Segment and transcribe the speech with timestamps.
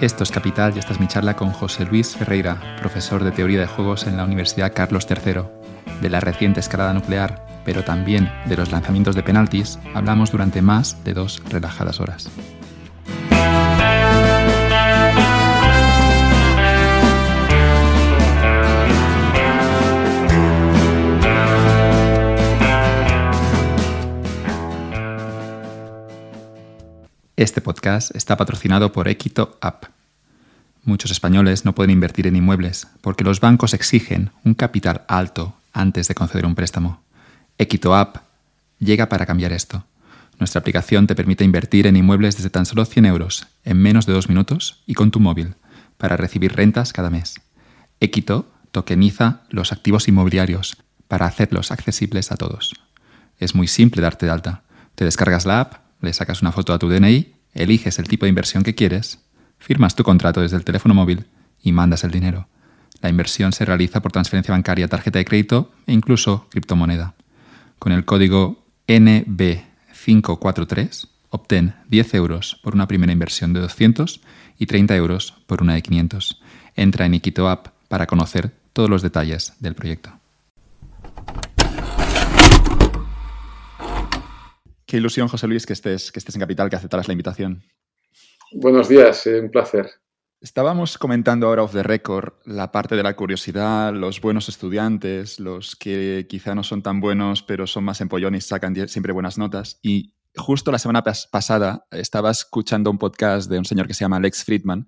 [0.00, 3.60] Esto es Capital y esta es mi charla con José Luis Ferreira, profesor de teoría
[3.60, 5.42] de juegos en la Universidad Carlos III.
[6.02, 11.02] De la reciente escalada nuclear, pero también de los lanzamientos de penaltis, hablamos durante más
[11.04, 12.28] de dos relajadas horas.
[27.36, 29.86] Este podcast está patrocinado por Equito App.
[30.84, 36.06] Muchos españoles no pueden invertir en inmuebles porque los bancos exigen un capital alto antes
[36.06, 37.02] de conceder un préstamo.
[37.58, 38.18] Equito App
[38.78, 39.84] llega para cambiar esto.
[40.38, 44.12] Nuestra aplicación te permite invertir en inmuebles desde tan solo 100 euros en menos de
[44.12, 45.56] dos minutos y con tu móvil
[45.96, 47.40] para recibir rentas cada mes.
[47.98, 50.76] Equito tokeniza los activos inmobiliarios
[51.08, 52.76] para hacerlos accesibles a todos.
[53.40, 54.62] Es muy simple darte de alta.
[54.94, 58.30] Te descargas la app le sacas una foto a tu DNI, eliges el tipo de
[58.30, 59.20] inversión que quieres,
[59.58, 61.26] firmas tu contrato desde el teléfono móvil
[61.62, 62.48] y mandas el dinero.
[63.00, 67.14] La inversión se realiza por transferencia bancaria, tarjeta de crédito e incluso criptomoneda.
[67.78, 74.20] Con el código NB543 obtén 10 euros por una primera inversión de 200
[74.58, 76.40] y 30 euros por una de 500.
[76.76, 80.12] Entra en Iquito App para conocer todos los detalles del proyecto.
[84.94, 87.64] Qué ilusión, José Luis, que estés, que estés en Capital, que aceptaras la invitación.
[88.52, 89.90] Buenos días, eh, un placer.
[90.40, 95.74] Estábamos comentando ahora off the record la parte de la curiosidad, los buenos estudiantes, los
[95.74, 99.80] que quizá no son tan buenos, pero son más empollones y sacan siempre buenas notas.
[99.82, 104.18] Y justo la semana pasada estaba escuchando un podcast de un señor que se llama
[104.18, 104.86] Alex Friedman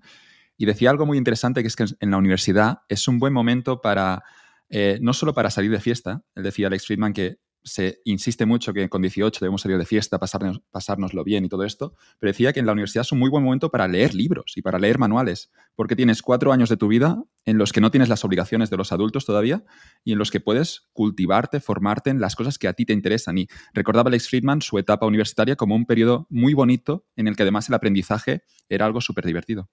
[0.55, 3.81] y decía algo muy interesante, que es que en la universidad es un buen momento
[3.81, 4.23] para,
[4.69, 8.73] eh, no solo para salir de fiesta, él decía Alex Friedman que se insiste mucho
[8.73, 12.53] que con 18 debemos salir de fiesta, pasarnos, pasárnoslo bien y todo esto, pero decía
[12.53, 14.97] que en la universidad es un muy buen momento para leer libros y para leer
[14.97, 18.69] manuales, porque tienes cuatro años de tu vida en los que no tienes las obligaciones
[18.69, 19.63] de los adultos todavía
[20.03, 23.37] y en los que puedes cultivarte, formarte en las cosas que a ti te interesan.
[23.37, 27.43] Y recordaba Alex Friedman su etapa universitaria como un periodo muy bonito en el que
[27.43, 29.69] además el aprendizaje era algo súper divertido.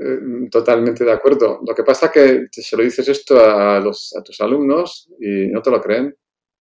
[0.00, 1.60] Eh, totalmente de acuerdo.
[1.66, 5.70] Lo que pasa es que se lo dices esto a, tus alumnos y no te
[5.70, 6.14] lo creen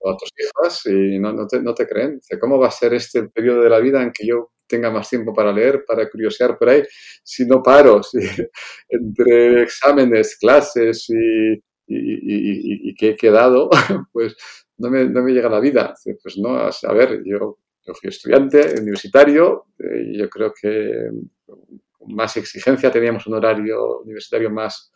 [0.05, 2.19] a tus hijas y no, no, te, no te creen.
[2.39, 5.33] ¿Cómo va a ser este periodo de la vida en que yo tenga más tiempo
[5.33, 6.83] para leer, para curiosear por ahí,
[7.23, 8.19] si no paro, si,
[8.89, 11.53] entre exámenes, clases y,
[11.87, 13.69] y, y, que he quedado,
[14.11, 14.35] pues
[14.77, 15.93] no me, no me, llega la vida.
[16.21, 21.09] Pues no, a ver, yo, yo fui estudiante universitario eh, y yo creo que
[21.45, 24.91] con más exigencia teníamos un horario universitario más,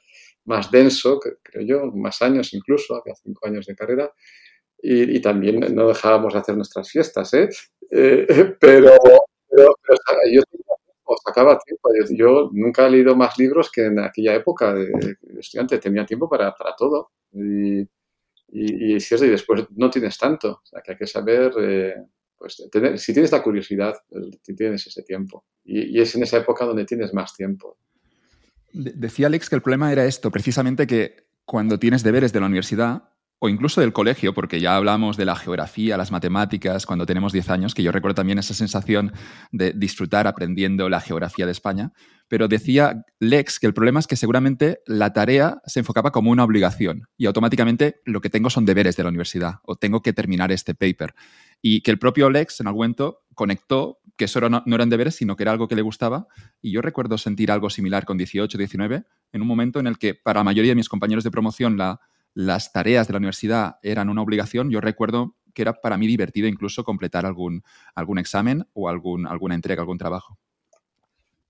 [0.45, 4.12] más denso, creo yo, más años incluso, había cinco años de carrera,
[4.84, 7.50] y, también no dejábamos de hacer nuestras fiestas, ¿eh?
[7.92, 8.25] eh
[8.59, 8.92] pero,
[9.50, 9.75] pero,
[10.31, 10.42] yo
[11.25, 11.90] sacaba tiempo.
[12.12, 15.78] Yo, nunca he leído más libros que en aquella época de, estudiante.
[15.78, 17.12] Tenía tiempo para, para todo.
[17.34, 17.88] Y, y,
[18.50, 20.62] y, y después no tienes tanto.
[20.64, 21.96] O sea, que hay que saber, eh,
[22.38, 25.46] pues, tener, si tienes la curiosidad, pues, tienes ese tiempo.
[25.63, 27.78] Y, y, es en esa época donde tienes más tiempo.
[28.74, 33.09] Decía Alex que el problema era esto, precisamente que cuando tienes deberes de la universidad,
[33.44, 37.50] o incluso del colegio, porque ya hablamos de la geografía, las matemáticas, cuando tenemos 10
[37.50, 39.13] años, que yo recuerdo también esa sensación
[39.52, 41.91] de disfrutar aprendiendo la geografía de España,
[42.28, 46.44] pero decía Lex que el problema es que seguramente la tarea se enfocaba como una
[46.44, 50.51] obligación y automáticamente lo que tengo son deberes de la universidad o tengo que terminar
[50.51, 51.16] este paper.
[51.63, 55.16] Y que el propio Lex en algún momento conectó que eso no, no eran deberes,
[55.16, 56.28] sino que era algo que le gustaba.
[56.62, 59.03] Y yo recuerdo sentir algo similar con 18, 19,
[59.34, 62.01] en un momento en el que para la mayoría de mis compañeros de promoción la
[62.34, 66.47] las tareas de la universidad eran una obligación, yo recuerdo que era para mí divertido
[66.47, 67.64] incluso completar algún,
[67.96, 70.38] algún examen o algún, alguna entrega, algún trabajo.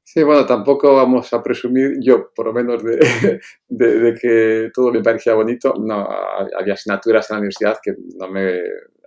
[0.03, 2.97] Sí, bueno, tampoco vamos a presumir, yo por lo menos, de,
[3.69, 5.73] de, que todo me parecía bonito.
[5.79, 6.05] No,
[6.59, 8.59] había asignaturas en la universidad que no me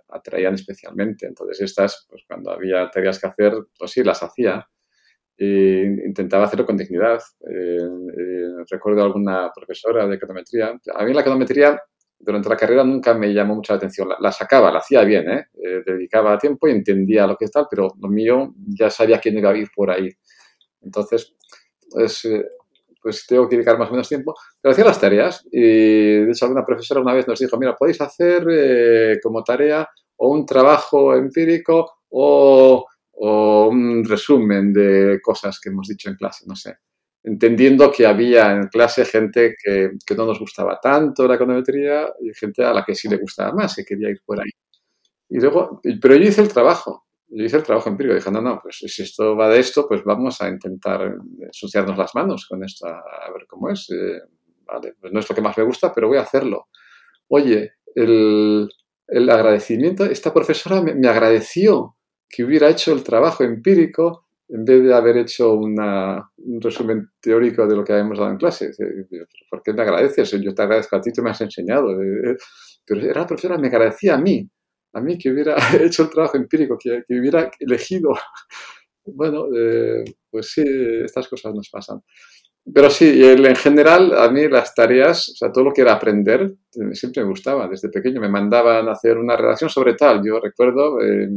[0.09, 1.27] atraían especialmente.
[1.27, 4.67] Entonces estas, pues cuando había tareas que hacer, pues sí, las hacía
[5.37, 7.21] intentaba hacerlo con dignidad.
[7.49, 10.79] Eh, eh, recuerdo alguna profesora de econometría.
[10.93, 11.81] A mí la econometría
[12.17, 14.09] durante la carrera nunca me llamó mucha atención.
[14.19, 15.47] La, sacaba, la hacía bien, ¿eh?
[15.85, 19.57] dedicaba tiempo y entendía lo que tal, pero lo mío ya sabía quién iba a
[19.57, 20.09] ir por ahí.
[20.81, 21.35] Entonces,
[21.91, 22.27] pues,
[23.01, 24.33] pues tengo que dedicar más o menos tiempo.
[24.61, 27.99] Pero hacía las tareas y de hecho alguna profesora una vez nos dijo, mira, podéis
[28.01, 29.87] hacer como tarea
[30.17, 32.84] o un trabajo empírico o
[33.17, 36.77] o un resumen de cosas que hemos dicho en clase, no sé.
[37.23, 42.33] Entendiendo que había en clase gente que, que no nos gustaba tanto la econometría y
[42.33, 44.51] gente a la que sí le gustaba más, que quería ir por ahí.
[45.29, 48.15] Y luego, pero yo hice el trabajo yo hice el trabajo empírico.
[48.15, 52.13] Dije, no, no, pues si esto va de esto, pues vamos a intentar ensuciarnos las
[52.15, 53.89] manos con esto, a, ver cómo es.
[53.89, 54.21] Eh,
[54.65, 56.67] vale, pues no es lo que más me gusta, pero voy a hacerlo.
[57.27, 58.69] Oye, el,
[59.07, 61.97] el agradecimiento, esta profesora me, me, agradeció
[62.35, 67.65] que hubiera hecho el trabajo empírico en vez de haber hecho una, un resumen teórico
[67.65, 68.71] de lo que habíamos dado en clase.
[69.49, 70.31] ¿Por qué me agradeces?
[70.31, 71.97] Yo te agradezco a ti, tú me has enseñado.
[72.85, 74.47] Pero era la profesora, me agradecía a mí
[74.95, 78.11] a mí que hubiera hecho el trabajo empírico, que, hubiera elegido.
[79.07, 80.63] Bueno, eh, pues sí,
[81.03, 82.01] estas cosas nos pasan.
[82.73, 86.55] Pero sí, en general, a mí las tareas, o sea, todo lo que era aprender,
[86.93, 87.67] siempre me gustaba.
[87.67, 90.21] Desde pequeño me mandaban a hacer una redacción sobre tal.
[90.25, 91.29] Yo recuerdo, eh,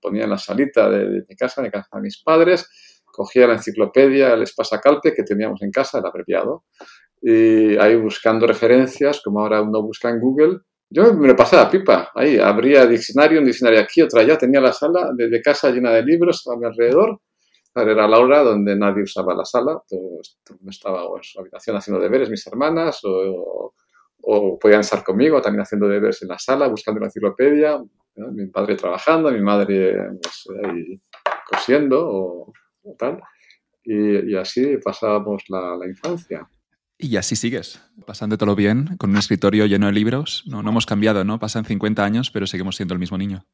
[0.00, 2.68] ponía en la salita de, mi casa, de casa de mis padres,
[3.04, 6.64] cogía la enciclopedia, el Espasacalpe que teníamos en casa, el abreviado,
[7.20, 10.58] y ahí buscando referencias, como ahora uno busca en Google,
[10.90, 14.72] yo me lo pasaba pipa, ahí abría diccionario, un diccionario aquí, otra allá, tenía la
[14.72, 17.18] sala de, casa llena de libros a mi alrededor,
[17.74, 19.82] era la hora donde nadie usaba la sala,
[20.68, 23.74] estaba en su habitación haciendo deberes, mis hermanas, o,
[24.60, 27.82] podían estar conmigo también haciendo deberes en la sala, buscando la enciclopedia,
[28.14, 30.46] mi padre trabajando, mi madre pues,
[31.50, 32.52] cosiendo o,
[32.98, 33.20] tal,
[33.82, 36.48] y, así pasábamos la infancia.
[37.02, 40.44] Y así sigues, pasándotelo bien, con un escritorio lleno de libros.
[40.46, 41.40] No, no hemos cambiado, ¿no?
[41.40, 43.44] Pasan 50 años, pero seguimos siendo el mismo niño.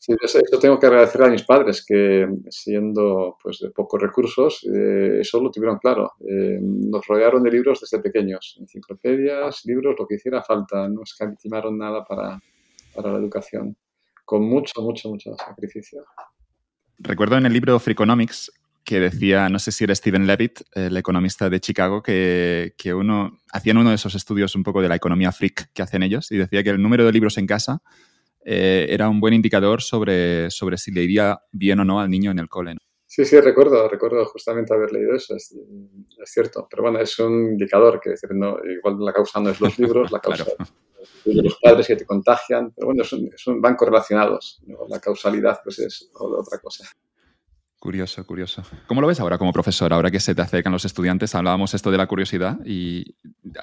[0.00, 5.18] Sí, eso, tengo que agradecer a mis padres, que siendo pues, de pocos recursos, eh,
[5.20, 6.12] eso lo tuvieron claro.
[6.20, 10.88] Eh, nos rodearon de libros desde pequeños, enciclopedias, libros, lo que hiciera falta.
[10.88, 12.40] No escatimaron nada para,
[12.94, 13.76] para la educación,
[14.24, 16.04] con mucho, mucho, mucho sacrificio.
[16.98, 18.52] Recuerdo en el libro Freakonomics
[18.84, 23.38] que decía, no sé si era Steven Levitt, el economista de Chicago, que, que, uno,
[23.52, 26.38] hacían uno de esos estudios un poco de la economía freak que hacen ellos y
[26.38, 27.82] decía que el número de libros en casa
[28.50, 32.30] eh, era un buen indicador sobre, sobre si le iría bien o no al niño
[32.30, 32.78] en el cole.
[33.04, 35.54] Sí, sí, recuerdo, recuerdo justamente haber leído eso, es,
[36.24, 36.66] cierto.
[36.70, 40.10] Pero bueno, es un indicador, que decir, no, igual la causa no es los libros,
[40.10, 44.62] la causa es los padres que te contagian, pero bueno, son, son van correlacionados.
[44.88, 46.88] La causalidad pues es otra cosa.
[47.80, 48.64] Curioso, curioso.
[48.88, 49.92] ¿Cómo lo ves ahora como profesor?
[49.92, 53.14] Ahora que se te acercan los estudiantes, hablábamos esto de la curiosidad y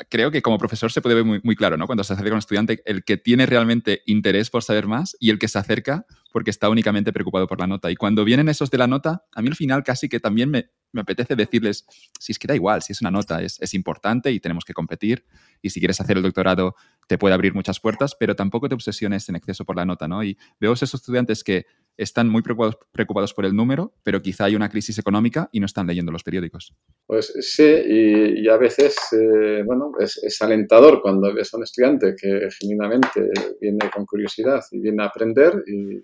[0.09, 1.85] creo que como profesor se puede ver muy, claro, ¿no?
[1.85, 5.37] Cuando se acerca un estudiante, el que tiene realmente interés por saber más y el
[5.37, 7.91] que se acerca porque está únicamente preocupado por la nota.
[7.91, 10.69] Y cuando vienen esos de la nota, a mí al final casi que también me,
[10.93, 11.85] me apetece decirles,
[12.17, 14.73] si es que da igual, si es una nota, es, es, importante y tenemos que
[14.73, 15.25] competir.
[15.61, 16.75] Y si quieres hacer el doctorado,
[17.07, 20.23] te puede abrir muchas puertas, pero tampoco te obsesiones en exceso por la nota, ¿no?
[20.23, 21.65] Y veo esos estudiantes que
[21.97, 25.65] están muy preocupados, preocupados por el número, pero quizá hay una crisis económica y no
[25.65, 26.73] están leyendo los periódicos.
[27.07, 32.15] Pues sí, y, a veces, eh, bueno, es, es, alentador cuando ves a un estudiante
[32.19, 33.31] que genuinamente
[33.61, 36.03] viene con curiosidad y viene a aprender y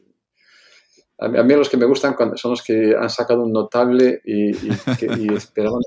[1.22, 4.70] a mí, los que me gustan son los que han sacado un notable y, y,
[5.36, 5.82] esperaban.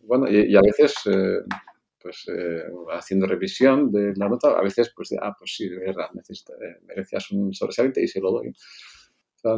[0.00, 1.38] bueno, y, a veces, eh,
[2.02, 5.78] pues eh, haciendo revisión de la nota, a veces, pues, de, ah, pues sí, de
[5.78, 8.52] verdad, eh, merecías un sobresaliente y se lo doy.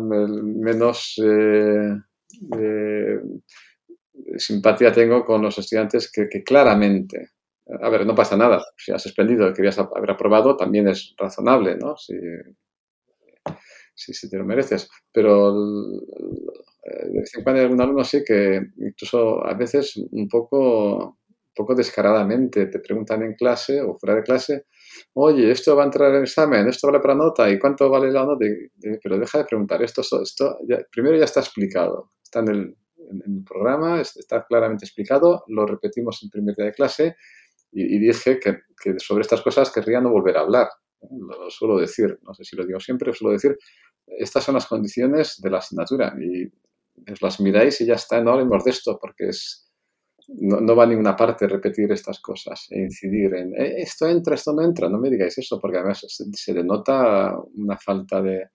[0.01, 1.19] Menos
[4.39, 7.31] simpatía tengo con los estudiantes que, claramente,
[7.83, 11.97] a ver, no pasa nada, si has suspendido, querías haber aprobado, también es razonable, ¿no?
[11.97, 12.15] Si,
[13.95, 14.89] sí te lo mereces.
[15.13, 21.19] Pero de vez en cuando algún alumno así que incluso a veces un poco,
[21.55, 24.67] poco descaradamente te preguntan en clase o fuera de clase,
[25.15, 28.11] oye, esto va a entrar en el examen, esto vale para nota, ¿y cuánto vale
[28.11, 28.45] la nota?
[29.03, 30.03] pero deja de preguntar, esto,
[30.91, 32.77] primero ya está explicado, está en el,
[33.45, 37.17] programa, está claramente explicado, lo repetimos en primer día de clase
[37.71, 38.63] y, dije que,
[38.99, 40.69] sobre estas cosas querría no volver a hablar.
[41.01, 43.57] Lo suelo decir, no sé si lo digo siempre, suelo decir
[44.07, 46.51] estas son las condiciones de la asignatura y
[47.21, 49.66] las miráis y ya está, no hablemos de esto porque es,
[50.29, 54.53] no, va a ninguna parte repetir estas cosas e incidir en eh, esto entra, esto
[54.53, 58.49] no entra, no me digáis eso porque además se, denota una falta de,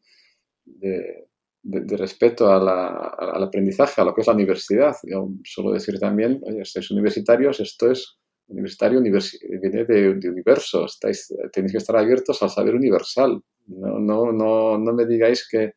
[0.65, 4.95] de, respeto al aprendizaje, a lo que es la universidad.
[5.03, 11.33] Yo suelo decir también, oye, estáis universitarios, esto es universitario viene de, de, universo, estáis,
[11.53, 13.41] tenéis que estar abiertos al saber universal.
[13.67, 15.75] No, no, no, no me digáis que,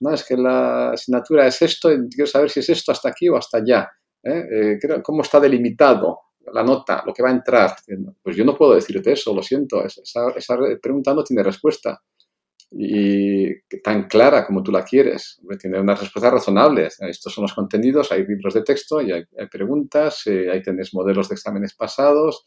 [0.00, 3.28] no, es que la asignatura es esto y quiero saber si es esto hasta aquí
[3.28, 3.90] o hasta allá.
[4.24, 4.78] ¿Eh?
[4.82, 6.20] Eh, ¿Cómo está delimitado
[6.52, 7.76] la nota, lo que va a entrar?
[8.22, 9.84] Pues yo no puedo decirte eso, lo siento.
[9.84, 12.00] Esa, pregunta no tiene respuesta
[12.70, 15.40] y tan clara como tú la quieres.
[15.60, 17.00] Tiene unas respuestas razonables.
[17.00, 21.28] Estos son los contenidos, hay libros de texto y hay, preguntas, eh, ahí tenés modelos
[21.28, 22.44] de exámenes pasados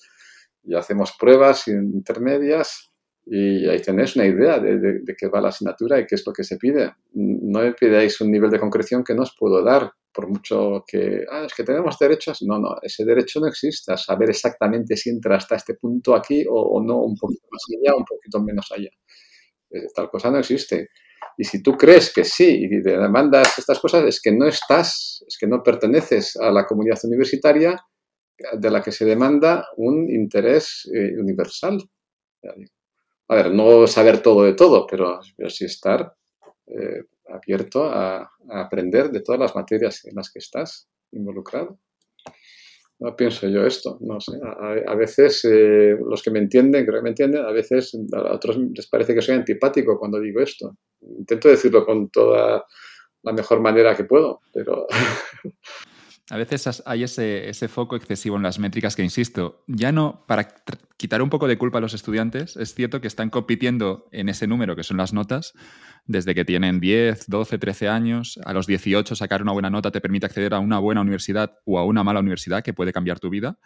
[0.64, 2.92] y hacemos pruebas intermedias
[3.30, 6.32] y ahí tenéis una idea de, de, qué va la asignatura y qué es lo
[6.32, 6.94] que se pide.
[7.14, 11.26] No me pidáis un nivel de concreción que no os puedo dar, por mucho que,
[11.30, 12.42] ah, es que tenemos derechos.
[12.44, 16.82] No, no, ese derecho no existe, saber exactamente si entra hasta este punto aquí o,
[16.82, 18.90] no, un poquito más allá, un poquito menos allá.
[19.72, 20.90] Eh, tal cosa no existe.
[21.38, 25.38] Y si tú crees que sí y demandas estas cosas, es que no estás, es
[25.38, 27.78] que no perteneces a la comunidad universitaria
[28.54, 31.78] de la que se demanda un interés eh, universal
[33.30, 35.20] a ver, no saber todo de todo, pero,
[35.50, 36.14] sí estar
[36.68, 41.80] eh, abierto a, aprender de todas las materias en las que estás involucrado.
[43.00, 44.32] No pienso yo esto, no sé.
[44.88, 48.58] A, veces eh, los que me entienden, creo que me entienden, a veces a otros
[48.58, 50.78] les parece que soy antipático cuando digo esto.
[51.02, 52.66] Intento decirlo con toda
[53.22, 54.88] la mejor manera que puedo, pero
[56.30, 60.50] A veces hay ese, ese, foco excesivo en las métricas que, insisto, ya no para
[60.98, 64.46] quitar un poco de culpa a los estudiantes, es cierto que están compitiendo en ese
[64.46, 65.54] número que son las notas,
[66.06, 70.02] desde que tienen 10, 12, 13 años, a los 18 sacar una buena nota te
[70.02, 73.30] permite acceder a una buena universidad o a una mala universidad que puede cambiar tu
[73.30, 73.58] vida.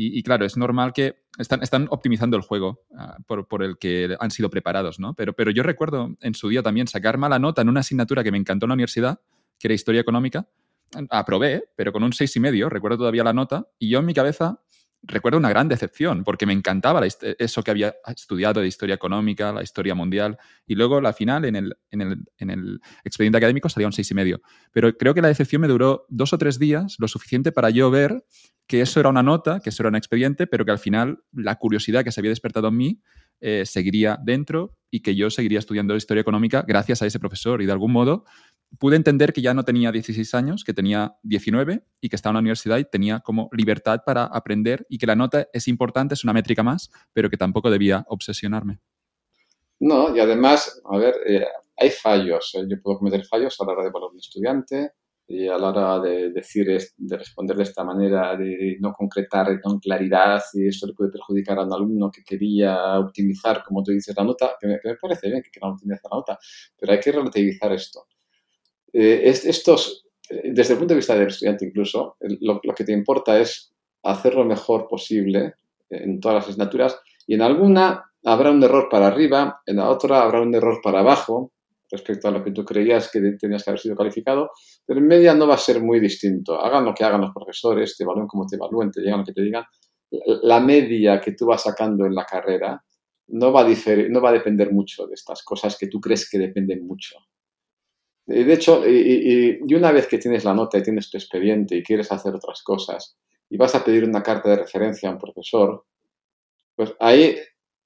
[0.00, 4.16] Y, claro, es normal que están, están optimizando el juego ah, por, por, el que
[4.20, 5.14] han sido preparados, ¿no?
[5.14, 8.30] Pero, pero yo recuerdo en su día también sacar mala nota en una asignatura que
[8.30, 9.20] me encantó en la universidad,
[9.58, 10.46] que era historia económica,
[11.10, 14.14] aprobé, pero con un seis y medio, recuerdo todavía la nota, y yo en mi
[14.14, 14.60] cabeza
[15.02, 19.62] recuerdo una gran decepción, porque me encantaba eso que había estudiado de historia económica, la
[19.62, 23.86] historia mundial, y luego la final en el, en el, en el expediente académico salía
[23.86, 24.40] un seis y medio.
[24.72, 27.90] Pero creo que la decepción me duró dos o tres días, lo suficiente para yo
[27.90, 28.24] ver
[28.66, 31.56] que eso era una nota, que eso era un expediente, pero que al final la
[31.56, 33.00] curiosidad que se había despertado en mí
[33.40, 37.62] eh, seguiría dentro y que yo seguiría estudiando historia económica gracias a ese profesor.
[37.62, 38.24] Y de algún modo
[38.78, 42.34] pude entender que ya no tenía 16 años, que tenía 19 y que estaba en
[42.34, 46.24] la universidad y tenía como libertad para aprender y que la nota es importante, es
[46.24, 48.80] una métrica más, pero que tampoco debía obsesionarme.
[49.80, 51.46] No, y además, a ver, eh,
[51.76, 52.54] hay fallos.
[52.54, 52.66] ¿eh?
[52.68, 54.92] Yo puedo cometer fallos a la hora de evaluar un estudiante
[55.30, 59.78] y a la hora de decir, de responder de esta manera, de no concretar con
[59.78, 64.16] claridad y esto le puede perjudicar a un alumno que quería optimizar, como tú dices,
[64.16, 66.38] la nota, que me, parece bien que quieran optimizar la nota,
[66.78, 68.06] pero hay que relativizar esto.
[68.92, 73.38] Eh, estos, eh, desde el punto de vista del estudiante incluso, lo, que te importa
[73.38, 75.54] es hacer lo mejor posible
[75.90, 80.22] en todas las asignaturas y en alguna habrá un error para arriba, en la otra
[80.22, 81.52] habrá un error para abajo
[81.90, 84.50] respecto a lo que tú creías que tenías que haber sido calificado,
[84.84, 86.60] pero en media no va a ser muy distinto.
[86.60, 89.32] Hagan lo que hagan los profesores, te evalúen como te evalúen, te digan lo que
[89.32, 89.64] te digan.
[90.42, 92.82] La media que tú vas sacando en la carrera
[93.28, 93.68] no va a,
[94.10, 97.16] no va a depender mucho de estas cosas que tú crees que dependen mucho.
[98.28, 102.12] De hecho, y, una vez que tienes la nota y tienes tu expediente y quieres
[102.12, 103.16] hacer otras cosas
[103.48, 105.86] y vas a pedir una carta de referencia a un profesor,
[106.76, 107.36] pues ahí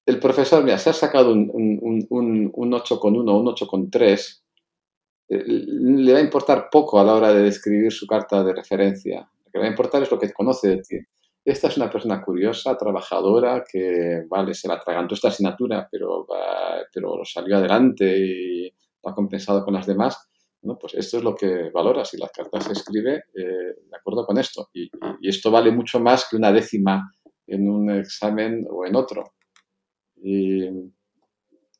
[0.05, 4.41] el profesor, mira, se ha sacado un, un, un, un 8,1 o un 8,3,
[5.29, 9.21] eh, le va a importar poco a la hora de describir su carta de referencia.
[9.45, 10.97] Lo que le va a importar es lo que conoce de ti.
[11.45, 16.27] Esta es una persona curiosa, trabajadora, que, vale, se la atragantó esta asignatura, pero,
[16.93, 18.69] pero salió adelante y
[19.01, 20.29] lo ha compensado con las demás
[20.79, 24.37] pues esto es lo que valora si las cartas se escribe eh, de acuerdo con
[24.37, 24.69] esto.
[24.73, 24.89] Y,
[25.21, 27.11] esto vale mucho más que una décima
[27.47, 29.35] en un examen o en otro.
[30.15, 30.69] Y,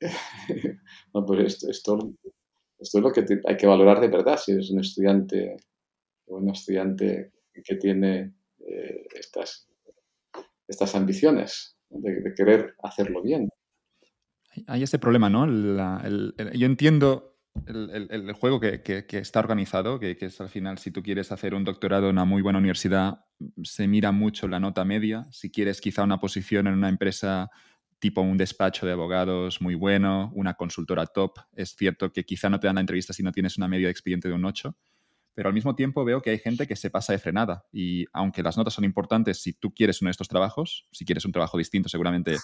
[1.14, 1.98] no, pues esto,
[2.78, 5.56] esto, es lo que hay que valorar de verdad si eres un estudiante
[6.28, 7.32] o un estudiante
[7.64, 9.70] que tiene eh, estas,
[10.68, 13.48] estas ambiciones de, querer hacerlo bien.
[14.68, 15.48] Hay ese problema, ¿no?
[15.48, 17.33] yo entiendo
[17.66, 22.06] el, juego que, está organizado, que, es al final, si tú quieres hacer un doctorado
[22.06, 23.26] en una muy buena universidad,
[23.64, 25.28] se mira mucho la nota media.
[25.32, 27.50] Si quieres quizá una posición en una empresa
[28.00, 32.60] tipo un despacho de abogados muy bueno, una consultora top, es cierto que quizá no
[32.60, 34.76] te dan la entrevista si no tienes una media de expediente de un 8,
[35.34, 38.44] pero al mismo tiempo veo que hay gente que se pasa de frenada y aunque
[38.44, 41.58] las notas son importantes, si tú quieres uno de estos trabajos, si quieres un trabajo
[41.58, 42.36] distinto, seguramente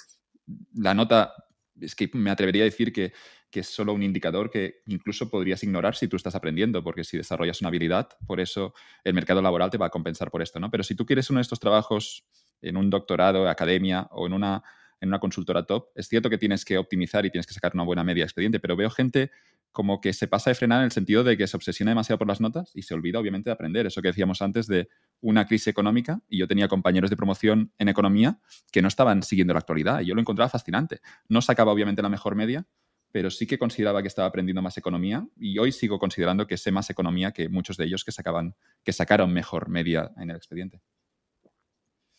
[0.76, 1.34] la nota
[1.82, 3.14] es que me atrevería a decir que,
[3.52, 7.62] es solo un indicador que incluso podrías ignorar si tú estás aprendiendo, porque si desarrollas
[7.62, 10.70] una habilidad, por eso el mercado laboral te va a compensar por esto, ¿no?
[10.70, 12.26] Pero si tú quieres uno de estos trabajos
[12.62, 14.64] en un doctorado, academia o en una,
[15.02, 17.84] en una consultora top, es cierto que tienes que optimizar y tienes que sacar una
[17.84, 19.32] buena media expediente, pero veo gente
[19.72, 22.28] como que se pasa de frenar en el sentido de que se obsesiona demasiado por
[22.28, 23.86] las notas y se olvida obviamente de aprender.
[23.86, 24.90] Eso que decíamos antes de
[25.22, 28.40] una crisis económica y yo tenía compañeros de promoción en economía
[28.72, 31.02] que no estaban siguiendo la actualidad y yo lo encontraba fascinante.
[31.28, 32.66] No sacaba obviamente la mejor media,
[33.12, 36.72] pero sí que consideraba que estaba aprendiendo más economía y hoy sigo considerando que sé
[36.72, 40.82] más economía que muchos de ellos que, sacaban, que sacaron mejor media en el expediente.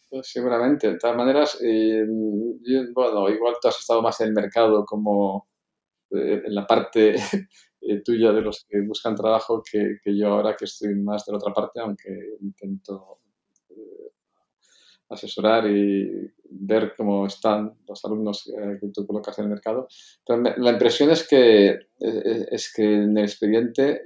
[0.09, 0.91] Pues seguramente.
[0.91, 2.05] De todas maneras, eh,
[2.93, 5.50] bueno, igual tú has estado más en el mercado como
[6.11, 7.15] en la parte
[7.81, 11.39] eh, tuya de los que buscan trabajo que, yo ahora que estoy más de la
[11.39, 13.19] otra parte, aunque intento
[15.09, 18.45] asesorar y ver cómo están los alumnos
[18.81, 19.89] que tú colocas en el mercado.
[20.25, 24.01] Pero la impresión es que, es que en el expediente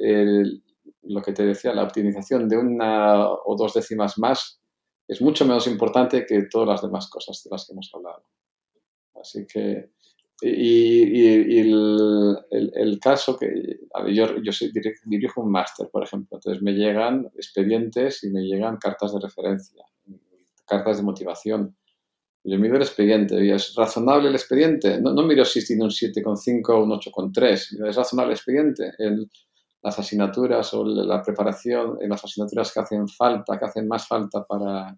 [1.02, 4.60] lo que te decía, la optimización de una o dos décimas más
[5.06, 8.24] es mucho menos importante que todas las demás cosas de las que hemos hablado.
[9.20, 9.90] Así que,
[10.46, 14.72] y, el, caso que, yo, yo soy,
[15.04, 19.84] dirijo un máster, por ejemplo, entonces me llegan expedientes y me llegan cartas de referencia,
[20.66, 21.76] cartas de motivación.
[22.44, 25.00] Yo miro el expediente, y ¿es razonable el expediente?
[25.00, 28.92] No, no miro si tiene un 7,5 o un 8,3, ¿es razonable el expediente?
[28.98, 29.30] El,
[29.84, 34.42] las asignaturas o la preparación en las asignaturas que hacen falta, que hacen más falta
[34.44, 34.96] para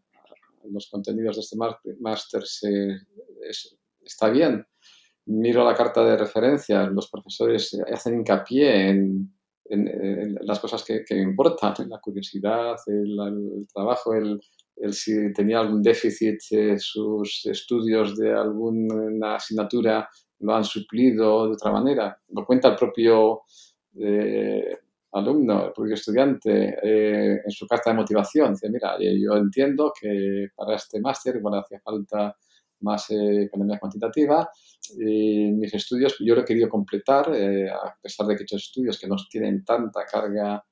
[0.70, 1.56] los contenidos de este
[2.00, 2.42] máster
[4.04, 4.64] está bien.
[5.26, 9.33] Miro la carta de referencia, los profesores hacen hincapié en,
[10.42, 14.40] las cosas que, me importan, la curiosidad, el, trabajo, el,
[14.92, 16.38] si tenía algún déficit,
[16.78, 20.09] sus estudios de alguna asignatura
[20.40, 22.16] lo han suplido de otra manera.
[22.28, 23.42] Lo cuenta el propio
[23.99, 24.78] eh,
[25.12, 28.52] alumno, el propio estudiante, eh, en su carta de motivación.
[28.52, 32.37] Dice, mira, eh, yo entiendo que para este máster igual hacía falta
[32.80, 34.49] más economía cuantitativa.
[34.99, 38.99] Y mis estudios yo lo he querido completar, a pesar de que he hecho estudios
[38.99, 40.64] que no tienen tanta carga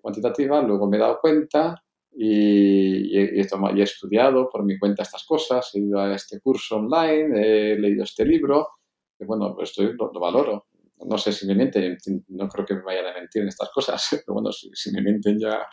[0.00, 5.70] cuantitativa, luego me he dado cuenta y, he, he, estudiado por mi cuenta estas cosas,
[5.74, 8.68] he ido a este curso online, he leído este libro,
[9.18, 10.66] y bueno, esto lo valoro
[11.04, 14.08] no sé si me mienten, no creo que me vayan a mentir en estas cosas,
[14.26, 15.66] pero bueno, si, me mienten ya,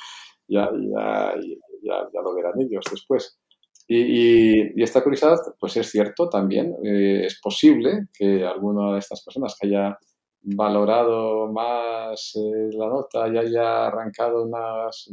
[0.48, 1.34] ya, ya,
[1.84, 3.40] ya, lo verán ellos después.
[3.92, 9.58] Y, esta curiosidad, pues es cierto también, eh, es posible que alguna de estas personas
[9.60, 9.98] que haya
[10.42, 15.12] valorado más eh, la nota y haya arrancado unas,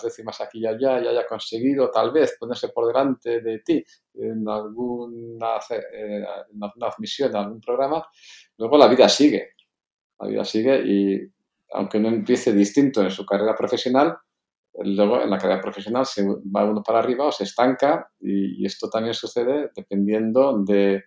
[0.00, 4.48] décimas aquí y allá y haya conseguido tal vez ponerse por delante de ti en
[4.48, 8.06] alguna, eh, en admisión a algún programa,
[8.58, 9.54] Luego la vida sigue,
[10.20, 11.32] la vida sigue y
[11.72, 14.16] aunque no empiece distinto en su carrera profesional,
[14.84, 18.88] luego en la carrera profesional se va uno para arriba o se estanca y, esto
[18.88, 21.04] también sucede dependiendo de,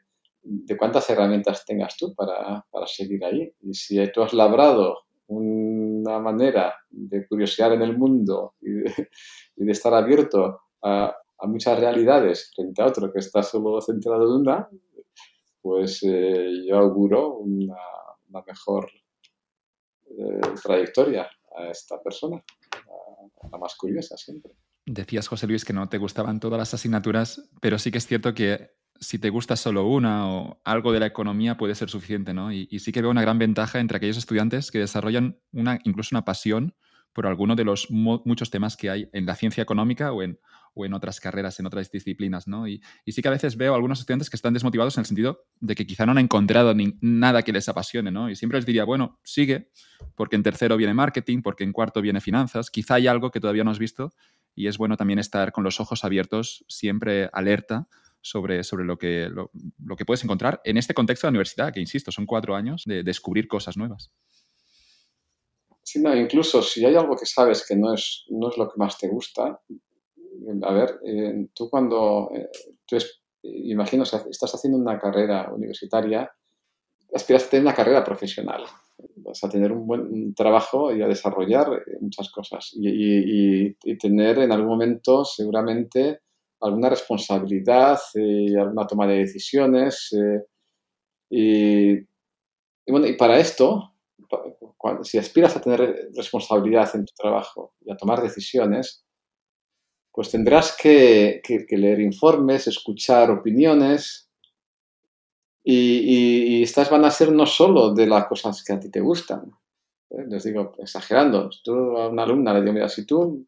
[0.78, 3.54] cuántas herramientas tengas tú para, seguir ahí.
[3.62, 9.94] Y si tú has labrado una manera de curiosear en el mundo y de, estar
[9.94, 14.70] abierto a, a, muchas realidades frente a otro que está solo centrado en una,
[15.62, 17.78] pues eh, yo auguro una,
[18.48, 18.90] mejor
[20.10, 22.44] eh, trayectoria a esta persona,
[23.52, 24.54] la más curiosa siempre.
[24.86, 28.34] Decías, José Luis, que no te gustaban todas las asignaturas, pero sí que es cierto
[28.34, 32.52] que si te gusta solo una o algo de la economía puede ser suficiente, ¿no?
[32.52, 36.24] Y, sí que veo una gran ventaja entre aquellos estudiantes que desarrollan una, incluso una
[36.24, 36.76] pasión
[37.14, 40.40] por alguno de los muchos temas que hay en la ciencia económica o en,
[40.74, 42.68] o en otras carreras, en otras disciplinas, ¿no?
[42.68, 45.46] Y, sí que a veces veo a algunos estudiantes que están desmotivados en el sentido
[45.60, 48.30] de que quizá no han encontrado nada que les apasione, ¿no?
[48.30, 49.72] Y siempre les diría, bueno, sigue,
[50.16, 53.64] porque en tercero viene marketing, porque en cuarto viene finanzas, quizá hay algo que todavía
[53.64, 54.14] no has visto
[54.56, 57.88] y es bueno también estar con los ojos abiertos, siempre alerta
[58.22, 61.80] sobre, sobre lo, que, lo, que puedes encontrar en este contexto de la universidad, que
[61.80, 64.12] insisto, son cuatro años de descubrir cosas nuevas.
[65.84, 68.78] Sí, no, incluso si hay algo que sabes que no es, no es lo que
[68.78, 69.60] más te gusta,
[70.64, 72.50] a ver, eh, tú cuando, eh,
[72.86, 76.32] tú es, imagino, estás haciendo una carrera universitaria,
[77.14, 78.64] aspiras a tener una carrera profesional,
[79.18, 84.52] vas a tener un buen trabajo y a desarrollar eh, muchas cosas y, tener en
[84.52, 86.22] algún momento seguramente
[86.62, 90.10] alguna responsabilidad y alguna toma de decisiones.
[91.30, 91.96] y,
[92.88, 93.94] bueno, y para esto,
[95.04, 99.06] si aspiras a tener responsabilidad en tu trabajo y a tomar decisiones,
[100.12, 104.30] pues tendrás que, leer informes, escuchar opiniones
[105.64, 109.52] y, estas van a ser no solo de las cosas que a ti te gustan.
[110.10, 110.26] ¿eh?
[110.28, 113.46] Les digo, exagerando, tú a una alumna le digo, mira, si tú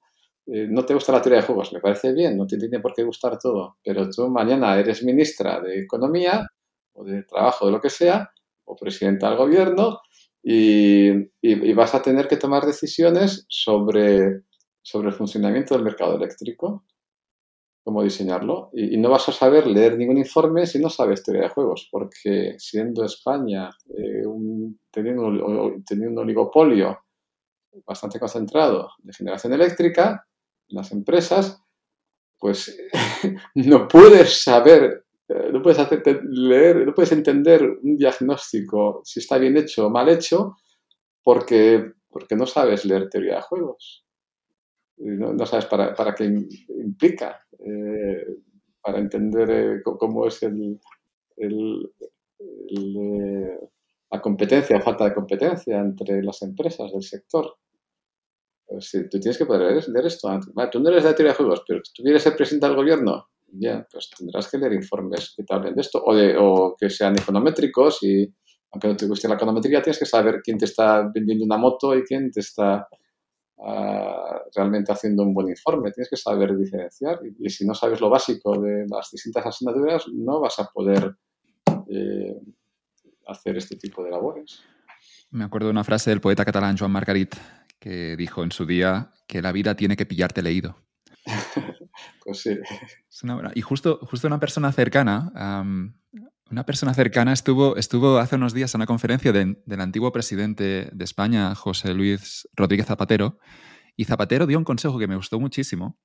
[0.48, 2.94] eh, no te gusta la teoría de juegos, me parece bien, no te tiene por
[2.94, 6.48] qué gustar todo, pero tú mañana eres ministra de Economía
[6.94, 8.32] o de Trabajo, de lo que sea,
[8.66, 10.00] o presidenta del gobierno,
[10.46, 14.44] y vas a tener que tomar decisiones sobre
[14.84, 16.84] sobre el funcionamiento del mercado eléctrico,
[17.84, 21.50] cómo diseñarlo, y, no vas a saber leer ningún informe si no sabes teoría de
[21.50, 24.24] juegos, porque siendo España eh,
[24.92, 27.00] teniendo, un oligopolio
[27.86, 30.26] bastante concentrado de generación eléctrica,
[30.68, 31.62] las empresas,
[32.38, 32.78] pues
[33.56, 39.38] no puedes saber, eh, no puedes hacer, leer, no puedes entender un diagnóstico si está
[39.38, 40.56] bien hecho o mal hecho
[41.22, 44.03] porque, porque no sabes leer teoría de juegos.
[44.98, 48.26] No, sabes para, para, qué implica, eh,
[48.82, 50.80] para entender eh, cómo es el,
[54.12, 57.58] la competencia o falta de competencia entre las empresas del sector.
[58.66, 60.30] Pues tú tienes que poder leer, esto.
[60.72, 63.28] tú no eres de la teoría de juegos, pero tú quieres ser presidente del gobierno,
[63.48, 66.90] ya, pues tendrás que leer informes que te hablen de esto, o, de, o que
[66.90, 68.34] sean econométricos y
[68.72, 71.96] aunque no te guste la econometría, tienes que saber quién te está vendiendo una moto
[71.96, 72.88] y quién te está
[74.56, 75.92] realmente haciendo un buen informe.
[75.92, 80.40] Tienes que saber diferenciar y, si no sabes lo básico de las distintas asignaturas, no
[80.40, 81.16] vas a poder
[81.90, 82.36] eh,
[83.28, 84.62] hacer este tipo de labores.
[85.32, 87.36] Me acuerdo de una frase del poeta catalán Joan Margarit
[87.80, 90.78] que dijo en su día que la vida tiene que pillarte leído.
[92.24, 92.58] pues sí.
[93.56, 95.32] Y justo, justo una persona cercana,
[96.54, 101.04] una persona cercana estuvo, estuvo hace unos días en una conferencia del antiguo presidente de
[101.04, 103.40] España, José Luis Rodríguez Zapatero,
[103.96, 105.98] y Zapatero dio un consejo que me gustó muchísimo,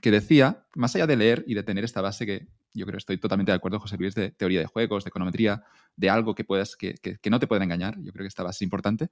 [0.00, 3.18] que decía, más allá de leer y de tener esta base que yo creo estoy
[3.18, 5.62] totalmente de acuerdo, José Luis, de teoría de juegos, de econometría,
[5.94, 8.58] de algo que, puedas, que, que no te pueda engañar, yo creo que esta base
[8.58, 9.10] es importante,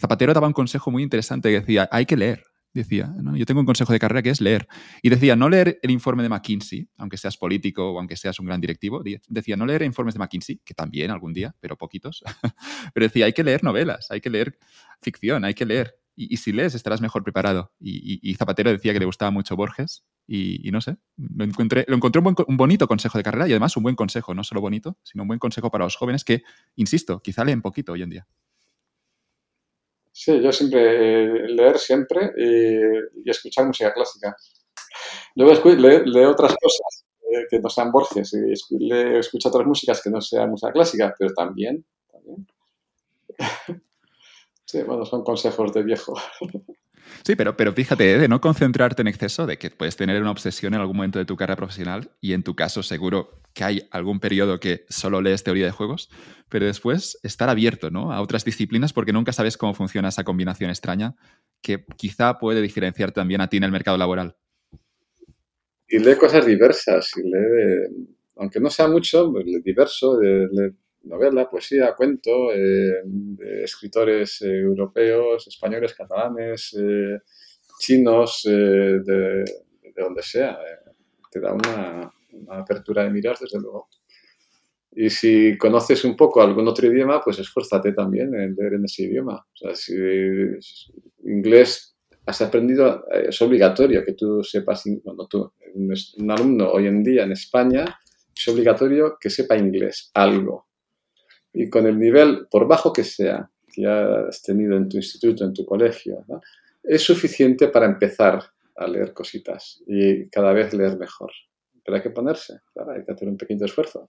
[0.00, 2.44] Zapatero daba un consejo muy interesante que decía, hay que leer.
[2.74, 4.68] Decía, yo tengo un consejo de carrera que es leer.
[5.02, 8.46] Y decía, no leer el informe de McKinsey, aunque seas político o aunque seas un
[8.46, 9.02] gran directivo.
[9.28, 12.22] Decía, no leer informes de McKinsey, que también algún día, pero poquitos.
[12.94, 14.58] pero decía, hay que leer novelas, hay que leer
[15.00, 15.94] ficción, hay que leer.
[16.14, 17.72] Y, si lees estarás mejor preparado.
[17.80, 20.04] Y, Zapatero decía que le gustaba mucho Borges.
[20.26, 23.76] Y, no sé, lo encontré, lo encontré un, un, bonito consejo de carrera y además
[23.76, 26.42] un buen consejo, no solo bonito, sino un buen consejo para los jóvenes que,
[26.76, 28.26] insisto, quizá leen poquito hoy en día.
[30.20, 34.36] Sí, yo siempre, eh, leer siempre y, escuchar música clásica.
[35.36, 38.52] Luego leo, otras cosas eh, que no sean Borges y
[39.16, 42.48] escucho otras músicas que no sean música clásica, pero también, también.
[44.64, 46.14] sí, bueno, son consejos de viejo.
[47.24, 48.18] Sí, pero, pero fíjate, ¿eh?
[48.18, 51.24] de no concentrarte en exceso, de que puedes tener una obsesión en algún momento de
[51.24, 55.44] tu carrera profesional y en tu caso seguro que hay algún periodo que solo lees
[55.44, 56.10] teoría de juegos,
[56.48, 58.12] pero después estar abierto ¿no?
[58.12, 61.14] a otras disciplinas porque nunca sabes cómo funciona esa combinación extraña
[61.60, 64.36] que quizá puede diferenciar también a ti en el mercado laboral.
[65.88, 70.76] Y lee cosas diversas, y lee, aunque no sea mucho, pues diverso, lee
[71.08, 77.18] novela, poesía, cuento, eh, de escritores eh, europeos, españoles, catalanes, eh,
[77.80, 79.44] chinos, de, de,
[79.96, 80.58] donde sea.
[81.30, 82.12] te da una,
[82.50, 83.88] apertura de miras, desde luego.
[84.92, 89.04] Y si conoces un poco algún otro idioma, pues esfuérzate también en leer en ese
[89.04, 89.36] idioma.
[89.36, 89.94] O sea, si
[91.24, 97.24] inglés has aprendido, es obligatorio que tú sepas, bueno, tú, un alumno hoy en día
[97.24, 97.98] en España,
[98.36, 100.67] es obligatorio que sepa inglés, algo
[101.58, 105.52] y con el nivel, por bajo que sea, que has tenido en tu instituto, en
[105.52, 106.24] tu colegio,
[106.84, 108.40] es suficiente para empezar
[108.76, 111.32] a leer cositas y cada vez leer mejor.
[111.84, 114.08] Pero hay que ponerse, hay que hacer un pequeño esfuerzo.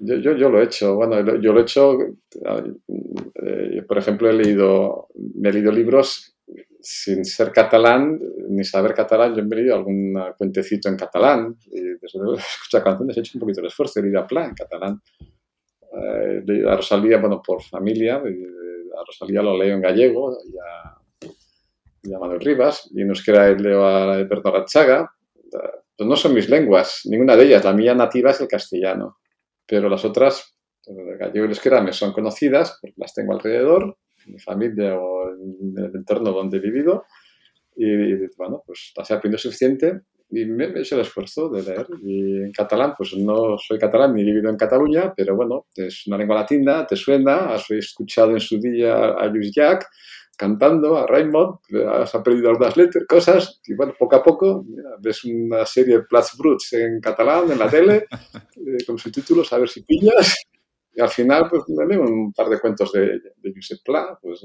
[0.00, 1.98] Yo, yo, yo, lo he hecho, bueno, yo lo he hecho,
[3.42, 6.36] eh, por ejemplo, he leído, me he leído libros
[6.78, 11.80] sin ser catalán, ni saber catalán, yo me he leído algún cuentecito en catalán, y
[11.80, 14.54] desde luego escuchar canciones he hecho un poquito de esfuerzo, he leído a plan en
[14.54, 15.00] catalán
[15.92, 22.40] eh, a Rosalía, bueno, por familia, a Rosalía lo leo en gallego y a, Manuel
[22.40, 25.10] Rivas, y en euskera leo a Alberto Rachaga.
[25.50, 27.64] Pues no son mis lenguas, ninguna de ellas.
[27.64, 29.18] La mía nativa es el castellano,
[29.66, 33.98] pero las otras, el gallego y el euskera, me son conocidas porque las tengo alrededor,
[34.26, 37.04] en mi familia o en el entorno donde he vivido.
[37.76, 40.00] Y, bueno, pues las he aprendido suficiente
[40.30, 41.86] y me, he hecho el esfuerzo de leer.
[42.02, 46.06] Y en catalán, pues no soy catalán ni he vivido en Cataluña, pero bueno, es
[46.06, 49.86] una lengua latina, te suena, has escuchado en su día a Luis Jack
[50.36, 51.58] cantando, a Raymond,
[51.92, 54.64] has aprendido algunas letras, cosas, y bueno, poco a poco
[54.98, 58.06] ves una serie de Plats Bruts en catalán en la tele,
[58.56, 60.42] eh, con subtítulos, a ver si pillas,
[60.94, 64.42] y al final pues me leo un par de cuentos de, de Josep Pla, pues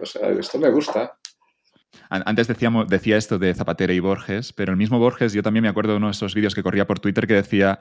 [0.00, 1.18] o sea, esto me gusta.
[2.10, 5.68] Antes decíamos, decía esto de Zapatero y Borges, pero el mismo Borges, yo también me
[5.68, 7.80] acuerdo de uno de esos vídeos que corría por Twitter que decía,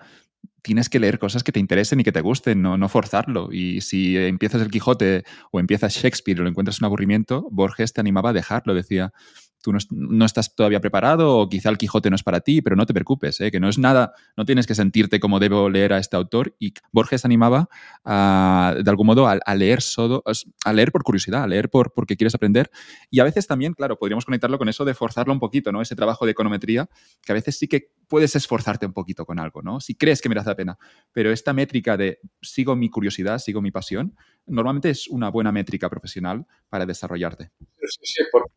[0.62, 3.50] tienes que leer cosas que te interesen y que te gusten, no, no forzarlo.
[3.52, 8.02] Y si empiezas el Quijote o empiezas Shakespeare y lo encuentras un aburrimiento, Borges te
[8.02, 9.14] animaba a dejarlo, decía,
[9.62, 12.86] tú no, estás todavía preparado o quizá el Quijote no es para ti, pero no
[12.86, 13.52] te preocupes, ¿eh?
[13.52, 16.56] que no es nada, no tienes que sentirte como debo leer a este autor.
[16.60, 17.70] Y Borges animaba
[18.06, 20.24] de algún modo a, leer solo,
[20.66, 22.70] a leer por curiosidad, a leer por, porque quieres aprender.
[23.10, 25.82] Y a veces también, claro, podríamos conectarlo con eso de forzarlo un poquito, ¿no?
[25.82, 26.90] Ese trabajo de econometría,
[27.22, 29.80] que a veces sí que puedes esforzarte un poquito con algo, ¿no?
[29.80, 30.78] Si crees que merece la pena.
[31.12, 34.16] Pero esta métrica de sigo mi curiosidad, sigo mi pasión,
[34.46, 37.52] normalmente es una buena métrica profesional para desarrollarte.
[37.82, 38.52] Sí, sí, porque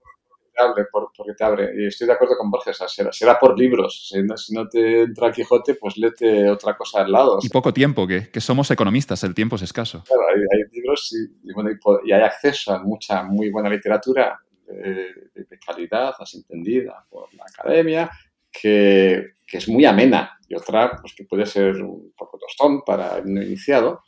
[0.61, 1.71] abre, porque te abre.
[1.77, 2.79] Y estoy de acuerdo con Borges,
[3.11, 4.09] será, por libros.
[4.09, 7.39] Si no, te entra Quijote, pues léete otra cosa al lado.
[7.43, 10.05] Y poco tiempo, que, que, somos economistas, el tiempo es escaso.
[10.07, 11.71] Claro, hay, libros y, bueno,
[12.05, 17.45] y, hay acceso a mucha, muy buena literatura de, de calidad, así entendida por la
[17.45, 18.11] academia,
[18.53, 20.39] que, que, es muy amena.
[20.49, 24.03] Y otra, pues que puede ser un poco tostón para el iniciado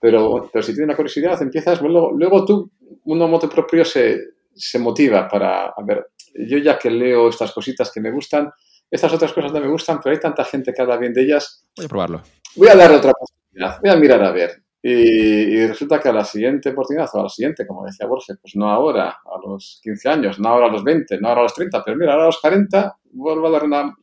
[0.00, 2.70] pero, pero si tienes una curiosidad, empiezas, luego, luego tú,
[3.04, 4.20] uno moto propio se,
[4.56, 8.50] se motiva para, a ver, yo ya que leo estas cositas que me gustan,
[8.90, 11.66] estas otras cosas no me gustan, pero hay tanta gente que habla bien de ellas.
[11.76, 12.22] Voy a probarlo.
[12.56, 14.62] Voy a darle otra oportunidad, voy a mirar a ver.
[14.82, 18.54] Y, resulta que a la siguiente oportunidad, o a la siguiente, como decía Borges, pues
[18.54, 21.54] no ahora, a los 15 años, no ahora a los 20, no ahora a los
[21.54, 23.96] 30, pero mira, ahora a los 40 vuelvo a dar una,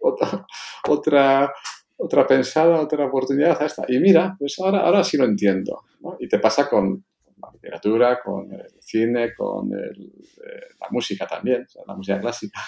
[0.00, 0.46] otra,
[0.88, 1.52] otra
[1.98, 3.84] otra pensada, otra oportunidad a esta.
[3.88, 5.84] Y mira, pues ahora, ahora sí lo entiendo.
[6.18, 7.04] Y te pasa con
[7.52, 9.90] literatura, con el cine, con eh,
[10.80, 12.60] la música también, la música clásica.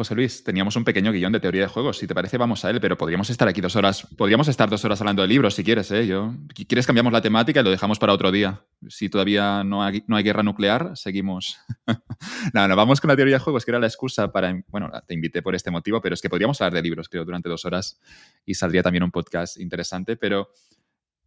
[0.00, 1.98] José Luis, teníamos un pequeño guion de teoría de juegos.
[1.98, 4.06] Si te parece, vamos a él, pero podríamos estar aquí dos horas.
[4.16, 6.06] Podríamos estar dos horas hablando de libros si quieres, ¿eh?
[6.06, 6.32] Yo,
[6.66, 8.64] ¿Quieres cambiamos la temática y lo dejamos para otro día?
[8.88, 11.58] Si todavía no hay, no hay guerra nuclear, seguimos.
[12.54, 14.58] no, no, vamos con la teoría de juegos, que era la excusa para.
[14.68, 17.50] Bueno, te invité por este motivo, pero es que podríamos hablar de libros, creo, durante
[17.50, 18.00] dos horas
[18.46, 20.16] y saldría también un podcast interesante.
[20.16, 20.50] Pero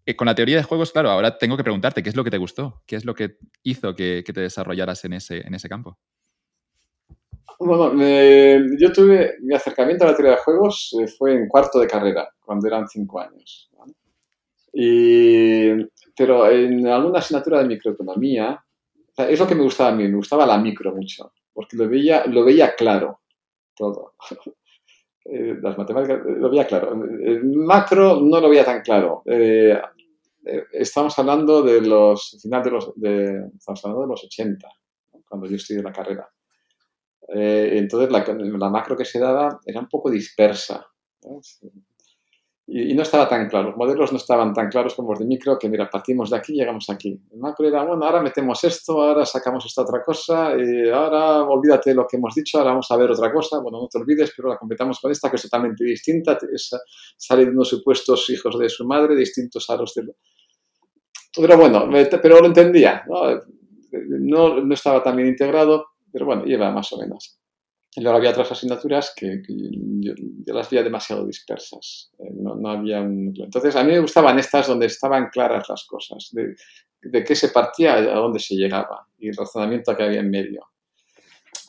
[0.06, 2.32] eh, con la teoría de juegos, claro, ahora tengo que preguntarte qué es lo que
[2.32, 5.98] te gustó, qué es lo que hizo que, te desarrollaras en ese, en ese campo.
[7.60, 7.94] Bueno,
[8.78, 12.30] yo tuve mi acercamiento a la teoría de juegos eh, fue en cuarto de carrera,
[12.40, 13.70] cuando eran cinco años.
[16.16, 18.64] pero en alguna asignatura de microeconomía,
[19.16, 22.26] es lo que me gustaba a mí, me gustaba la micro mucho, porque lo veía,
[22.26, 23.22] lo veía claro
[23.76, 24.14] todo.
[25.26, 26.92] Eh, las matemáticas eh, lo veía claro.
[26.92, 29.24] El macro no lo veía tan claro.
[30.72, 34.68] Estamos hablando de los final de los de, estamos hablando de los 80,
[35.28, 36.30] cuando yo estudié la carrera.
[37.28, 40.86] Eh, entonces la, macro que se daba era un poco dispersa.
[42.66, 45.60] Y, no estaba tan claro, los modelos no estaban tan claros como los de micro,
[45.60, 47.22] que mira, partimos de aquí y llegamos aquí.
[47.32, 51.90] El macro era, bueno, ahora metemos esto, ahora sacamos esta otra cosa, y ahora olvídate
[51.90, 54.32] de lo que hemos dicho, ahora vamos a ver otra cosa, bueno, no te olvides,
[54.36, 56.38] pero la completamos con esta, que es totalmente distinta,
[57.18, 60.16] sale de unos supuestos hijos de su madre, distintos a los de...
[61.36, 61.90] Pero bueno,
[62.22, 63.42] pero lo entendía, ¿no?
[63.92, 67.40] No, no estaba tan bien integrado, pero bueno, lleva más o menos.
[67.96, 70.14] Y luego había otras asignaturas que, yo,
[70.48, 72.12] las veía demasiado dispersas.
[72.18, 73.34] Eh, no, había un...
[73.38, 76.56] Entonces, a mí me gustaban estas donde estaban claras las cosas, de,
[77.04, 80.66] de qué se partía, a dónde se llegaba y el razonamiento que había en medio.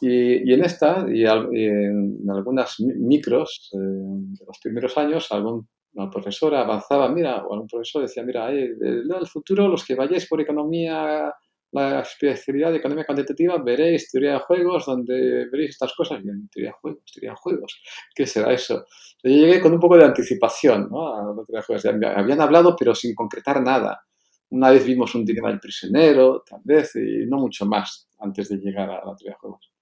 [0.00, 6.61] Y, en esta, y, en algunas micros eh, de los primeros años, algún una profesora
[6.61, 11.33] avanzaba, mira, o algún profesor decía, mira, eh, el futuro, los que vayáis por economía
[11.74, 16.20] la especialidad de economía cuantitativa, veréis teoría de juegos, donde veréis estas cosas.
[16.20, 17.83] Y teoría de juegos, teoría de juegos.
[18.14, 18.87] ¿Qué será eso?
[19.22, 21.12] Yo llegué con un poco de anticipación ¿no?
[21.12, 21.85] a la teoría de juegos.
[22.16, 24.04] Habían hablado, pero sin concretar nada.
[24.50, 28.59] Una vez vimos un dilema del prisionero, tal vez, y no mucho más antes de
[28.59, 29.72] llegar a la teoría de juegos.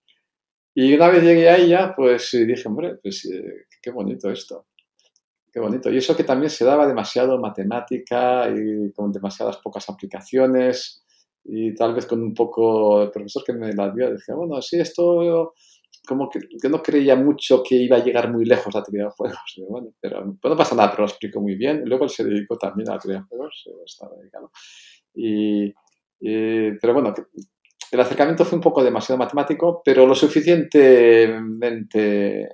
[0.75, 4.69] Y una vez llegué a ella, pues dije, hombre, pues eh, qué bonito esto.
[5.53, 5.91] Qué bonito.
[5.91, 11.05] Y eso que también se daba demasiado matemática y con demasiadas pocas aplicaciones
[11.45, 14.81] y tal vez con un poco el profesor que me la dio decía, bueno, sí,
[14.81, 15.53] esto
[16.07, 19.39] como que, no creía mucho que iba a llegar muy lejos la teoría de juegos.
[19.69, 21.83] bueno, pero no pasa nada, pero lo explico muy bien.
[21.85, 24.51] Luego él se dedicó también a la teoría de juegos, estaba dedicado.
[25.15, 25.71] Y,
[26.19, 27.13] pero bueno,
[27.91, 32.49] el acercamiento fue un poco demasiado matemático, pero lo suficientemente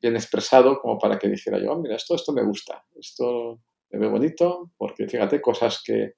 [0.00, 3.98] bien expresado como para que dijera yo, oh, mira, esto, esto me gusta, esto me
[3.98, 6.14] ve bonito, porque fíjate, cosas que,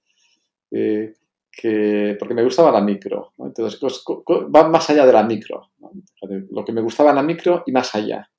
[0.71, 3.33] que, porque me gustaba la micro.
[3.39, 5.71] Entonces, va más allá de la micro.
[6.51, 8.31] Lo que me gustaba en la micro y más allá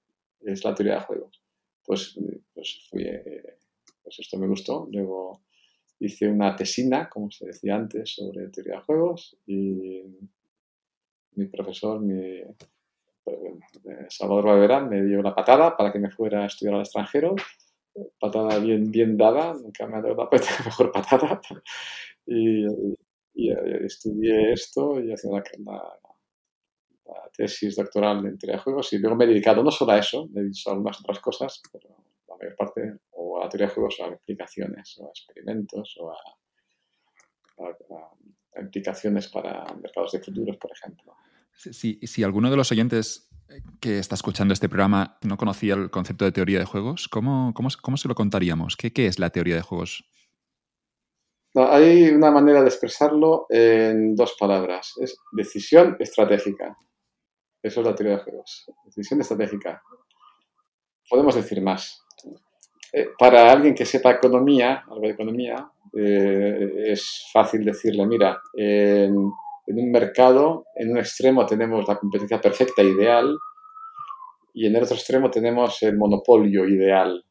[0.41, 1.41] es la teoría de juegos.
[1.85, 2.17] Pues,
[2.53, 3.05] pues, fui,
[4.03, 4.87] pues esto me gustó.
[4.91, 5.41] Luego
[5.99, 10.03] hice una tesina, como se decía antes, sobre teoría de juegos y
[11.33, 12.41] mi profesor, mi,
[13.25, 17.35] eh, Salvador Valverán, me dio la patada para que me fuera a estudiar al extranjero.
[18.19, 20.29] Patada bien, bien dada, nunca me ha dado la
[20.65, 21.41] mejor patada.
[22.25, 22.65] Y,
[23.83, 25.31] estudié esto y hacía
[25.65, 25.99] la,
[27.33, 30.27] tesis doctoral en teoría de juegos y luego me he dedicado no solo a eso,
[30.27, 31.89] me he dicho algunas otras cosas, pero
[32.27, 35.97] la mayor parte o a la teoría de juegos o a aplicaciones o a experimentos
[35.99, 36.17] o a,
[38.55, 41.15] aplicaciones para mercados de futuros, por ejemplo.
[41.71, 43.29] Si, alguno de los oyentes
[43.79, 47.69] que está escuchando este programa no conocía el concepto de teoría de juegos, ¿cómo, cómo,
[47.81, 48.77] cómo se lo contaríamos?
[48.77, 50.05] ¿Qué, ¿Qué, es la teoría de juegos?
[51.53, 54.93] hay una manera de expresarlo en dos palabras.
[55.01, 56.77] Es decisión estratégica.
[57.61, 58.71] Eso es la teoría de juegos.
[58.85, 59.81] Decisión estratégica.
[61.09, 62.03] Podemos decir más.
[62.93, 68.41] Eh, para alguien que sepa economía, algo de economía, eh, es fácil decirle, mira,
[69.71, 73.37] en un mercado, en un extremo tenemos la competencia perfecta ideal
[74.53, 77.23] y en el otro extremo tenemos el monopolio ideal.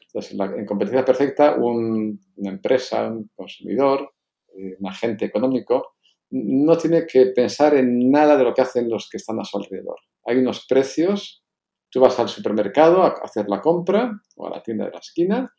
[0.00, 2.16] Entonces, en competencia perfecta, una
[2.50, 4.12] empresa, un consumidor,
[4.56, 5.96] eh, un agente económico,
[6.30, 9.58] no tiene que pensar en nada de lo que hacen los que están a su
[9.58, 9.98] alrededor.
[10.24, 11.44] Hay unos precios,
[11.90, 15.52] tú vas al supermercado a hacer la compra o a la tienda de la esquina,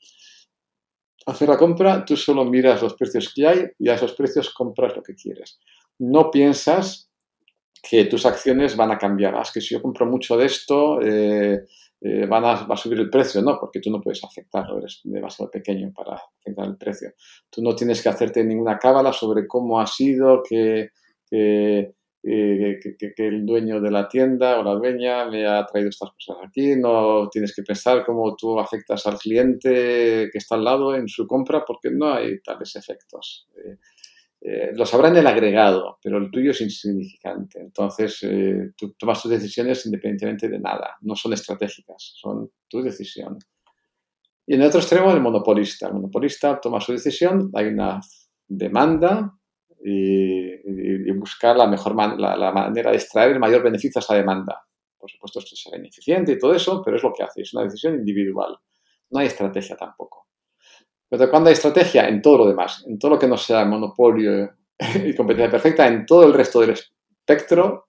[1.28, 4.96] hacer la compra, tú solo miras los precios que hay y a esos precios compras
[4.96, 5.60] lo que quieres
[6.00, 7.10] no piensas
[7.88, 9.36] que tus acciones van a cambiar.
[9.36, 11.66] Ah, es que si yo compro mucho de esto, eh,
[12.02, 13.42] eh, van a, va a subir el precio.
[13.42, 17.12] No, porque tú no puedes afectarlo, eres demasiado pequeño para afectar el precio.
[17.50, 20.90] Tú no tienes que hacerte ninguna cábala sobre cómo ha sido que,
[21.30, 22.80] que, eh,
[23.18, 26.76] el dueño de la tienda o la dueña me ha traído estas cosas aquí.
[26.76, 31.28] No tienes que pensar cómo tú afectas al cliente que está al lado en su
[31.28, 33.48] compra, porque no hay tales efectos.
[34.48, 37.60] Eh, lo sabrá en el agregado, pero el tuyo es insignificante.
[37.60, 43.40] Entonces, eh, tú tomas tus decisiones independientemente de nada, no son estratégicas, son tu decisión.
[44.46, 45.88] Y en el otro extremo, el monopolista.
[45.88, 48.00] El monopolista toma su decisión, hay una
[48.48, 49.34] demanda
[49.84, 54.62] y, buscar la mejor la, manera de extraer el mayor beneficio a esa demanda.
[54.96, 57.64] Por supuesto, esto es ineficiente y todo eso, pero es lo que hace, es una
[57.64, 58.56] decisión individual.
[59.10, 60.28] No hay estrategia tampoco.
[61.10, 64.52] Pero cuando hay estrategia en todo lo demás, en todo lo que no sea monopolio
[65.06, 67.86] y competencia perfecta, en todo el resto del espectro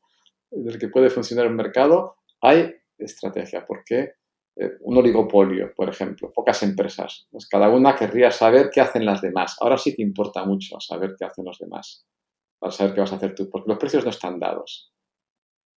[0.51, 3.67] del que puede funcionar un mercado, hay estrategia.
[3.67, 4.15] Porque
[4.59, 9.21] eh, un oligopolio, por ejemplo, pocas empresas, pues cada una querría saber qué hacen las
[9.21, 9.57] demás.
[9.61, 12.07] Ahora sí que importa mucho saber qué hacen los demás,
[12.59, 14.93] para saber qué vas a hacer tú, porque los precios no están dados.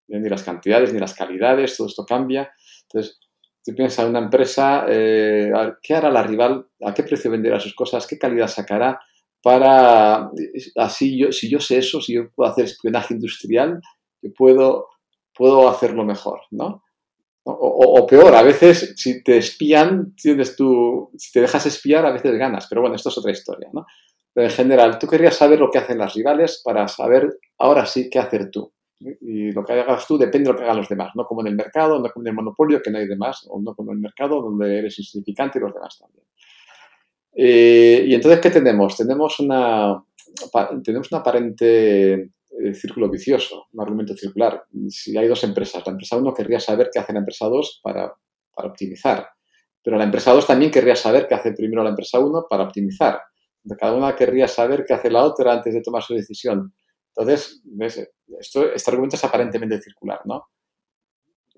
[0.09, 2.53] Ni las cantidades, ni las calidades, todo esto cambia.
[2.83, 3.19] Entonces,
[3.67, 5.51] Tú piensas en una empresa, eh,
[5.83, 6.69] ¿qué hará la rival?
[6.85, 8.07] ¿A qué precio venderá sus cosas?
[8.07, 9.01] ¿Qué calidad sacará?
[9.43, 10.31] Para,
[10.77, 13.81] así yo, si yo sé eso, si yo puedo hacer espionaje industrial,
[14.37, 14.87] puedo,
[15.35, 16.85] puedo hacerlo mejor, ¿no?
[17.43, 22.37] O, peor, a veces si te espían, tienes tú, si te dejas espiar, a veces
[22.39, 23.85] ganas, pero bueno, esto es otra historia, ¿no?
[24.33, 28.11] Pero en general, tú querrías saber lo que hacen las rivales para saber ahora sí
[28.11, 28.73] qué hacer tú.
[28.99, 31.49] Y lo que hagas tú depende de lo que hagan los demás, no como en
[31.49, 33.99] el mercado, no como en el monopolio, que no hay demás, o no como en
[33.99, 36.25] el mercado, donde eres insignificante y los demás también.
[37.35, 38.97] Eh, y entonces, ¿qué tenemos?
[38.97, 40.03] Tenemos una,
[40.83, 42.13] tenemos un aparente
[42.59, 44.65] eh, círculo vicioso, un argumento circular.
[44.89, 48.15] Si hay dos empresas, la empresa 1 querría saber qué hace la empresa 2 para,
[48.55, 49.29] para optimizar,
[49.83, 53.21] pero la empresa 2 también querría saber qué hace primero la empresa 1 para optimizar.
[53.79, 56.73] Cada una querría saber qué hace la otra antes de tomar su decisión.
[57.17, 57.63] Entonces,
[58.39, 60.45] Esto, este argumento es aparentemente circular, ¿no?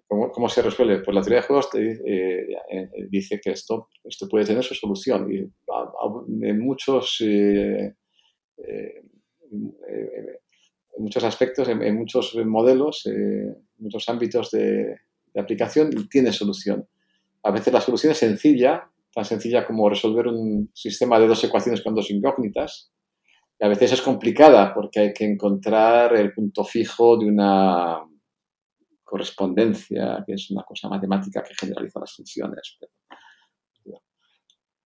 [0.06, 1.00] ¿Cómo, se resuelve?
[1.00, 4.74] Pues la teoría de juegos te, eh, eh, dice que esto, esto puede tener su
[4.74, 5.40] solución y
[6.46, 7.94] en muchos, eh,
[10.96, 14.96] muchos aspectos, en, muchos modelos, en muchos ámbitos de,
[15.34, 16.88] de aplicación tiene solución.
[17.42, 21.82] A veces la solución es sencilla, tan sencilla como resolver un sistema de dos ecuaciones
[21.82, 22.90] con dos incógnitas,
[23.60, 28.00] a veces es complicada porque hay que encontrar el punto fijo de una
[29.02, 32.78] correspondencia, que es una cosa matemática que generaliza las funciones.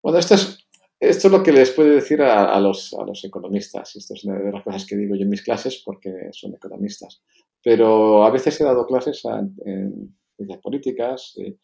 [0.02, 0.66] Bueno, esto es,
[0.98, 3.96] esto es lo que les puedo decir a, los, a los economistas.
[3.96, 7.22] Esto es una de las cosas que digo yo en mis clases porque son economistas.
[7.62, 9.22] Pero a veces he dado clases
[9.64, 11.58] en ciencias políticas, de,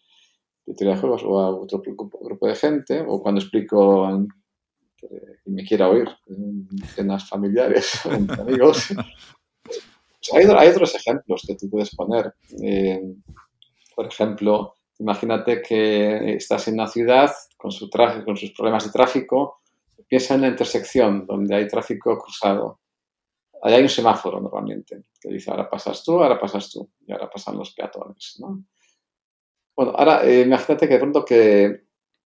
[0.75, 4.29] teoría de juegos o a otro grupo de gente, o cuando explico
[4.97, 5.09] que,
[5.47, 6.09] me quiera oír,
[6.95, 8.01] cenas familiares,
[8.39, 8.89] amigos.
[10.29, 12.35] Pues hay, otros ejemplos que tú puedes poner.
[12.63, 13.01] Eh,
[13.95, 17.89] por ejemplo, imagínate que estás en una ciudad con, su
[18.25, 19.61] con sus problemas de tráfico,
[20.09, 22.81] piensa en una intersección donde hay tráfico cruzado.
[23.63, 27.31] Ahí hay un semáforo normalmente que dice ahora pasas tú, ahora pasas tú y ahora
[27.31, 28.39] pasan los peatones.
[29.75, 31.85] Bueno, ahora eh, imagínate que de pronto que,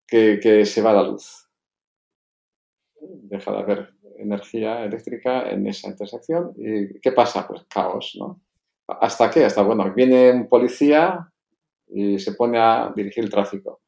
[0.08, 1.49] que se va la luz
[3.30, 6.54] deja de haber energía eléctrica en esa intersección.
[6.58, 7.48] ¿Y qué pasa?
[7.48, 8.42] Pues caos, ¿no?
[8.88, 9.46] ¿Hasta qué?
[9.46, 11.32] Hasta, bueno, viene un policía
[11.88, 13.82] y se pone a dirigir el tráfico.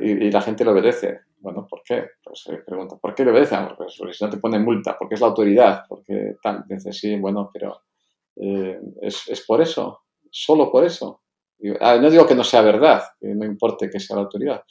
[0.00, 1.20] Y, la gente le obedece.
[1.38, 2.06] Bueno, ¿por qué?
[2.24, 3.56] Pues se pregunta, ¿por qué le obedece?
[3.76, 6.64] Pues, si no te ponen multa, porque es la autoridad, porque tal.
[6.66, 7.82] Dice, sí, bueno, pero
[8.36, 10.00] eh, es, es, por eso,
[10.30, 11.22] solo por eso.
[11.80, 14.62] Ah, no digo que no sea verdad, no importe que sea la autoridad,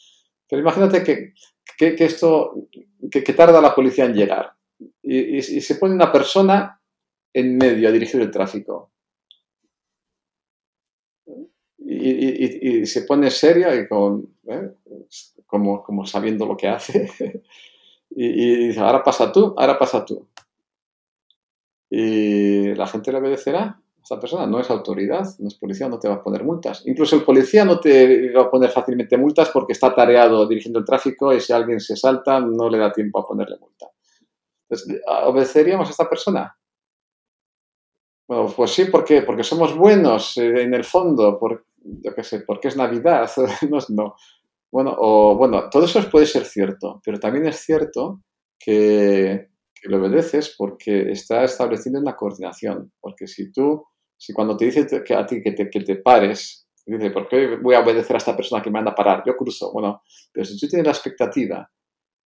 [0.50, 1.34] pero imagínate que,
[1.78, 2.68] que, esto,
[3.12, 4.54] que, tarda la policía en llegar
[5.02, 6.82] y, se pone una persona
[7.34, 8.92] en medio a dirigir el tráfico.
[11.78, 14.72] Y, y se pone seria y con, ¿eh?
[15.46, 17.10] como, como sabiendo lo que hace.
[18.10, 20.28] y, dice, ahora pasa tú, ahora pasa tú.
[21.90, 26.08] Y la gente le obedecerá esta persona no es autoridad, no es policía, no te
[26.08, 26.84] va a poner multas.
[26.86, 30.86] Incluso el policía no te va a poner fácilmente multas porque está tareado dirigiendo el
[30.86, 33.88] tráfico y si alguien se salta no le da tiempo a ponerle multa.
[34.70, 36.56] Entonces, ¿obedeceríamos a esta persona?
[38.28, 39.24] Bueno, pues sí, ¿por qué?
[39.24, 43.28] Porque somos buenos eh, en el fondo, por, yo qué sé, porque es Navidad.
[43.72, 44.16] no, no.
[44.72, 48.22] Bueno, o, bueno, todo eso puede ser cierto, pero también es cierto
[48.60, 52.92] que, que le obedeces porque está estableciendo una coordinación.
[53.02, 53.84] Porque si tú
[54.18, 57.58] si cuando te dice que a ti que te, que te pares, dice, ¿por qué
[57.58, 59.24] voy a obedecer a esta persona que me anda a parar?
[59.26, 59.72] Yo cruzo.
[59.72, 61.72] Bueno, pero si tú tienes la expectativa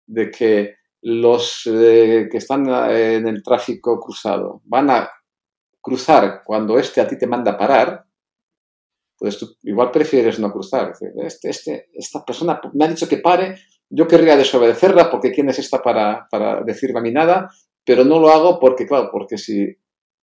[0.06, 5.08] de que los eh, que están eh, en el tráfico cruzado van a
[5.80, 8.04] cruzar cuando este a ti te manda a parar,
[9.16, 10.92] pues tú igual prefieres no cruzar.
[11.22, 13.56] Este, este, esta persona me ha dicho que pare,
[13.88, 17.50] yo querría desobedecerla porque quién es esta para, para decirme a mí nada,
[17.84, 19.76] pero no lo hago porque, claro, porque si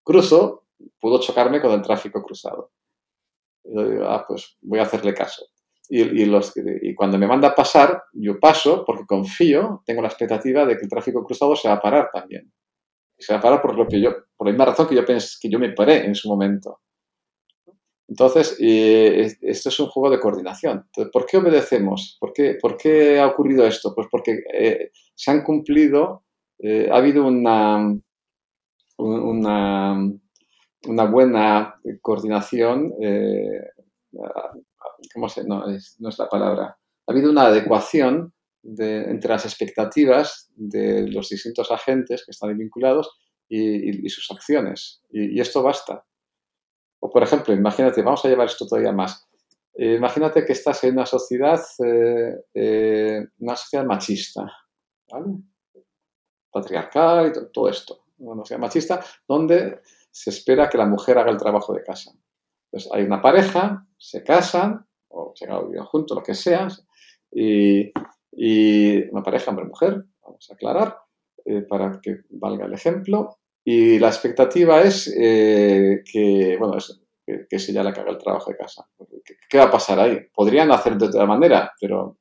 [0.03, 0.64] cruzo,
[1.01, 2.73] pudo chocarme con el tráfico cruzado.
[3.65, 5.47] Y yo digo, ah, pues voy a hacerle caso.
[5.89, 10.65] Y, los, y cuando me manda a pasar, yo paso porque confío, tengo la expectativa
[10.65, 12.51] de que el tráfico cruzado se va a parar también.
[13.19, 15.37] Se va a parar por, lo que yo, por la misma razón que yo, pensé,
[15.41, 16.81] que yo me paré en su momento.
[18.09, 20.85] Entonces, esto es un juego de coordinación.
[20.87, 22.17] Entonces, ¿Por qué obedecemos?
[22.21, 23.95] ¿Por qué, por qué ha ocurrido esto?
[23.95, 26.25] Pues porque eh, se han cumplido,
[26.59, 27.95] eh, ha habido una,
[28.99, 30.13] una
[30.87, 33.71] una buena coordinación, eh,
[35.13, 35.45] ¿cómo se?
[35.45, 36.79] No es, no es la palabra.
[37.07, 38.33] Ha habido una adecuación
[38.65, 43.11] entre las expectativas de los distintos agentes que están vinculados
[43.49, 45.03] y, sus acciones.
[45.11, 46.05] Y, esto basta.
[47.01, 49.29] O, por ejemplo, imagínate, vamos a llevar esto todavía más.
[49.75, 51.61] Eh, imagínate que estás en una sociedad,
[52.55, 54.51] eh, una sociedad machista,
[56.51, 58.05] patriarcal y todo esto.
[58.19, 59.83] Una sociedad machista donde
[60.15, 62.13] se espera que la mujer haga el trabajo de casa.
[62.71, 66.69] Entonces, hay una pareja, se casan, o se viven juntos, lo que sea,
[67.33, 67.93] y,
[69.11, 70.99] una pareja hombre-mujer, vamos a aclarar,
[71.45, 76.79] eh, para que valga el ejemplo, y la expectativa es eh, que, bueno,
[77.27, 78.89] que, que sea la que haga el trabajo de casa.
[79.49, 80.17] ¿Qué, va a pasar ahí?
[80.33, 82.19] Podrían hacer de otra manera, pero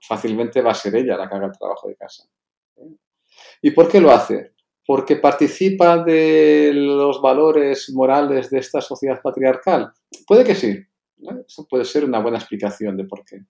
[0.00, 2.24] fácilmente va a ser ella la que haga el trabajo de casa.
[3.62, 4.54] ¿Y por qué lo hace?
[4.88, 9.92] Porque participa de los valores morales de esta sociedad patriarcal?
[10.26, 10.82] Puede que sí.
[11.46, 13.44] Eso puede ser una buena explicación de por qué.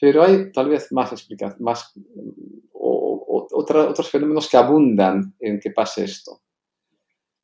[0.00, 1.92] Pero hay tal vez más explicaciones, más
[2.72, 6.40] o, otros fenómenos que abundan en que pase esto.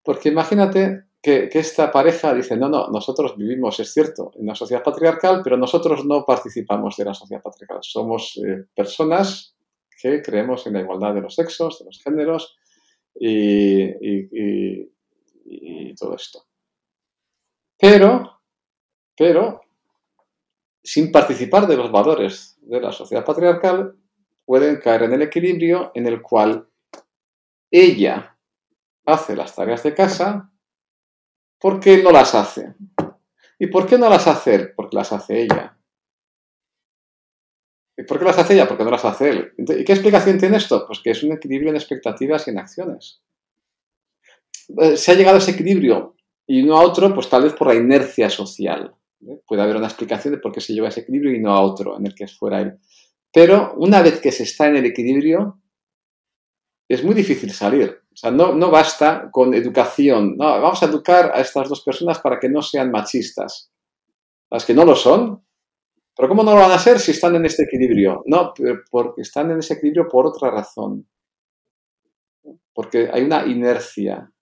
[0.03, 4.82] Porque imagínate que, esta pareja dice, no, no, nosotros vivimos, es cierto, en una sociedad
[4.82, 7.80] patriarcal, pero nosotros no participamos de la sociedad patriarcal.
[7.82, 9.55] Somos eh, personas
[10.01, 12.57] que creemos en la igualdad de los sexos, de los géneros,
[13.18, 14.86] y,
[15.94, 16.44] todo esto.
[17.78, 18.42] Pero,
[19.16, 19.62] pero,
[20.82, 23.96] sin participar de los valores de la sociedad patriarcal,
[24.44, 26.68] pueden caer en el equilibrio en el cual
[27.70, 28.36] ella
[29.06, 30.52] hace las tareas de casa
[31.58, 32.74] porque no las hace.
[33.58, 35.76] ¿Y por qué no las hace Porque las hace ella.
[38.05, 38.68] ¿Por qué las hace ella?
[38.68, 39.53] Porque no las hace él.
[39.57, 40.86] ¿Y qué explicación tiene esto?
[40.86, 43.22] Pues que es un equilibrio en expectativas y en acciones.
[44.80, 46.14] Eh, se ha llegado a ese equilibrio
[46.47, 48.94] y no a otro, pues tal vez por la inercia social.
[49.26, 49.40] ¿eh?
[49.47, 51.61] Puede haber una explicación de por qué se lleva a ese equilibrio y no a
[51.61, 52.78] otro en el que fuera él.
[53.32, 55.61] Pero una vez que se está en el equilibrio,
[56.88, 58.03] es muy difícil salir.
[58.12, 60.36] O sea, no, no basta con educación.
[60.36, 63.70] No, vamos a educar a estas dos personas para que no sean machistas.
[64.51, 65.45] Las que no lo son,
[66.16, 68.22] pero ¿cómo no lo van a ser si están en este equilibrio?
[68.24, 68.54] No,
[68.90, 71.06] porque están en ese equilibrio por otra razón.
[72.72, 74.32] Porque hay una inercia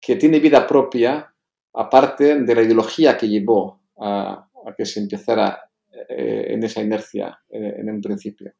[0.00, 1.34] que tiene vida propia,
[1.74, 5.70] aparte de la ideología que llevó a, que se empezara
[6.08, 8.52] eh, en esa inercia eh, en un principio.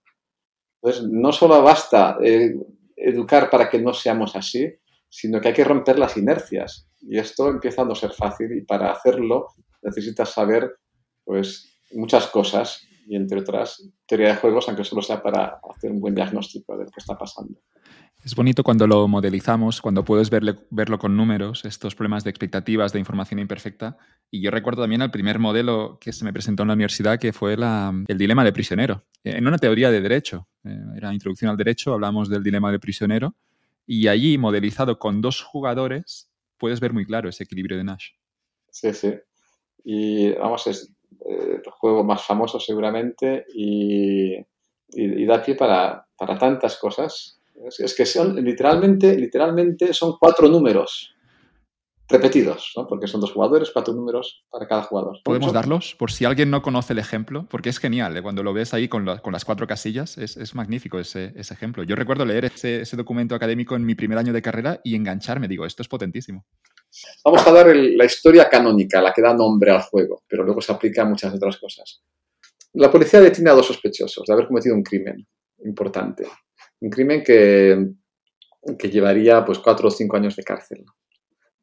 [0.82, 2.54] Entonces, no solo basta eh,
[2.96, 4.70] educar para que no seamos así,
[5.08, 6.86] sino que hay que romper las inercias.
[7.00, 9.48] Y esto empieza a no ser fácil y para hacerlo
[9.82, 10.76] necesitas saber
[11.24, 16.00] pues muchas cosas y entre otras teoría de juegos, aunque solo sea para hacer un
[16.00, 17.58] buen diagnóstico de lo que está pasando.
[18.24, 22.98] Es bonito cuando lo modelizamos, cuando puedes verlo con números, estos problemas de expectativas, de
[22.98, 23.96] información imperfecta.
[24.30, 27.32] Y yo recuerdo también el primer modelo que se me presentó en la universidad, que
[27.32, 29.04] fue el dilema del prisionero.
[29.22, 33.36] En una teoría de derecho, eh, era introducción al derecho, hablamos del dilema del prisionero.
[33.86, 36.28] Y allí, modelizado con dos jugadores,
[36.58, 38.10] puedes ver muy claro ese equilibrio de Nash.
[38.70, 39.14] Sí, sí.
[39.84, 40.92] Y vamos, es
[41.26, 44.36] eh, el juego más famoso seguramente y,
[45.26, 47.40] da pie para, para tantas cosas.
[47.54, 51.14] Es, que son literalmente, literalmente son cuatro números
[52.08, 52.86] repetidos, ¿no?
[52.86, 55.18] porque son dos jugadores, cuatro números para cada jugador.
[55.24, 55.94] ¿Podemos darlos?
[55.94, 58.22] Por si alguien no conoce el ejemplo, porque es genial, ¿eh?
[58.22, 61.82] cuando lo ves ahí con, las cuatro casillas, es, magnífico ese, ejemplo.
[61.82, 65.66] Yo recuerdo leer ese, documento académico en mi primer año de carrera y engancharme, digo,
[65.66, 66.46] esto es potentísimo.
[67.24, 70.72] Vamos a dar la historia canónica, la que da nombre al juego, pero luego se
[70.72, 72.02] aplica a muchas otras cosas.
[72.72, 75.26] La policía detiene a dos sospechosos de haber cometido un crimen
[75.64, 76.26] importante
[76.80, 77.88] un crimen que,
[78.78, 80.84] que llevaría pues cuatro o cinco años de cárcel.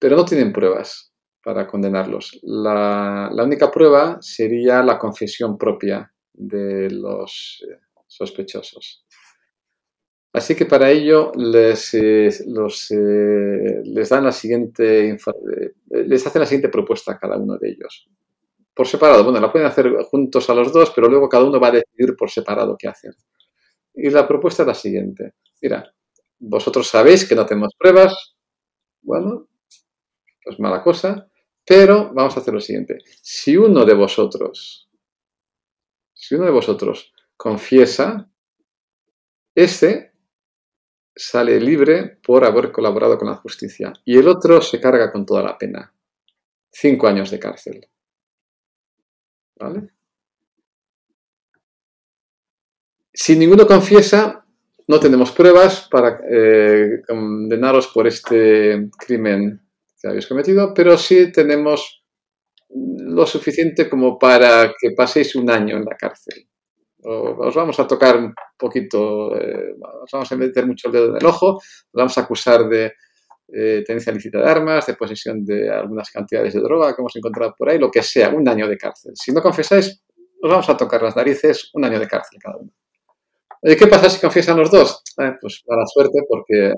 [0.06, 1.12] Pero no tienen pruebas
[1.44, 2.40] para condenarlos.
[2.44, 9.04] La, única prueba sería la confesión propia de los eh, sospechosos.
[10.32, 15.18] Así que para ello les, eh, eh, dan la siguiente
[15.90, 18.08] les hacen la siguiente propuesta a cada uno de ellos.
[18.76, 21.70] Por separado, bueno, la pueden hacer juntos a los dos, pero luego cada uno va
[21.70, 23.16] a decidir por separado qué hacer.
[23.96, 25.34] Y la propuesta es la siguiente.
[25.64, 25.92] Mira,
[26.38, 28.36] vosotros sabéis que no tenemos pruebas.
[29.02, 29.48] Bueno,
[30.46, 31.28] pues mala cosa.
[31.66, 33.00] Pero vamos a hacer lo siguiente.
[33.22, 34.88] Si uno de vosotros,
[36.14, 38.30] si uno de vosotros confiesa,
[39.56, 40.14] este
[41.16, 45.42] sale libre por haber colaborado con la justicia y el otro se carga con toda
[45.42, 45.94] la pena.
[46.70, 47.88] Cinco años de cárcel.
[49.58, 49.90] ¿Vale?
[53.14, 54.46] Si ninguno confiesa,
[54.88, 59.65] no tenemos pruebas para eh, condenaros por este crimen
[60.06, 62.04] que habéis cometido, pero sí tenemos
[62.70, 66.48] lo suficiente como para que paséis un año en la cárcel.
[67.04, 71.18] os vamos a tocar un poquito, eh, os vamos a meter mucho el dedo en
[71.18, 72.94] el ojo, os vamos a acusar de
[73.54, 77.56] eh, tenencia lícita de armas, de posesión de algunas cantidades de droga que hemos encontrado
[77.58, 79.14] por ahí, lo que sea, un año de cárcel.
[79.16, 80.04] Si no confesáis,
[80.42, 82.72] os vamos a tocar las narices, un año de cárcel cada uno.
[83.62, 85.02] ¿qué pasa si confiesan los dos?
[85.18, 86.74] Eh, pues mala suerte porque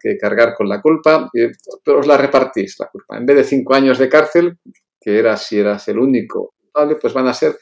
[0.00, 1.30] que cargar con la culpa,
[1.84, 3.16] pero os la repartís la culpa.
[3.16, 4.58] En vez de cinco años de cárcel,
[5.00, 7.58] que era si eras el único culpable, pues van a ser,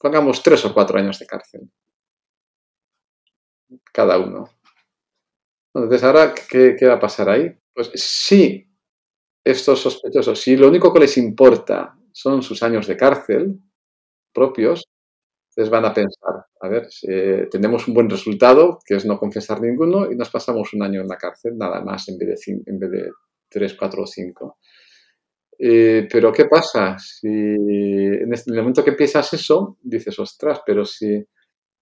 [0.00, 1.70] pongamos, tres o cuatro años de cárcel.
[3.92, 4.48] Cada uno.
[5.74, 7.52] Entonces, ahora, ¿qué, qué va a pasar ahí?
[7.72, 8.66] Pues si
[9.44, 13.60] estos sospechosos, si lo único que les importa son sus años de cárcel
[14.32, 14.89] propios,
[15.60, 16.88] entonces van a pensar, a ver,
[17.50, 21.08] tenemos un buen resultado, que es no confesar ninguno, y nos pasamos un año en
[21.08, 23.10] la cárcel, nada más, en vez de, en vez de
[23.46, 24.56] tres, cuatro o cinco.
[25.58, 26.96] Eh, pero ¿qué pasa?
[26.98, 31.22] Si en, este, el momento que piensas eso, dices, ostras, pero si,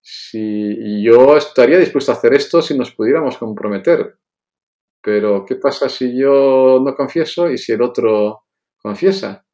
[0.00, 4.18] si yo estaría dispuesto a hacer esto si nos pudiéramos comprometer.
[5.00, 8.42] Pero ¿qué pasa si yo no confieso y si el otro
[8.76, 9.46] confiesa?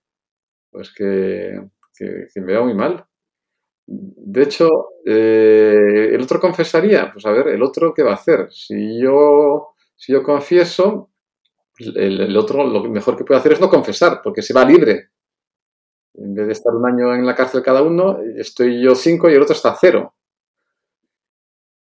[0.70, 1.60] Pues que,
[1.94, 3.06] que, que me va muy mal.
[3.86, 4.68] De hecho,
[5.04, 7.12] eh, ¿el otro confesaría?
[7.12, 8.48] Pues a ver, ¿el otro qué va a hacer?
[8.50, 11.10] Si yo, si yo confieso,
[11.78, 15.10] el, otro lo mejor que puede hacer es no confesar, porque se va libre.
[16.14, 19.34] En vez de estar un año en la cárcel cada uno, estoy yo cinco y
[19.34, 20.14] el otro está cero.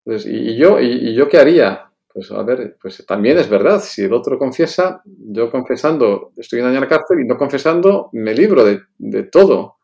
[0.07, 1.91] ¿y, yo, y, yo qué haría?
[2.13, 6.67] Pues a ver, pues también es verdad, si el otro confiesa, yo confesando estoy un
[6.67, 9.79] año en la cárcel y no confesando me libro de, todo.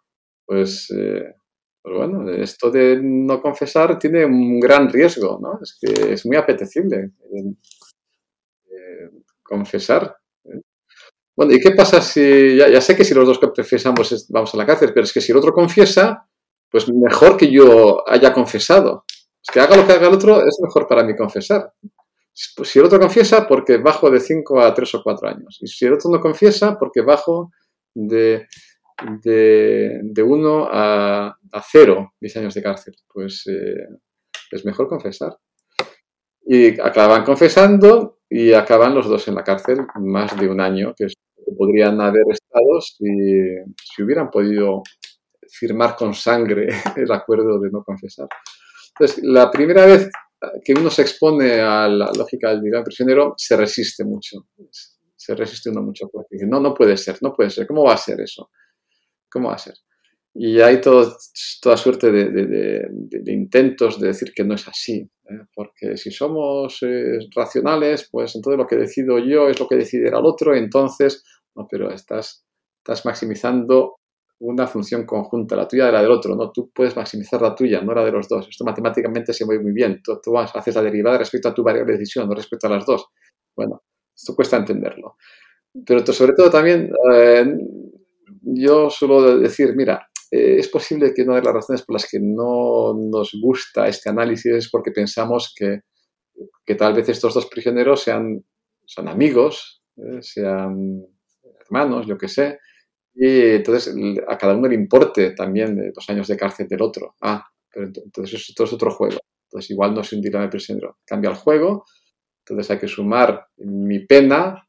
[0.47, 1.35] Pues eh,
[1.83, 5.59] pues bueno, esto de no confesar tiene un gran riesgo, ¿no?
[5.63, 7.13] Es que es muy apetecible
[8.71, 9.11] eh,
[9.43, 10.17] confesar.
[10.45, 10.61] ¿eh?
[11.35, 14.67] Bueno, ¿y qué pasa si, ya, sé que si los dos confesamos vamos a la
[14.67, 16.29] cárcel, pero es que si el otro confiesa,
[16.71, 19.05] pues mejor que yo haya confesado.
[19.43, 21.73] Es que haga lo que haga el otro, es mejor para mí confesar.
[22.57, 25.59] Pues si el otro confiesa, porque bajo de 5 a 3 o 4 años.
[25.61, 27.51] Y si el otro no confiesa, porque bajo
[27.95, 28.47] de
[29.23, 31.37] de, uno a,
[31.71, 32.95] cero 10 años de cárcel.
[33.13, 33.87] Pues eh,
[34.51, 35.37] es mejor confesar.
[36.45, 41.07] Y acaban confesando y acaban los dos en la cárcel más de un año, que,
[41.57, 43.05] podrían haber estado si,
[43.83, 44.83] si hubieran podido
[45.51, 48.29] firmar con sangre el acuerdo de no confesar.
[48.95, 50.11] Entonces, la primera vez
[50.65, 54.47] que uno se expone a la lógica del gran prisionero, se resiste mucho.
[55.17, 56.09] se resiste uno mucho.
[56.11, 57.67] Porque dice, no, no puede ser, no puede ser.
[57.67, 58.51] ¿Cómo va a ser eso?
[59.31, 59.75] ¿Cómo va a ser?
[60.35, 61.17] Y hay todo,
[61.61, 62.89] toda suerte de,
[63.27, 65.11] intentos de decir que no es así.
[65.29, 65.41] ¿eh?
[65.55, 70.19] Porque si somos eh, racionales, pues entonces lo que decido yo es lo que decidirá
[70.19, 70.55] el otro.
[70.55, 71.25] Entonces,
[71.57, 72.45] no, pero estás,
[72.79, 73.97] estás maximizando
[74.41, 76.51] una función conjunta, la tuya y la del otro, ¿no?
[76.51, 78.49] Tú puedes maximizar la tuya, no la de los dos.
[78.49, 80.01] Esto matemáticamente se mueve muy bien.
[80.03, 82.87] Tú, tú haces la derivada respecto a tu variable de decisión, no respecto a las
[82.87, 83.07] dos.
[83.55, 83.83] Bueno,
[84.17, 85.17] esto cuesta entenderlo.
[85.85, 87.45] Pero sobre todo también, eh,
[88.43, 92.19] yo suelo decir, mira, eh, es posible que una de las razones por las que
[92.21, 95.81] no nos gusta este análisis es porque pensamos que,
[96.65, 98.45] que tal vez estos dos prisioneros sean,
[98.87, 101.05] sean amigos, eh, sean
[101.61, 102.59] hermanos, yo qué sé,
[103.15, 103.95] y entonces
[104.29, 107.17] a cada uno le importe también los años de cárcel del otro.
[107.21, 109.19] Ah, pero entonces esto es otro juego.
[109.45, 110.99] Entonces igual no es un dilema prisionero.
[111.05, 111.85] Cambia el juego,
[112.45, 114.67] entonces hay que sumar mi pena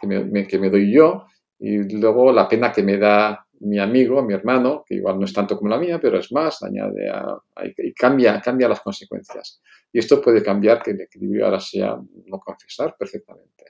[0.00, 1.24] que me, que me, doy yo
[1.58, 5.32] y luego la pena que me da mi amigo, mi hermano, que igual no es
[5.32, 7.38] tanto como la mía, pero es más, añade a,
[7.78, 9.60] y cambia, cambia las consecuencias.
[9.92, 11.96] Y esto puede cambiar que el equilibrio ahora sea
[12.26, 13.64] no confesar perfectamente.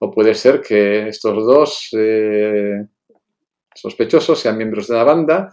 [0.00, 2.86] O puede ser que estos dos eh,
[3.74, 5.50] sospechosos sean miembros de la banda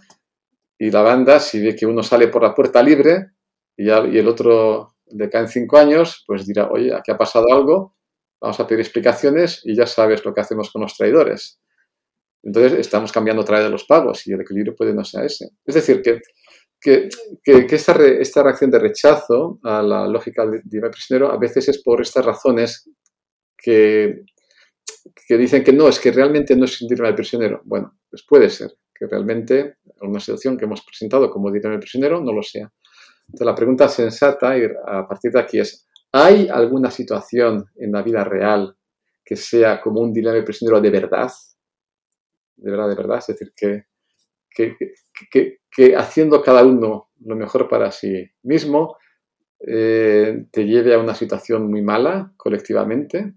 [0.78, 3.32] y la banda, si ve que uno sale por la puerta libre
[3.76, 7.96] y, el otro le caen cinco años, pues dirá, oye, aquí ha pasado algo,
[8.44, 11.62] vamos a pedir explicaciones y ya sabes lo que hacemos con los traidores.
[12.44, 15.52] Entonces estamos cambiando otra vez los pagos y el equilibrio puede no ser ese.
[15.66, 16.20] Es decir, que,
[16.82, 17.08] que,
[17.46, 22.02] esta, esta, reacción de rechazo a la lógica de, de prisionero a veces es por
[22.02, 22.90] estas razones
[23.58, 24.26] que,
[25.26, 27.62] que dicen que no, es que realmente no es un dilema prisionero.
[27.64, 32.34] Bueno, pues puede ser que realmente una situación que hemos presentado como dilema prisionero no
[32.34, 32.70] lo sea.
[33.28, 34.54] Entonces la pregunta sensata
[34.86, 38.78] a partir de aquí es, ¿hay alguna situación en la vida real
[39.26, 41.32] que sea como un dilema prisionero de verdad?
[42.56, 43.18] De verdad, de verdad.
[43.18, 43.86] Es decir, que,
[45.98, 48.98] haciendo cada uno lo mejor para sí mismo
[49.60, 53.34] eh, te lleve a una situación muy mala colectivamente,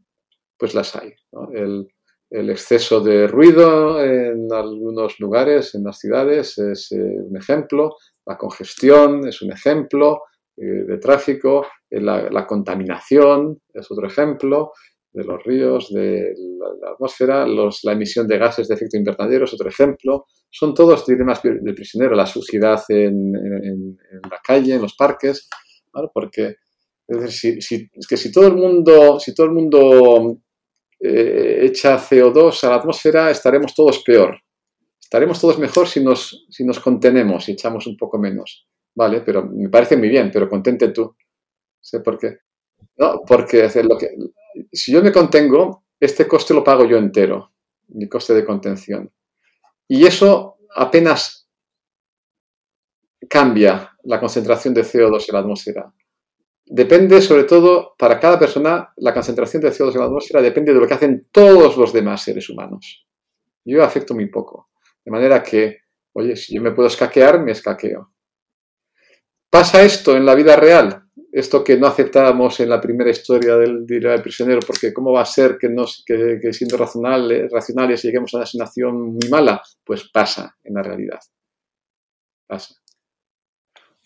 [0.59, 1.15] pues las hay.
[1.53, 1.89] El,
[2.29, 7.97] exceso de ruido en algunos lugares, en las ciudades, es eh, un ejemplo.
[8.27, 10.23] La congestión es un ejemplo
[10.57, 11.67] de tráfico.
[11.91, 14.73] Eh, la, contaminación es otro ejemplo
[15.13, 16.35] de los ríos, de
[16.81, 17.47] la, atmósfera.
[17.47, 20.27] La emisión de gases de efecto invernadero es otro ejemplo.
[20.51, 22.15] Son todos dilemas del prisionero.
[22.15, 23.33] La suciedad en,
[24.31, 25.49] la calle, en los parques.
[26.13, 26.57] Porque
[27.07, 30.39] es, es que si todo el mundo, si todo el mundo
[31.01, 34.39] eh, echa CO2 a la atmósfera, estaremos todos peor.
[35.01, 38.67] Estaremos todos mejor si nos, si nos contenemos y echamos un poco menos.
[38.97, 41.15] Vale, pero me parece muy bien, pero contente tú.
[41.81, 42.39] ¿Sé por qué?
[42.97, 44.17] No, porque lo que,
[44.73, 47.53] si yo me contengo, este coste lo pago yo entero,
[47.89, 49.13] mi coste de contención.
[49.87, 51.49] Y eso apenas
[53.29, 55.93] cambia la concentración de CO2 en la atmósfera.
[56.65, 60.81] Depende, sobre todo, para cada persona, la concentración de CO2 en la atmósfera depende de
[60.81, 63.07] lo que hacen todos los demás seres humanos.
[63.65, 64.71] Yo afecto muy poco.
[65.05, 65.81] De manera que,
[66.15, 68.16] oye, si yo me puedo escaquear, me escaqueo.
[69.57, 71.05] ¿Pasa esto en la vida real?
[71.33, 75.25] Esto que no aceptábamos en la primera historia del dilema prisionero, porque ¿cómo va a
[75.25, 79.63] ser que, nos, que, siendo racionales, racionales lleguemos a una situación muy mala?
[79.83, 81.21] Pues pasa en la realidad.
[82.47, 82.75] Pasa.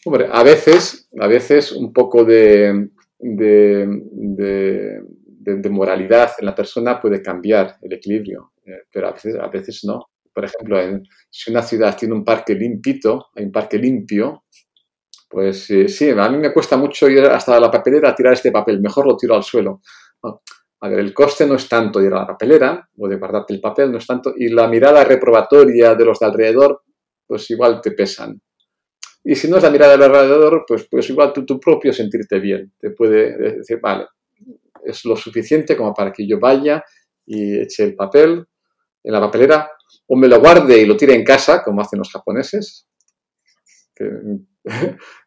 [0.04, 5.00] Hombre, a veces, a veces un poco de, de,
[5.68, 10.10] moralidad en la persona puede cambiar el equilibrio, eh, pero a veces, a veces no.
[10.32, 10.78] Por ejemplo,
[11.28, 14.44] si una ciudad tiene un parque limpito, hay un parque limpio,
[15.30, 18.50] pues eh, sí, a mí me cuesta mucho ir hasta la papelera a tirar este
[18.50, 19.80] papel, mejor lo tiro al suelo.
[20.80, 23.60] a ver, el coste no es tanto ir a la papelera o de guardarte el
[23.60, 26.82] papel, no es tanto, y la mirada reprobatoria de los de alrededor,
[27.24, 28.40] pues igual te pesan.
[29.22, 32.72] Y si no es la mirada del alrededor, pues, pues igual tú, propio sentirte bien.
[32.76, 34.06] Te puede decir, vale,
[34.84, 36.82] es lo suficiente como para que yo vaya
[37.24, 38.44] y eche el papel
[39.04, 39.70] en la papelera
[40.08, 42.88] o me lo guarde y lo tire en casa, como hacen los japoneses,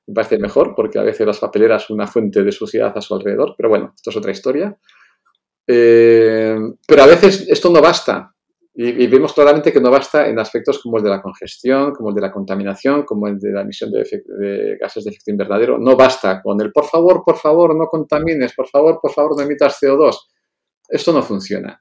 [0.08, 3.16] me parece mejor porque a veces las papeleras son una fuente de suciedad a su
[3.16, 4.78] alrededor, pero bueno, esto es otra historia.
[5.66, 8.34] Eh, pero a veces esto no basta.
[8.76, 12.16] Y, vemos claramente que no basta en aspectos como el de la congestión, como el
[12.16, 15.78] de la contaminación, como el de la emisión de, gases de efecto invernadero.
[15.78, 19.44] No basta con el por favor, por favor, no contamines, por favor, por favor, no
[19.44, 20.18] emitas CO2.
[20.90, 21.80] Esto no funciona.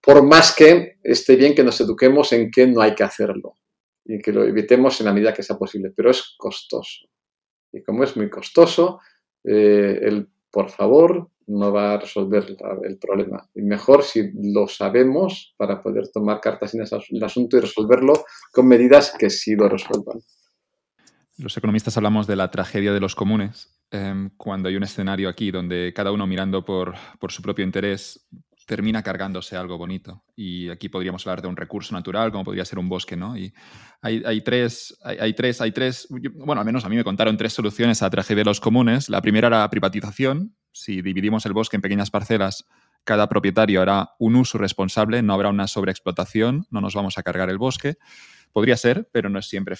[0.00, 3.54] Por más que esté bien que nos eduquemos en que no hay que hacerlo
[4.02, 7.08] y que lo evitemos en la medida que sea posible, pero es costoso.
[7.76, 9.00] Y como es muy costoso,
[9.44, 12.44] eh, el por favor no va a resolver
[12.84, 13.48] el problema.
[13.54, 18.66] Y mejor si lo sabemos para poder tomar cartas en el asunto y resolverlo con
[18.66, 20.18] medidas que sí lo resuelvan.
[21.38, 25.50] Los economistas hablamos de la tragedia de los comunes, em, cuando hay un escenario aquí
[25.50, 28.26] donde cada uno mirando por, por su propio interés
[28.66, 30.24] termina cargándose algo bonito.
[30.34, 33.38] Y aquí podríamos hablar de un recurso natural, como podría ser un bosque, ¿no?
[33.38, 33.54] Y
[34.02, 38.02] hay, tres, hay, tres, hay tres, bueno, al menos a mí me contaron tres soluciones
[38.02, 39.08] a tragedia de los comunes.
[39.08, 40.56] La primera era privatización.
[40.72, 42.66] Si dividimos el bosque en pequeñas parcelas,
[43.04, 47.48] cada propietario hará un uso responsable, no habrá una sobreexplotación, no nos vamos a cargar
[47.48, 47.94] el bosque.
[48.52, 49.76] Podría ser, pero no es siempre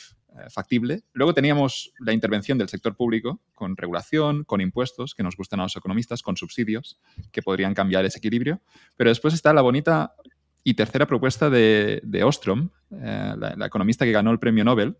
[0.51, 1.03] factible.
[1.13, 5.65] Luego teníamos la intervención del sector público con regulación, con impuestos, que nos gustan a
[5.65, 6.99] los economistas, con subsidios,
[7.33, 8.61] que podrían cambiar ese equilibrio.
[8.97, 10.15] Pero después está la bonita
[10.63, 14.97] y tercera propuesta de, Ostrom, eh, la, economista que ganó el premio Nobel,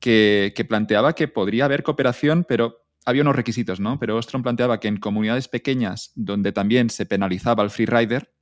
[0.00, 3.98] que, que planteaba que podría haber cooperación, pero había unos requisitos, ¿no?
[3.98, 8.33] Pero Ostrom planteaba que en comunidades pequeñas donde también se penalizaba el free rider,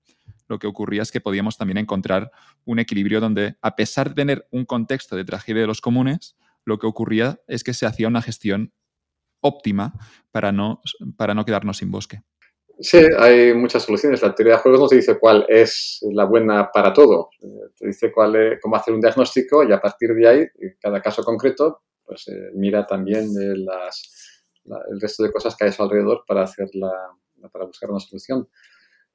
[0.52, 2.30] lo que ocurría es que podíamos también encontrar
[2.66, 6.78] un equilibrio donde, a pesar de tener un contexto de tragedia de los comunes, lo
[6.78, 8.72] que ocurría es que se hacía una gestión
[9.40, 9.94] óptima
[10.30, 10.82] para no,
[11.16, 12.20] para no quedarnos sin bosque.
[12.78, 14.20] Sí, hay muchas soluciones.
[14.20, 17.30] La teoría de juegos no te dice cuál es la buena para todo.
[17.78, 20.46] Te dice cuál cómo hacer un diagnóstico y a partir de ahí,
[20.80, 23.28] cada caso concreto, pues eh, mira también
[23.64, 24.44] las,
[24.90, 26.68] el resto de cosas que hay a su alrededor para, hacer
[27.50, 28.48] para buscar una solución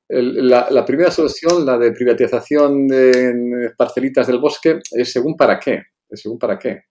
[0.09, 5.83] la, primera solución, la de privatización de parcelitas del bosque, es según para qué.
[6.11, 6.83] según para qué.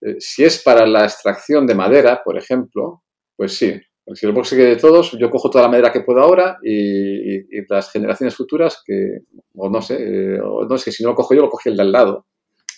[0.00, 3.02] Eh, si es para la extracción de madera, por ejemplo,
[3.36, 3.78] pues sí.
[4.14, 7.90] si el bosque de todos, yo cojo toda la madera que puedo ahora y, las
[7.90, 9.18] generaciones futuras, que,
[9.54, 11.76] o no sé, eh, o no es si no lo cojo yo, lo coge el
[11.76, 12.26] de al lado.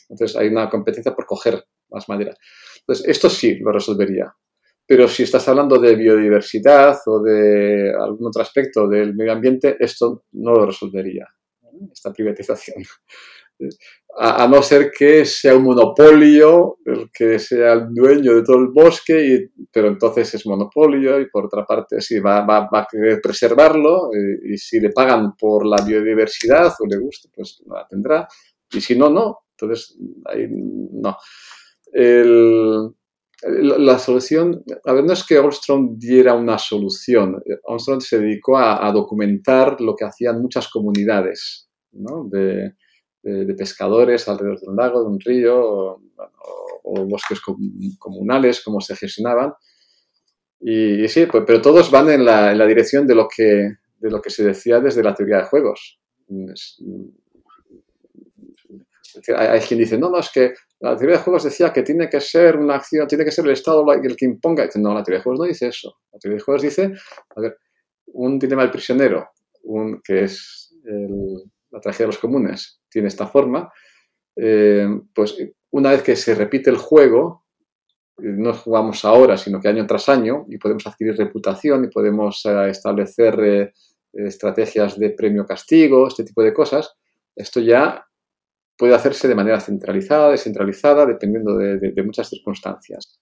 [0.09, 2.35] Entonces hay una competencia por coger más madera.
[2.81, 4.33] Entonces, esto sí lo resolvería.
[4.87, 10.25] Pero si estás hablando de biodiversidad o de algún otro aspecto del medio ambiente, esto
[10.33, 11.27] no lo resolvería,
[11.93, 12.85] esta privatización.
[14.19, 18.69] A, no ser que sea un monopolio el que sea el dueño de todo el
[18.69, 24.53] bosque, pero entonces es monopolio y por otra parte si va, a querer preservarlo y,
[24.53, 28.29] y, si le pagan por la biodiversidad o le gusta, pues la tendrá.
[28.73, 29.47] Y si no, no.
[29.59, 31.17] Entonces, ahí no.
[31.93, 32.91] El,
[33.43, 38.91] la, solución, a ver, no es que Armstrong diera una solución, Armstrong se dedicó a,
[38.93, 42.75] documentar lo que hacían muchas comunidades de,
[43.57, 46.01] pescadores alrededor de un lago, de un río,
[46.85, 47.41] o, bosques
[47.99, 49.53] comunales, cómo se gestionaban.
[50.61, 54.11] Y, sí, pues, pero todos van en la, en la, dirección de lo, que, de
[54.11, 56.01] lo que se decía desde la teoría de juegos.
[59.37, 62.21] Hay, quien dice, no, no, es que la teoría de juegos decía que tiene que
[62.21, 64.69] ser una acción, tiene que ser el Estado el que imponga.
[64.77, 65.99] no, la teoría de juegos no dice eso.
[66.13, 66.93] La teoría de juegos dice,
[67.35, 67.59] a ver,
[68.07, 69.31] un dilema del prisionero,
[70.05, 70.75] que es
[71.71, 73.71] la tragedia de los comunes, tiene esta forma,
[74.37, 75.37] eh, pues
[75.71, 77.45] una vez que se repite el juego,
[78.19, 82.71] no jugamos ahora, sino que año tras año, y podemos adquirir reputación y podemos eh,
[82.71, 83.73] establecer eh,
[84.13, 86.95] estrategias de premio-castigo, este tipo de cosas,
[87.35, 88.06] esto ya
[88.77, 93.19] puede hacerse de manera centralizada, descentralizada, dependiendo de, muchas circunstancias.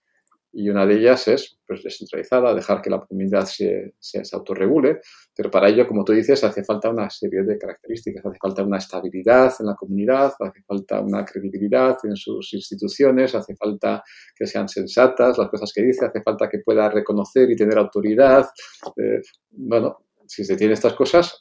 [0.56, 5.00] Y una de ellas es pues, descentralizada, dejar que la comunidad se, se, autorregule,
[5.34, 8.78] pero para ello, como tú dices, hace falta una serie de características, hace falta una
[8.78, 14.04] estabilidad en la comunidad, hace falta una credibilidad en sus instituciones, hace falta
[14.36, 18.48] que sean sensatas las cosas que dice, hace falta que pueda reconocer y tener autoridad.
[18.96, 21.36] Eh, bueno, si se tiene estas cosas,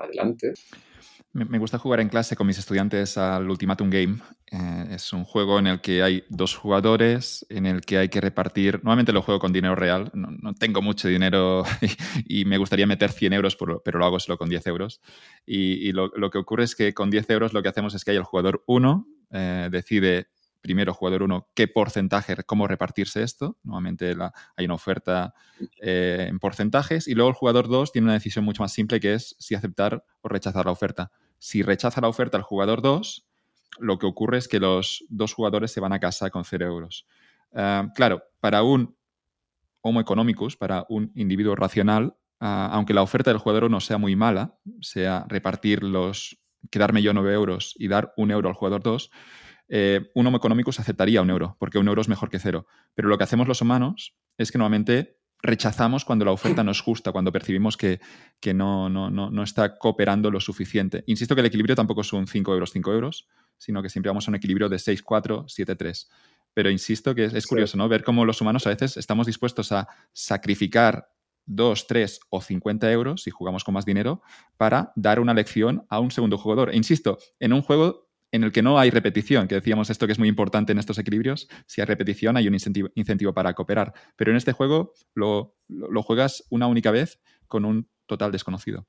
[0.00, 0.52] adelante.
[1.34, 4.18] Me gusta jugar en clase con mis estudiantes al Ultimatum Game.
[4.50, 8.20] Eh, es un juego en el que hay dos jugadores, en el que hay que
[8.20, 8.74] repartir.
[8.82, 10.10] Normalmente lo juego con dinero real.
[10.12, 11.64] No, tengo mucho dinero
[12.28, 15.00] y, me gustaría meter 100 euros, pero lo hago solo con 10 euros.
[15.46, 18.18] Y, lo, que ocurre es que con 10 euros lo que hacemos es que hay
[18.18, 20.28] el jugador 1, eh, decide
[20.60, 23.56] primero jugador 1 qué porcentaje, cómo repartirse esto.
[23.62, 24.14] Normalmente
[24.56, 25.32] hay una oferta
[25.80, 27.08] eh, en porcentajes.
[27.08, 30.04] Y luego el jugador 2 tiene una decisión mucho más simple que es si aceptar
[30.20, 31.10] o rechazar la oferta.
[31.42, 33.26] Si rechaza la oferta el jugador 2,
[33.80, 37.04] lo que ocurre es que los dos jugadores se van a casa con 0 euros.
[37.52, 38.96] Ah, claro, para un
[39.80, 44.14] Homo economicus, para un individuo racional, ah, aunque la oferta del jugador no sea muy
[44.14, 46.40] mala, sea repartir los,
[46.70, 49.10] quedarme yo 9 euros y dar un euro al jugador 2,
[49.68, 52.68] eh, un Homo economicus aceptaría un euro, porque un euro es mejor que cero.
[52.94, 56.80] Pero lo que hacemos los humanos es que normalmente rechazamos cuando la oferta no es
[56.80, 58.00] justa, cuando percibimos que,
[58.54, 61.02] no, no, está cooperando lo suficiente.
[61.06, 63.28] Insisto que el equilibrio tampoco es un 5 euros, 5 euros,
[63.58, 66.10] sino que siempre vamos a un equilibrio de 6, 4, 7, 3.
[66.54, 67.88] Pero insisto que es, curioso, ¿no?
[67.88, 71.08] Ver cómo los humanos a veces estamos dispuestos a sacrificar
[71.46, 74.22] 2, 3 o 50 euros, si jugamos con más dinero,
[74.56, 76.70] para dar una lección a un segundo jugador.
[76.70, 80.12] E insisto, en un juego en el que no hay repetición, que decíamos esto que
[80.12, 84.30] es muy importante en estos equilibrios, si hay repetición hay un incentivo, para cooperar, pero
[84.30, 85.54] en este juego lo,
[86.02, 88.86] juegas una única vez con un total desconocido.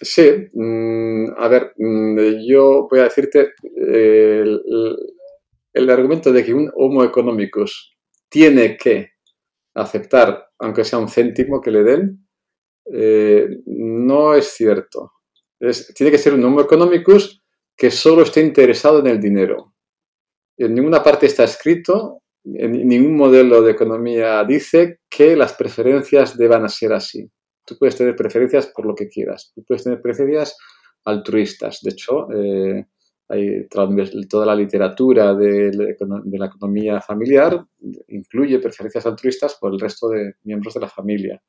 [0.00, 4.60] Sí, mm, a ver, mm, yo voy a decirte el,
[5.72, 7.94] el, argumento de que un Homo economicus
[8.28, 9.12] tiene que
[9.74, 12.28] aceptar, aunque sea un céntimo que le den,
[12.92, 15.12] eh, no es cierto.
[15.94, 17.42] tiene que ser un Homo economicus
[17.78, 19.74] que solo esté interesado en el dinero.
[20.56, 26.68] En ninguna parte está escrito, en ningún modelo de economía dice que las preferencias deban
[26.68, 27.30] ser así.
[27.64, 29.52] Tú puedes tener preferencias por lo que quieras.
[29.54, 30.56] Tú puedes tener preferencias
[31.04, 31.80] altruistas.
[31.82, 32.86] De hecho, eh,
[33.68, 35.70] toda la literatura de,
[36.32, 37.64] la economía familiar
[38.08, 41.40] incluye preferencias altruistas por el resto de miembros de la familia.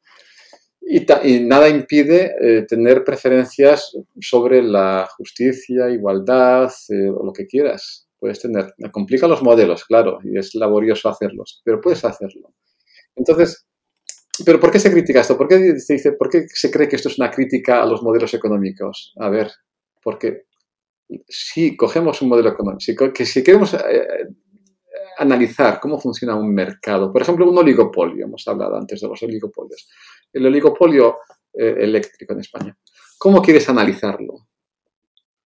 [0.91, 8.07] Y, nada impide eh, tener preferencias sobre la justicia, igualdad eh, o lo que quieras.
[8.17, 8.73] Puedes tener.
[8.91, 12.55] Complica los modelos, claro, y es laborioso hacerlos, pero puedes hacerlo.
[13.15, 13.67] Entonces,
[14.43, 15.37] ¿pero por qué se critica esto?
[15.37, 18.01] ¿Por qué se dice, por qué se cree que esto es una crítica a los
[18.01, 19.13] modelos económicos?
[19.19, 19.51] A ver,
[20.01, 20.45] porque
[21.27, 24.27] si cogemos un modelo económico, que si queremos eh,
[25.19, 29.87] analizar cómo funciona un mercado, por ejemplo, un oligopolio, hemos hablado antes de los oligopolios,
[30.33, 31.17] el oligopolio
[31.53, 32.77] eh, eléctrico en España.
[33.17, 34.47] ¿Cómo quieres analizarlo?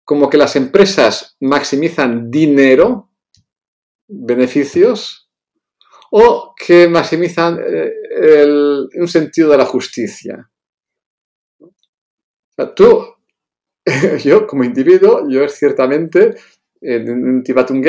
[0.05, 3.11] ¿Como que las empresas maximizan dinero,
[4.09, 5.31] beneficios,
[6.11, 7.93] o que maximizan eh,
[8.95, 10.51] un sentido de la justicia?
[12.74, 13.05] tú,
[14.24, 16.35] yo como individuo, yo ciertamente
[16.81, 17.83] en un Tibatum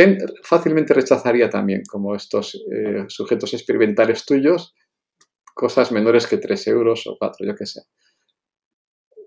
[0.43, 4.73] fácilmente rechazaría también, como estos eh, sujetos experimentales tuyos,
[5.59, 7.81] cosas menores que 3 euros o 4, yo qué sé.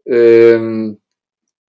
[0.06, 0.96] Em,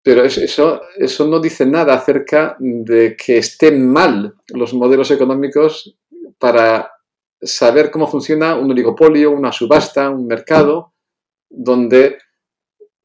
[0.03, 5.99] pero eso, eso no dice nada acerca de que estén mal los modelos económicos
[6.39, 6.91] para
[7.43, 10.95] saber cómo funciona un oligopolio, una subasta, un mercado,
[11.51, 12.17] donde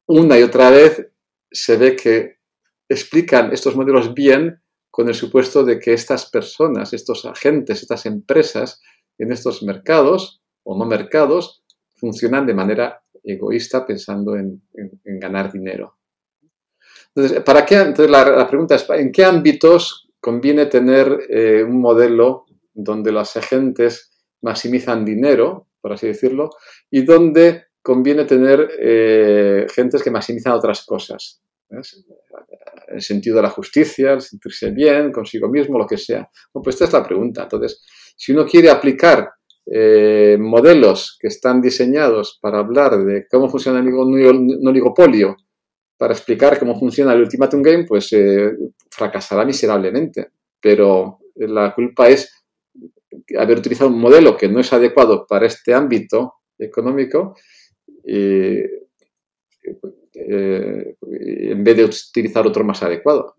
[0.06, 1.06] una y otra vez
[1.50, 2.38] se ve que
[2.88, 8.80] explican estos modelos bien con el supuesto de que estas personas, estos agentes, estas empresas
[9.18, 14.62] en estos mercados o no mercados funcionan de manera egoísta pensando en,
[15.04, 15.98] ganar dinero.
[17.14, 17.76] Entonces, ¿para qué?
[17.76, 24.10] Entonces la, pregunta es, ¿en qué ámbitos conviene tener eh, un modelo donde los agentes
[24.40, 26.50] maximizan dinero, por así decirlo,
[26.90, 31.42] y donde conviene tener eh, gentes que maximizan otras cosas?
[32.88, 36.28] El sentido de la justicia, el sentirse bien consigo mismo, lo que sea.
[36.52, 37.44] pues esta es la pregunta.
[37.44, 37.84] Entonces,
[38.16, 39.30] si uno quiere aplicar
[39.66, 45.36] eh, modelos que están diseñados para hablar de cómo funciona el oligopolio,
[45.96, 48.52] para explicar cómo funciona el Ultimatum Game, pues eh,
[48.90, 50.30] fracasará miserablemente.
[50.60, 52.44] Pero la culpa es
[53.38, 57.36] haber utilizado un modelo que no es adecuado para este ámbito económico
[58.04, 58.58] y,
[60.14, 63.36] eh, en vez de utilizar otro más adecuado.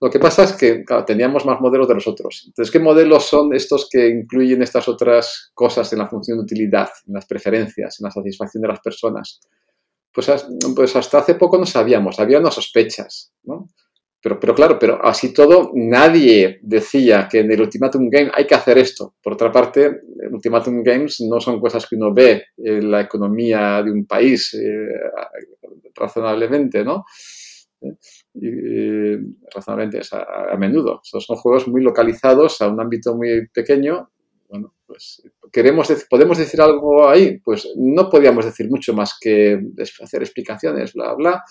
[0.00, 2.44] Lo que pasa es que teníamos más modelos de los otros.
[2.46, 6.90] Entonces, ¿qué modelos son estos que incluyen estas otras cosas en la función de utilidad,
[7.06, 9.40] en las preferencias, en la satisfacción de las personas?
[10.12, 10.30] Pues,
[10.74, 13.68] pues hasta hace poco no sabíamos, había unas sospechas, ¿no?
[14.22, 18.54] Pero, pero, claro, pero así todo, nadie decía que en el Ultimatum Game hay que
[18.54, 19.14] hacer esto.
[19.22, 20.00] Por otra parte,
[20.32, 24.88] Ultimatum Games no son cosas que uno ve en la economía de un país eh,
[25.94, 27.04] razonablemente, ¿no?
[28.40, 29.16] Y,
[29.54, 31.00] razonablemente a, a, menudo.
[31.02, 34.10] son juegos muy localizados a un ámbito muy pequeño.
[34.48, 35.22] Bueno, pues
[35.52, 39.60] queremos podemos decir algo ahí, pues no podíamos decir mucho más que
[40.02, 41.42] hacer explicaciones, bla bla.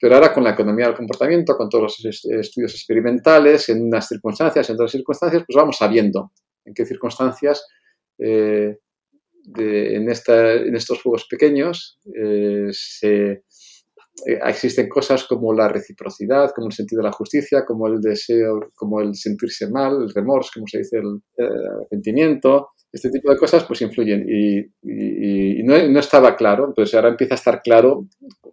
[0.00, 4.68] Pero ahora con la economía del comportamiento, con todos los estudios experimentales, en unas circunstancias,
[4.68, 6.30] en otras circunstancias, pues vamos sabiendo
[6.64, 7.66] en qué circunstancias
[8.18, 8.76] eh,
[9.56, 13.42] en, estos juegos pequeños eh, se, eh,
[14.26, 19.00] existen cosas como la reciprocidad, como el sentido de la justicia, como el deseo, como
[19.00, 23.80] el sentirse mal, el remorso, como se dice, el, arrepentimiento, este tipo de cosas pues
[23.82, 28.06] influyen y, no, estaba claro, entonces ahora empieza a estar claro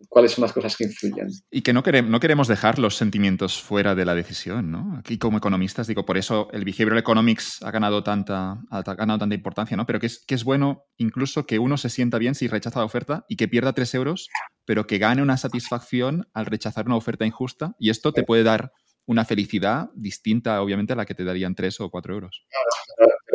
[0.10, 1.28] cuáles son las cosas que influyen.
[1.50, 4.98] Y que no, queremos, no queremos dejar los sentimientos fuera de la decisión, ¿no?
[4.98, 9.36] Aquí como economistas, digo, por eso el behavioral economics ha ganado tanta, ha ganado tanta
[9.36, 9.86] importancia, ¿no?
[9.86, 12.86] Pero que es, que es bueno incluso que uno se sienta bien si rechaza la
[12.86, 14.30] oferta y que pierda tres euros
[14.66, 18.72] pero que gane una satisfacción al rechazar una oferta injusta y esto te puede dar
[19.08, 22.44] una felicidad distinta, obviamente, a la que te darían tres o cuatro euros.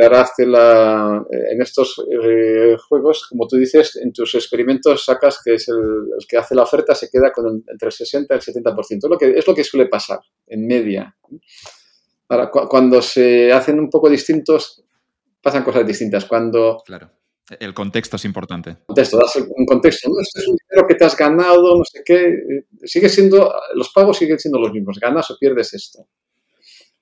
[0.01, 5.69] Declaraste la, en estos eh, juegos, como tú dices, en tus experimentos sacas que es
[5.69, 5.77] el,
[6.29, 8.81] que hace la oferta se queda con entre el 60 y el 70%.
[8.91, 11.15] Es lo que, es lo que suele pasar en media.
[12.29, 14.83] Ahora, cuando se hacen un poco distintos,
[15.43, 16.25] pasan cosas distintas.
[16.25, 17.11] Cuando claro.
[17.59, 18.77] El contexto es importante.
[18.87, 20.09] Contexto, das un contexto.
[20.09, 20.21] ¿no?
[20.21, 22.29] Este es un dinero que te has ganado, no sé qué.
[22.29, 25.01] Eh, sigue siendo, los pagos siguen siendo los mismos.
[25.01, 26.07] Ganas o pierdes esto.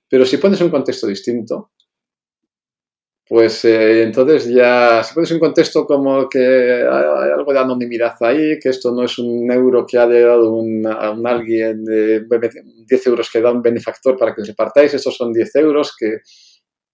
[0.08, 1.72] Pero si pones un contexto distinto,
[3.28, 8.58] pues eh, entonces ya, si pones un contexto como que hay, algo de anonimidad ahí,
[8.58, 12.24] que esto no es un euro que ha llegado un, a un alguien, de
[12.86, 16.20] 10 euros que da un benefactor para que os repartáis, estos son 10 euros que,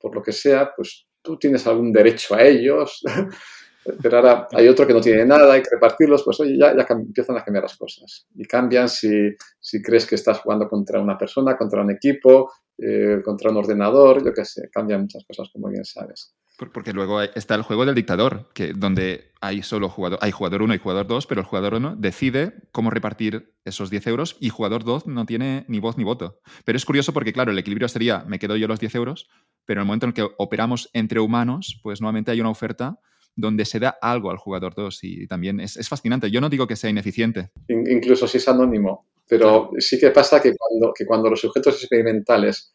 [0.00, 3.00] por lo que sea, pues tú tienes algún derecho a ellos,
[4.02, 6.86] pero ahora hay otro que no tiene nada, hay que repartirlos, pues oye, ya, ya
[6.88, 8.26] empiezan a cambiar las cosas.
[8.34, 9.30] Y cambian si,
[9.60, 14.24] si, crees que estás jugando contra una persona, contra un equipo, eh, contra un ordenador,
[14.24, 16.34] yo qué sé, cambian muchas cosas, como bien sabes.
[16.72, 20.74] Porque luego está el juego del dictador, que donde hay solo jugador, hay jugador 1
[20.74, 24.84] y jugador 2, pero el jugador 1 decide cómo repartir esos 10 euros y jugador
[24.84, 26.40] 2 no tiene ni voz ni voto.
[26.64, 29.28] Pero es curioso porque, claro, el equilibrio sería, me quedo yo los 10 euros,
[29.66, 33.00] pero en el momento en el que operamos entre humanos, pues nuevamente hay una oferta
[33.36, 36.30] donde se da algo al jugador 2 y también es, fascinante.
[36.30, 37.50] Yo no digo que sea ineficiente.
[37.68, 42.74] Incluso si es anónimo, pero sí que pasa que cuando, que cuando los sujetos experimentales,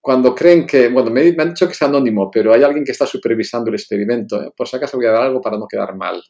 [0.00, 3.06] cuando creen que, bueno, me, han dicho que es anónimo, pero hay alguien que está
[3.06, 4.52] supervisando el experimento, ¿eh?
[4.56, 6.22] por si acaso voy a dar algo para no quedar mal.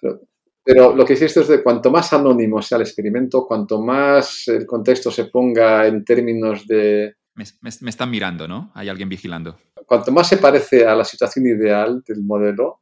[0.00, 0.20] Pero,
[0.62, 4.66] pero lo que hiciste es de cuanto más anónimo sea el experimento, cuanto más el
[4.66, 7.44] contexto se ponga en términos de, me,
[7.90, 8.70] están mirando, ¿no?
[8.74, 9.58] Hay alguien vigilando.
[9.86, 12.80] Cuanto más se parece a la situación ideal del modelo,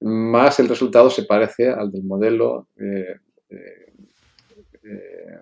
[0.00, 3.16] más el resultado se parece al del modelo eh,
[3.48, 3.92] eh,
[4.82, 5.40] eh,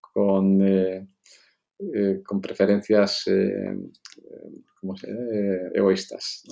[0.00, 0.58] con,
[2.24, 3.24] con, preferencias
[5.72, 6.42] egoístas.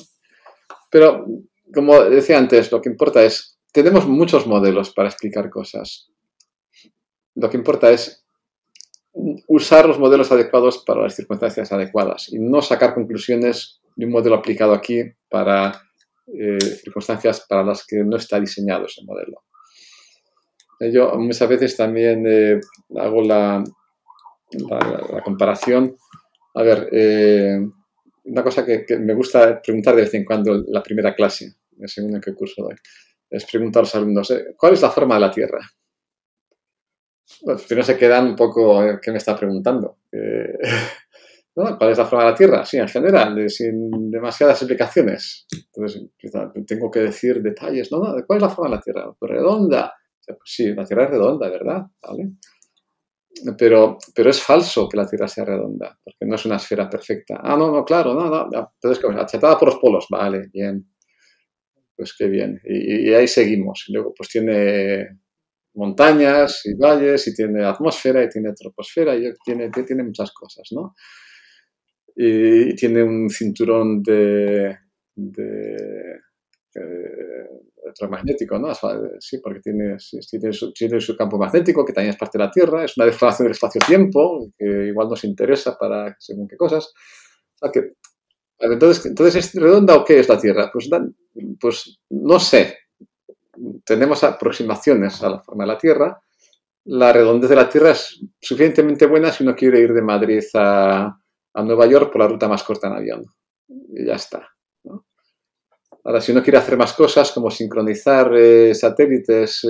[0.90, 1.26] Pero,
[1.74, 6.11] como decía antes, lo que importa es, tenemos muchos modelos para explicar cosas.
[7.34, 8.17] Lo que importa es
[9.12, 14.36] usar los modelos adecuados para las circunstancias adecuadas y no sacar conclusiones de un modelo
[14.36, 15.72] aplicado aquí para
[16.26, 19.44] eh, circunstancias para las que no está diseñado ese modelo.
[20.78, 22.61] Eh, yo muchas veces también eh,
[22.96, 23.64] hago la,
[24.50, 25.96] la, comparación.
[26.54, 26.88] A ver,
[28.24, 31.88] una cosa que, me gusta preguntar de vez en cuando en la primera clase, el
[31.88, 32.76] segundo en qué curso doy,
[33.30, 35.61] es preguntar a los alumnos, ¿cuál es la forma de la Tierra?
[37.43, 39.99] Bueno, no se quedan un poco, ¿qué me está preguntando?
[41.55, 42.64] ¿Cuál es la forma de la Tierra?
[42.64, 45.47] Sí, en general, sin demasiadas explicaciones.
[45.53, 46.05] Entonces,
[46.66, 47.91] tengo que decir detalles.
[47.91, 49.12] No, ¿cuál es la forma de la Tierra?
[49.18, 49.93] Pues redonda.
[50.24, 51.83] Pues sí, la Tierra es redonda, ¿verdad?
[52.01, 52.33] ¿Vale?
[53.57, 57.41] Pero, pero es falso que la Tierra sea redonda, porque no es una esfera perfecta.
[57.43, 58.72] Ah, no, no, claro, no, no.
[58.81, 60.07] Entonces, achatada por los polos.
[60.11, 60.89] Vale, bien.
[61.97, 62.61] Pues qué bien.
[62.64, 63.85] Y, ahí seguimos.
[63.89, 65.18] Luego, pues tiene
[65.79, 70.95] montañas y valles y tiene atmósfera y tiene troposfera y tiene, tiene muchas cosas, ¿no?
[72.16, 74.76] Y, tiene un cinturón de,
[75.14, 76.20] de
[76.74, 77.49] eh,
[77.85, 78.72] electromagnético, ¿no?
[79.20, 79.97] Sí, porque tiene,
[80.29, 83.07] tiene, su, tiene, su, campo magnético, que también es parte de la Tierra, es una
[83.07, 86.93] deformación del espacio-tiempo, que igual nos interesa para según qué cosas.
[88.59, 90.70] entonces, entonces, ¿es redonda o qué es la Tierra?
[90.72, 90.91] Pues,
[91.61, 92.76] pues no sé,
[93.84, 96.22] tenemos aproximaciones a la forma de la Tierra.
[96.84, 101.18] La redondez de la Tierra es suficientemente buena si uno quiere ir de Madrid a,
[101.54, 103.24] Nueva York por la ruta más corta en avión.
[103.68, 104.48] Y ya está.
[106.04, 109.64] Ahora, si uno quiere hacer más cosas como sincronizar eh, satélites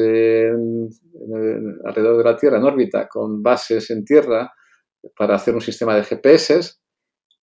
[1.85, 4.53] alrededor de la Tierra en órbita con bases en Tierra
[5.17, 6.75] para hacer un sistema de GPS,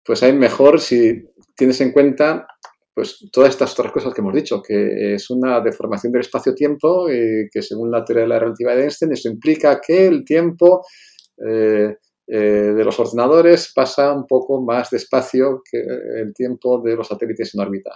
[0.05, 1.25] pues hay mejor si
[1.55, 2.47] tienes en cuenta
[2.95, 7.49] pues todas estas otras cosas que hemos dicho, que es una deformación del espacio-tiempo, y
[7.51, 10.85] que según la teoría de la relatividad de Einstein, eso implica que el tiempo
[11.45, 17.09] eh, eh, de los ordenadores pasa un poco más despacio que el tiempo de los
[17.09, 17.91] satélites en órbita.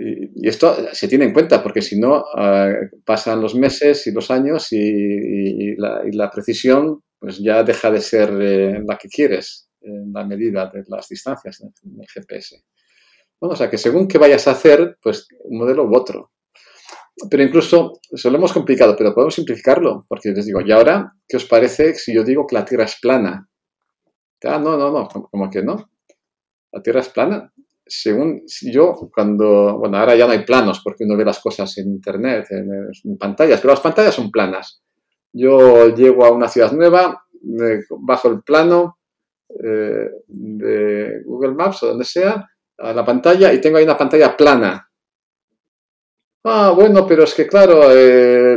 [0.00, 4.30] Y, esto se tiene en cuenta, porque si no, eh, pasan los meses y los
[4.30, 10.70] años y, la, precisión pues ya deja de ser la que quieres en la medida
[10.72, 12.62] de las distancias en el GPS.
[13.40, 16.32] Bueno, o sea, que según qué vayas a hacer, pues un modelo u otro.
[17.28, 21.36] Pero incluso, eso lo hemos complicado, pero podemos simplificarlo, porque les digo, ¿y ahora qué
[21.36, 23.48] os parece si yo digo que la Tierra es plana?
[24.44, 25.90] Ah, no, no, no, como que no.
[26.72, 27.52] La Tierra es plana.
[27.84, 31.88] Según yo, cuando, bueno, ahora ya no hay planos porque uno ve las cosas en
[31.88, 34.82] Internet, en, pantallas, pero las pantallas son planas.
[35.32, 37.24] Yo llego a una ciudad nueva,
[38.00, 38.99] bajo el plano,
[39.62, 42.48] eh, de Google Maps o donde sea
[42.78, 44.86] a la pantalla y tengo ahí una pantalla plana.
[46.44, 48.56] Ah, bueno, pero es que claro, eh,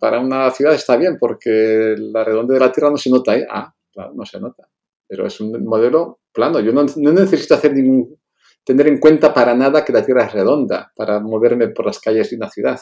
[0.00, 3.44] para una ciudad está bien porque la redonda de la Tierra no se nota ahí.
[3.48, 4.68] Ah, claro, no se nota.
[5.06, 6.58] Pero es un modelo plano.
[6.58, 8.18] Yo no, no necesito hacer ningún,
[8.64, 12.30] tener en cuenta para nada que la Tierra es redonda para moverme por las calles
[12.30, 12.80] de una ciudad.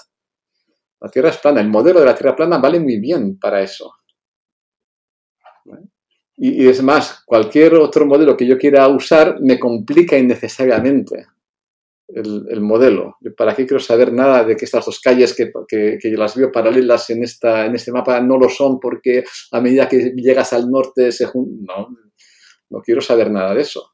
[0.99, 1.61] La Tierra es plana.
[1.61, 3.93] El modelo de la Tierra plana vale muy bien para eso.
[6.37, 11.27] Y, es más, cualquier otro modelo que yo quiera usar me complica innecesariamente
[12.09, 13.17] el, modelo.
[13.37, 17.09] ¿Para qué quiero saber nada de que estas dos calles que, que, las veo paralelas
[17.11, 21.13] en, esta, en este mapa no lo son porque a medida que llegas al norte
[21.13, 21.27] se?
[21.35, 21.97] No,
[22.71, 23.93] no quiero saber nada de eso.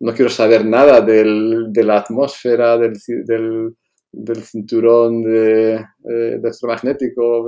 [0.00, 2.92] No quiero saber nada del, de la atmósfera, del,
[3.24, 3.74] del,
[4.12, 7.46] del cinturón de, eh, electromagnético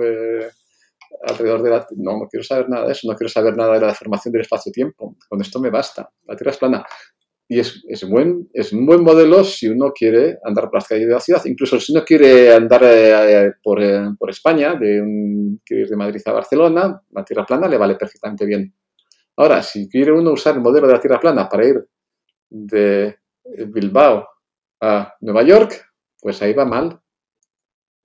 [1.22, 1.86] alrededor de la...
[1.96, 4.42] No, no quiero saber nada de eso, no quiero saber nada de la deformación del
[4.42, 5.16] espacio-tiempo.
[5.28, 6.10] Con esto me basta.
[6.26, 6.84] La Tierra es plana.
[7.48, 11.08] Y es, es, buen, es un buen modelo si uno quiere andar por las calles
[11.08, 11.44] de la ciudad.
[11.46, 16.22] Incluso si uno quiere andar eh, por, eh, por, España, de un, ir de Madrid
[16.24, 18.72] a Barcelona, la Tierra plana le vale perfectamente bien.
[19.36, 21.88] Ahora, si quiere uno usar el modelo de la Tierra plana para ir
[22.48, 23.16] de
[23.66, 24.28] Bilbao
[24.80, 25.86] a Nueva York,
[26.20, 27.00] pues ahí va mal.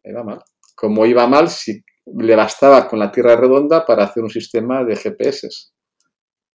[0.03, 0.39] Ahí va mal.
[0.75, 4.95] Como iba mal si le bastaba con la Tierra redonda para hacer un sistema de
[4.95, 5.49] GPS.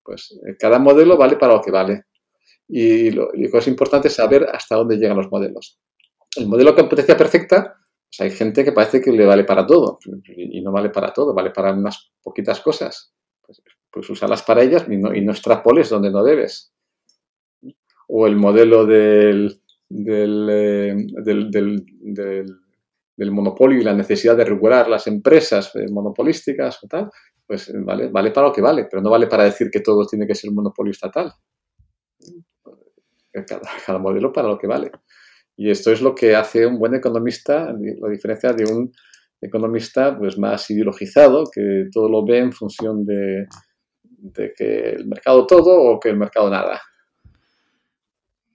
[0.02, 2.04] Pues eh, cada modelo vale para lo que vale.
[2.68, 5.80] Y lo, que es importante es saber hasta dónde llegan los modelos.
[6.36, 7.76] El modelo con potencia perfecta,
[8.08, 11.34] pues hay gente que parece que le vale para todo y no vale para todo,
[11.34, 13.12] vale para unas poquitas cosas.
[13.44, 16.72] Pues, pues para ellas y no, y no extrapoles donde no debes.
[18.06, 20.94] O el modelo del, del, eh,
[21.24, 22.59] del, del,
[23.28, 27.10] monopolio y la necesidad de regular las empresas eh, monopolísticas o tal,
[27.46, 30.06] pues eh, vale, vale para lo que vale, pero no vale para decir que todo
[30.06, 31.32] tiene que ser monopolio estatal.
[33.32, 34.90] Cada, cada, modelo para lo que vale.
[35.56, 38.90] Y esto es lo que hace un buen economista, la diferencia de un
[39.42, 43.46] economista pues, más ideologizado, que todo lo ve en función de
[44.56, 46.80] que el mercado todo o que el mercado nada.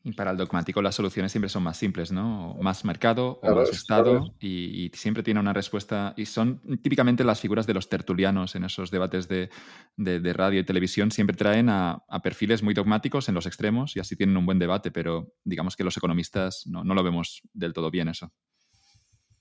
[0.07, 2.55] Y para el dogmático las soluciones siempre son más simples, ¿no?
[2.61, 6.13] Más mercado o más Estado y, siempre tiene una respuesta.
[6.15, 9.49] Y son típicamente las figuras de los tertulianos en esos debates de,
[9.97, 11.09] radio y televisión.
[11.09, 14.91] Siempre traen a, perfiles muy dogmáticos en los extremos y así tienen un buen debate,
[14.91, 18.31] pero digamos que los economistas no, lo vemos del todo bien eso.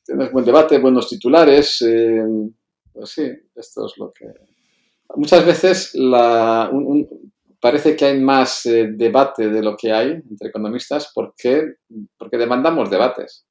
[0.02, 1.82] Tienes buen debate, buenos titulares.
[1.82, 2.24] Eh,
[2.90, 4.32] pues sí, esto es lo que...
[5.14, 6.70] Muchas veces la,
[7.64, 11.76] parece que hay más eh, debate de lo que hay entre economistas porque,
[12.18, 13.46] porque demandamos debates.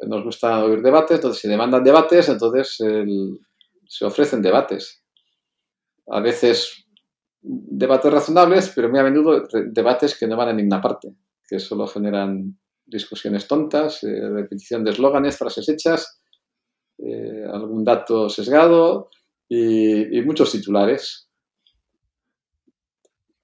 [0.00, 2.76] Nos gusta oír debates, entonces si demandan debates, entonces
[3.88, 5.02] se ofrecen debates.
[6.08, 6.84] A veces
[7.40, 11.14] debates razonables, pero muy a menudo debates que no van a ninguna parte,
[11.48, 16.20] que solo generan discusiones tontas, eh, repetición de eslóganes, frases hechas,
[16.98, 19.08] eh, algún dato sesgado
[19.48, 21.30] y muchos titulares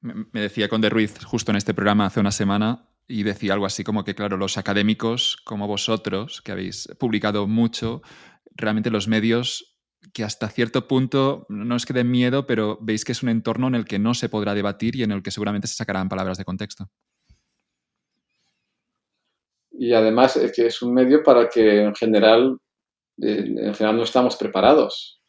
[0.00, 3.84] me decía Conde Ruiz justo en este programa hace una semana y decía algo así
[3.84, 8.02] como que, claro, los académicos como vosotros, que habéis publicado mucho,
[8.54, 9.78] realmente los medios
[10.14, 13.68] que hasta cierto punto no es que den miedo, pero veis que es un entorno
[13.68, 16.38] en el que no se podrá debatir y en el que seguramente se sacarán palabras
[16.38, 16.88] de contexto.
[19.72, 22.58] Y además es que es un medio para que en general,
[23.18, 25.20] en general no estamos preparados.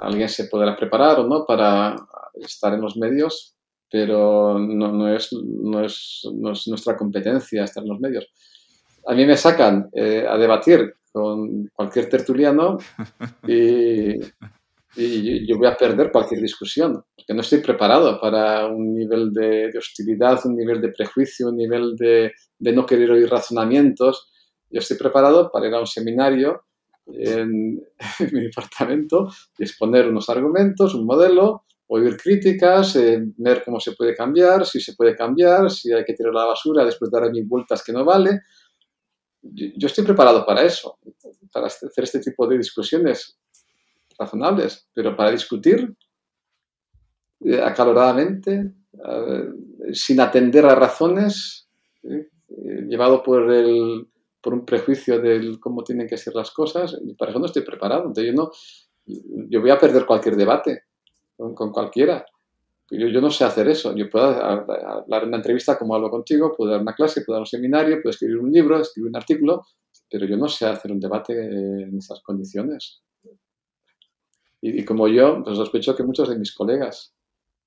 [0.00, 1.96] Alguien se podrá preparar o no para
[2.34, 3.56] estar en los medios,
[3.92, 8.26] pero no, no, es, no, es, no, es, nuestra competencia estar en los medios.
[9.06, 12.78] A mí me sacan eh, a debatir con cualquier tertuliano
[13.46, 14.14] y,
[14.96, 19.70] y, yo voy a perder cualquier discusión, porque no estoy preparado para un nivel de,
[19.76, 24.32] hostilidad, un nivel de prejuicio, un nivel de, de, no querer oír razonamientos.
[24.70, 26.62] Yo estoy preparado para ir a un seminario
[27.08, 27.78] en,
[28.20, 29.28] en mi departamento
[29.58, 34.80] y exponer unos argumentos, un modelo, oír críticas, eh, ver cómo se puede cambiar, si
[34.80, 37.92] se puede cambiar, si hay que tirar la basura después de dar mil vueltas que
[37.92, 38.40] no vale.
[39.42, 40.98] Yo estoy preparado para eso,
[41.52, 43.38] para hacer este tipo de discusiones
[44.18, 45.94] razonables, pero para discutir
[47.44, 48.72] eh, acaloradamente,
[49.92, 51.68] sin atender a razones,
[52.04, 52.28] eh,
[52.88, 54.06] llevado por, el,
[54.40, 58.02] por un prejuicio de cómo tienen que ser las cosas, para eso no estoy preparado.
[58.02, 58.50] Entonces yo, no,
[59.50, 60.84] yo voy a perder cualquier debate
[61.54, 62.24] con, cualquiera.
[62.90, 63.94] Yo, yo, no sé hacer eso.
[63.96, 67.42] Yo puedo hablar en una entrevista como hablo contigo, puedo dar una clase, puedo dar
[67.42, 69.62] un seminario, puedo escribir un libro, escribir un artículo,
[70.10, 73.02] pero yo no sé hacer un debate en esas condiciones.
[74.60, 77.12] Y, como yo, pues sospecho que muchos de mis colegas.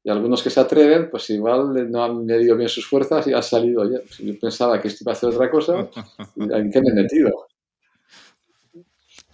[0.03, 3.43] Y algunos que se atreven, pues igual no han medido bien sus fuerzas y han
[3.43, 5.89] salido, oye, yo pensaba que esto iba a hacer otra cosa,
[6.37, 7.47] ¿en qué me he metido?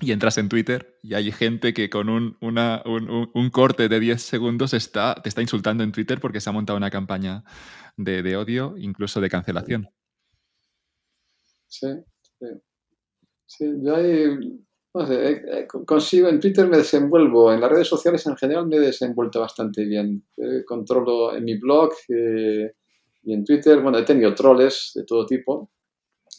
[0.01, 4.73] Y entras en Twitter y hay gente que con un, un, corte de 10 segundos
[4.73, 7.43] está, te está insultando en Twitter porque se ha montado una campaña
[7.97, 9.89] de, odio, incluso de cancelación.
[11.67, 11.87] Sí,
[12.39, 12.47] sí.
[13.45, 14.27] sí yo ahí,
[14.93, 18.67] no sé, eh, eh, consigo, en Twitter me desenvuelvo, en las redes sociales en general
[18.67, 20.25] me he desenvuelto bastante bien.
[20.65, 22.73] controlo en mi blog eh,
[23.23, 25.71] y en Twitter, bueno, he tenido troles de todo tipo,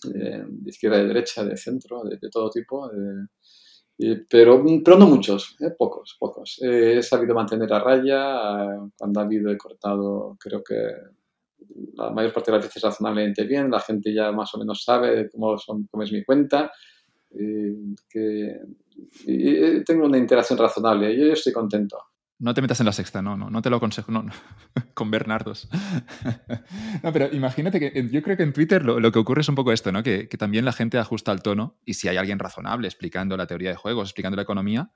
[0.04, 2.90] de izquierda, de derecha, de centro, de, todo tipo
[4.28, 5.70] pero, pero no muchos, ¿eh?
[5.76, 6.58] pocos, pocos.
[6.62, 10.74] Eh, he sabido mantener a raya, cuando ha habido he cortado, creo que
[11.94, 15.30] la mayor parte de las veces razonablemente bien, la gente ya más o menos sabe
[15.30, 16.72] cómo, son, es mi cuenta,
[17.30, 18.60] que,
[19.26, 21.98] y tengo una interacción razonable, yo estoy contento.
[22.42, 24.26] No te metas en la sexta, no, no, no te lo aconsejo, no,
[24.94, 25.68] con Bernardos.
[27.04, 29.70] no, pero imagínate que yo creo que en Twitter lo, que ocurre es un poco
[29.70, 30.02] esto, ¿no?
[30.02, 33.70] Que, también la gente ajusta el tono y si hay alguien razonable explicando la teoría
[33.70, 34.90] de juegos, explicando la economía,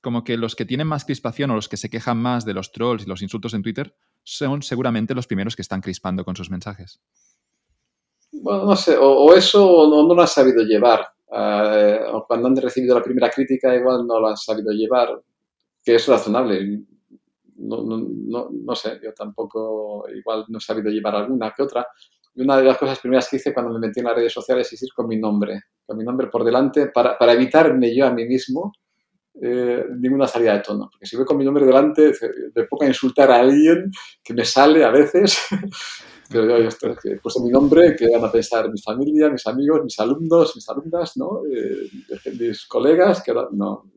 [0.00, 2.72] como que los que tienen más crispación o los que se quejan más de los
[2.72, 3.94] trolls y los insultos en Twitter
[4.24, 7.00] son seguramente los primeros que están crispando con sus mensajes.
[8.32, 11.06] Bueno, no sé, o, eso no, no, lo han sabido llevar.
[11.32, 15.22] Eh, o cuando han recibido la primera crítica igual no lo han sabido llevar
[15.90, 16.84] que es razonable.
[17.56, 21.84] No, no, no, no, sé, yo tampoco, igual no he sabido llevar alguna que otra.
[22.32, 24.72] Y una de las cosas primeras que hice cuando me metí en las redes sociales
[24.72, 28.12] es ir con mi nombre, con mi nombre por delante, para, para evitarme yo a
[28.12, 28.72] mí mismo
[29.42, 30.88] eh, ninguna salida de tono.
[30.92, 32.12] Porque si voy con mi nombre delante,
[32.54, 33.90] me pongo a insultar a alguien
[34.22, 35.38] que me sale a veces.
[36.30, 39.82] Pero yo, yo he puesto mi nombre, que van a pensar mi familia, mis amigos,
[39.82, 41.42] mis alumnos, mis alumnas, ¿no?
[41.52, 41.90] Eh,
[42.38, 43.90] mis colegas, que no,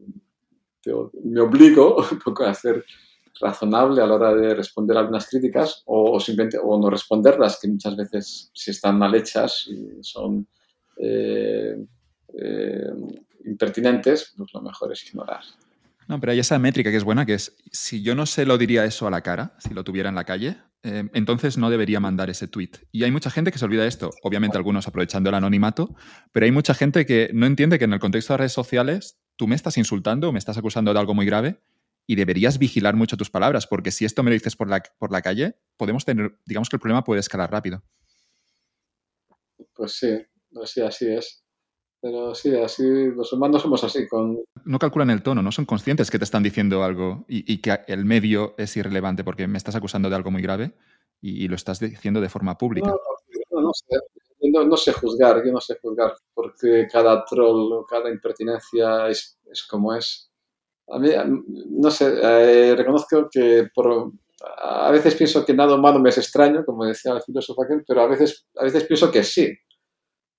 [1.23, 2.85] me obligo un poco a ser
[3.39, 7.95] razonable a la hora de responder algunas críticas o, simplemente o no responderlas, que muchas
[7.95, 10.47] veces si están mal hechas y son
[10.97, 11.76] eh,
[12.39, 12.91] eh,
[13.45, 15.41] impertinentes, pues lo mejor es ignorar.
[16.07, 18.57] No, pero hay esa métrica que es buena, que es, si yo no se lo
[18.57, 22.01] diría eso a la cara, si lo tuviera en la calle, eh, entonces no debería
[22.01, 22.72] mandar ese tweet.
[22.91, 25.95] Y hay mucha gente que se olvida esto, obviamente algunos aprovechando el anonimato,
[26.34, 29.47] pero hay mucha gente que no entiende que en el contexto de redes sociales tú
[29.47, 31.60] me estás insultando me estás acusando de algo muy grave
[32.05, 35.11] y deberías vigilar mucho tus palabras, porque si esto me lo dices por la, por
[35.11, 37.81] la calle, podemos tener, digamos que el problema puede escalar rápido.
[39.73, 40.18] Pues sí,
[40.65, 41.43] sí, así es.
[42.01, 44.07] Pero sí, así, los humanos somos así.
[44.10, 44.43] Con...
[44.65, 48.03] No calculan el tono, no son conscientes que te están diciendo algo y, que el
[48.03, 50.73] medio es irrelevante porque me estás acusando de algo muy grave
[51.22, 52.89] y, lo estás diciendo de forma pública.
[52.89, 53.95] No, no, sé.
[54.51, 59.63] No, sé juzgar, yo no sé juzgar, porque cada troll o cada impertinencia es, es
[59.63, 60.29] como es.
[60.89, 61.09] A mí,
[61.69, 64.11] no sé, eh, reconozco que por,
[64.57, 68.01] a veces pienso que nada humano me es extraño, como decía el filósofo aquel, pero
[68.01, 69.49] a veces, a veces pienso que sí,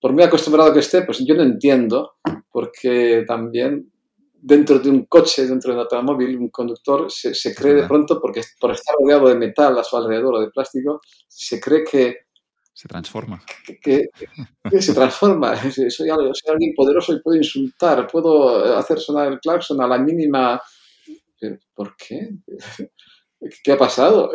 [0.01, 2.17] por muy acostumbrado que esté, pues yo no entiendo,
[2.51, 3.91] porque también
[4.35, 8.43] dentro de un coche, dentro de un automóvil, un conductor se, cree de pronto, porque
[8.61, 12.24] por estar rodeado de metal a su alrededor o de plástico, se cree que...
[12.75, 13.41] Se transforma.
[13.81, 14.09] Que,
[14.81, 15.55] se transforma.
[15.91, 20.61] Soy, alguien poderoso y puedo insultar, puedo hacer sonar el claxon a la mínima...
[21.75, 22.31] ¿Por qué?
[23.63, 24.33] ¿Qué ha pasado?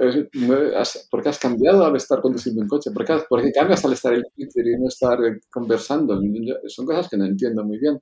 [1.09, 2.91] ¿Por qué has cambiado al estar conduciendo un coche?
[2.91, 5.17] ¿Por qué, cambias al estar en Twitter y no estar
[5.49, 6.21] conversando?
[6.67, 7.99] Son cosas que no entiendo muy bien.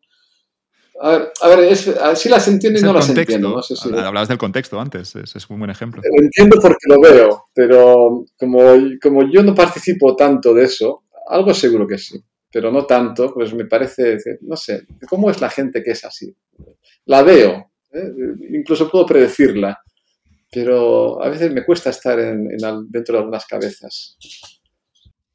[0.99, 3.49] A ver, a ver sí las entiendo y no las entiendo.
[3.49, 6.01] No sé Hablabas del contexto antes, es, un buen ejemplo.
[6.03, 8.61] Lo entiendo porque lo veo, pero como,
[9.01, 12.19] como yo no participo tanto de eso, algo seguro que sí,
[12.51, 16.35] pero no tanto, pues me parece, no sé, ¿cómo es la gente que es así?
[17.05, 18.11] La veo, ¿eh?
[18.49, 19.79] incluso puedo predecirla
[20.51, 24.17] pero a veces me cuesta estar dentro de algunas cabezas.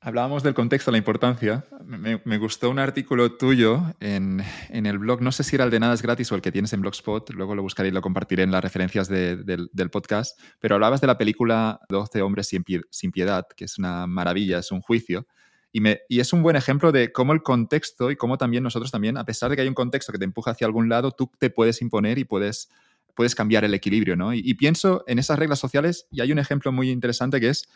[0.05, 1.65] Hablábamos del contexto, la importancia.
[1.87, 5.95] Me, gustó un artículo tuyo en, el blog, no sé si era el de Nada
[5.95, 8.51] es gratis o el que tienes en Blogspot, luego lo buscaré y lo compartiré en
[8.51, 13.67] las referencias del, podcast, pero hablabas de la película 12 hombres sin, sin, piedad, que
[13.67, 15.29] es una maravilla, es un juicio,
[15.71, 18.91] y, me, y es un buen ejemplo de cómo el contexto y cómo también nosotros
[18.91, 21.31] también, a pesar de que hay un contexto que te empuja hacia algún lado, tú
[21.39, 22.71] te puedes imponer y puedes
[23.15, 24.33] puedes cambiar el equilibrio, ¿no?
[24.33, 27.69] Y, pienso en esas reglas sociales y hay un ejemplo muy interesante que es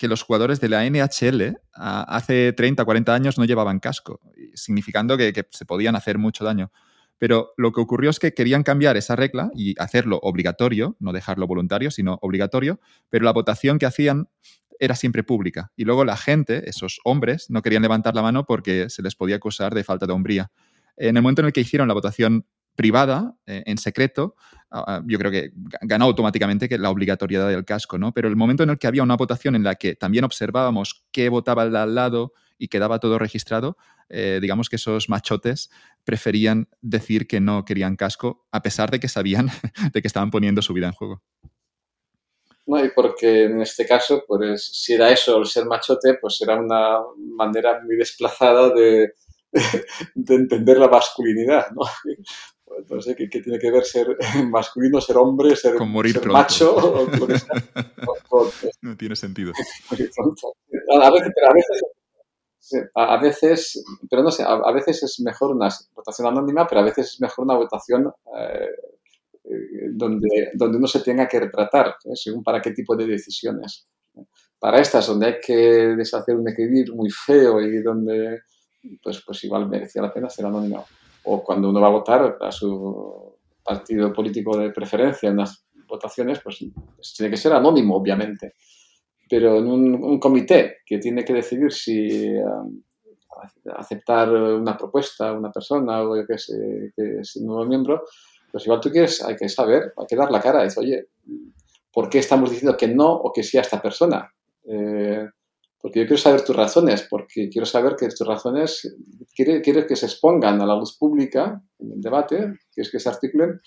[0.00, 4.18] que los jugadores de la NHL hace 30, 40 años no llevaban casco,
[4.54, 6.72] significando que, se podían hacer mucho daño.
[7.18, 11.46] Pero lo que ocurrió es que querían cambiar esa regla y hacerlo obligatorio, no dejarlo
[11.46, 14.30] voluntario, sino obligatorio, pero la votación que hacían
[14.78, 15.70] era siempre pública.
[15.76, 19.36] Y luego la gente, esos hombres, no querían levantar la mano porque se les podía
[19.36, 20.50] acusar de falta de hombría.
[20.96, 22.46] En el momento en el que hicieron la votación
[22.76, 24.36] privada, eh, en secreto,
[25.04, 25.50] yo creo que
[25.82, 28.12] ganó automáticamente que la obligatoriedad del casco, ¿no?
[28.14, 31.28] Pero el momento en el que había una votación en la que también observábamos qué
[31.28, 33.76] votaba el al lado y quedaba todo registrado,
[34.08, 35.70] eh, digamos que esos machotes
[36.04, 39.48] preferían decir que no querían casco, a pesar de que sabían
[39.92, 41.22] de que estaban poniendo su vida en juego.
[42.66, 46.60] No, y porque en este caso, pues si era eso, el ser machote, pues era
[46.60, 49.14] una manera muy desplazada de,
[50.14, 51.82] de entender la masculinidad, ¿no?
[52.88, 54.16] No sé qué, tiene que ver ser
[54.50, 55.74] masculino, ser hombre, ser,
[56.26, 57.08] macho.
[58.82, 59.52] no tiene sentido.
[59.90, 61.82] A veces, a veces,
[62.94, 67.14] a veces, pero no sé, a, veces es mejor una votación anónima, pero a veces
[67.14, 68.68] es mejor una votación eh,
[69.44, 72.14] eh, donde, donde uno se tenga que retratar, ¿eh?
[72.14, 73.86] según para qué tipo de decisiones.
[74.58, 75.54] Para estas, donde hay que
[75.96, 78.40] deshacer un equilibrio muy feo y donde,
[79.02, 80.84] pues, pues igual merecía la pena ser anónimo
[81.24, 86.40] o cuando uno va a votar a su partido político de preferencia en las votaciones,
[86.42, 86.64] pues,
[86.96, 88.54] pues tiene que ser anónimo, obviamente.
[89.28, 92.82] Pero en un, comité que tiene que decidir si um,
[93.76, 98.04] aceptar una propuesta, una persona o que, sé, que es un nuevo miembro,
[98.50, 101.06] pues igual tú quieres, hay que saber, hay que dar la cara, decir, oye,
[101.92, 104.32] ¿por qué estamos diciendo que no o que sí a esta persona?
[104.64, 105.28] Eh,
[105.80, 108.96] porque yo quiero saber tus razones, porque quiero saber que tus razones
[109.34, 113.60] quieres que se expongan a la luz pública en el debate, quieres que se articulen,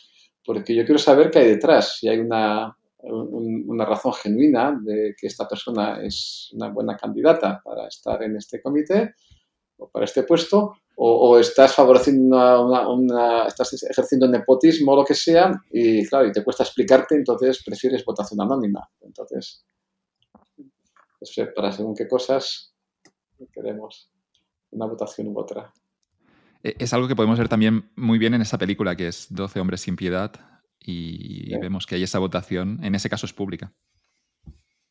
[0.45, 5.27] porque yo quiero saber qué hay detrás, si hay una, una razón genuina de que
[5.27, 9.15] esta persona es una buena candidata para estar en este comité
[9.77, 15.15] o para este puesto, o, estás favoreciendo una, una, estás ejerciendo nepotismo o lo que
[15.15, 18.88] sea, y claro, y te cuesta explicarte, entonces prefieres votación anónima.
[19.02, 19.65] Entonces,
[21.56, 22.76] para según qué cosas
[23.52, 24.12] queremos
[24.72, 25.74] una votación u otra.
[26.64, 29.60] E, es algo que podemos ver también muy bien en esa película que es 12
[29.60, 30.32] hombres sin piedad
[30.80, 33.74] y vemos que hay esa votación, en ese caso es pública.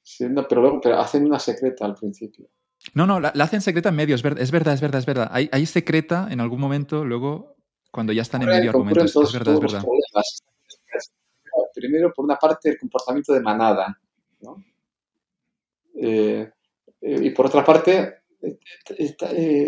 [0.02, 2.48] Sí, pero luego pero hacen una secreta al principio.
[2.94, 5.30] No, no, la, hacen secreta en medio, es, verdad, es verdad, es verdad, es verdad.
[5.30, 7.56] Hay, secreta en algún momento, luego
[7.90, 9.84] cuando ya están en medio argumento, es, es verdad, es verdad.
[11.74, 13.98] Primero, por una parte, el comportamiento de manada,
[14.40, 14.56] ¿no?
[15.94, 16.50] Eh,
[17.00, 18.58] eh, y por otra parte, eh,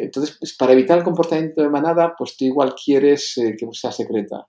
[0.03, 4.47] entonces, pues, para evitar el comportamiento de manada, pues tú igual quieres que sea secreta.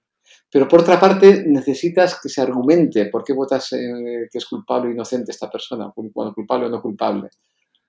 [0.52, 4.94] Pero por otra parte, necesitas que se argumente por qué votas que es culpable o
[4.94, 7.30] inocente esta persona, cuando culpable o no culpable.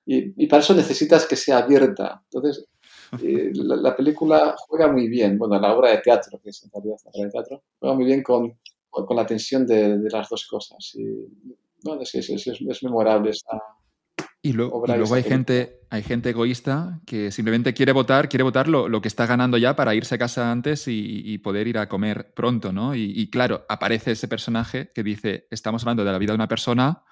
[0.05, 2.23] Y, para eso necesitas que sea abierta.
[2.31, 2.67] Entonces,
[3.55, 7.11] la, película juega muy bien, bueno, la obra de teatro, que es en realidad la
[7.13, 8.59] obra de teatro, juega muy bien con,
[8.91, 10.93] con la tensión de, de, las dos cosas.
[10.95, 11.05] Y,
[11.85, 13.61] no, es, es, es, memorable esa,
[14.47, 19.09] y, luego hay gente, hay gente egoísta que simplemente quiere votar, quiere votar lo, que
[19.09, 22.95] está ganando ya para irse a casa antes y, poder ir a comer pronto, ¿no?
[22.95, 27.03] Y, claro, aparece ese personaje que dice, estamos hablando de la vida de una persona,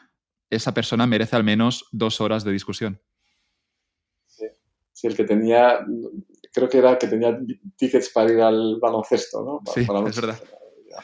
[0.48, 3.00] esa persona merece al menos dos horas de discusión.
[4.26, 4.46] Sí,
[4.92, 5.84] sí el que tenía,
[6.52, 7.36] creo que era el que tenía
[7.76, 9.60] tickets para ir al baloncesto, ¿no?
[9.72, 10.40] sí, es verdad.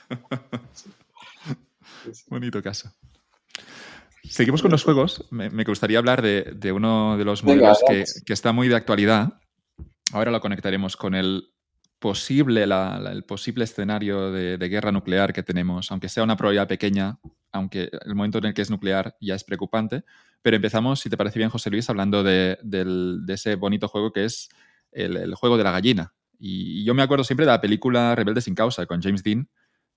[2.29, 2.93] Bonito caso.
[4.31, 5.25] Seguimos con los juegos.
[5.31, 7.81] Me, gustaría hablar de, uno de los modelos
[8.25, 9.41] que, está muy de actualidad.
[10.13, 11.49] Ahora lo conectaremos con el
[11.99, 17.19] posible, el posible escenario de, guerra nuclear que tenemos, aunque sea una probabilidad pequeña,
[17.51, 20.05] aunque el momento en el que es nuclear ya es preocupante.
[20.43, 22.57] Pero empezamos, si te parece bien, José Luis, hablando de,
[23.27, 24.49] ese bonito juego que es
[24.93, 26.15] el, juego de la gallina.
[26.39, 29.49] Y, yo me acuerdo siempre de la película Rebelde sin causa con James Dean,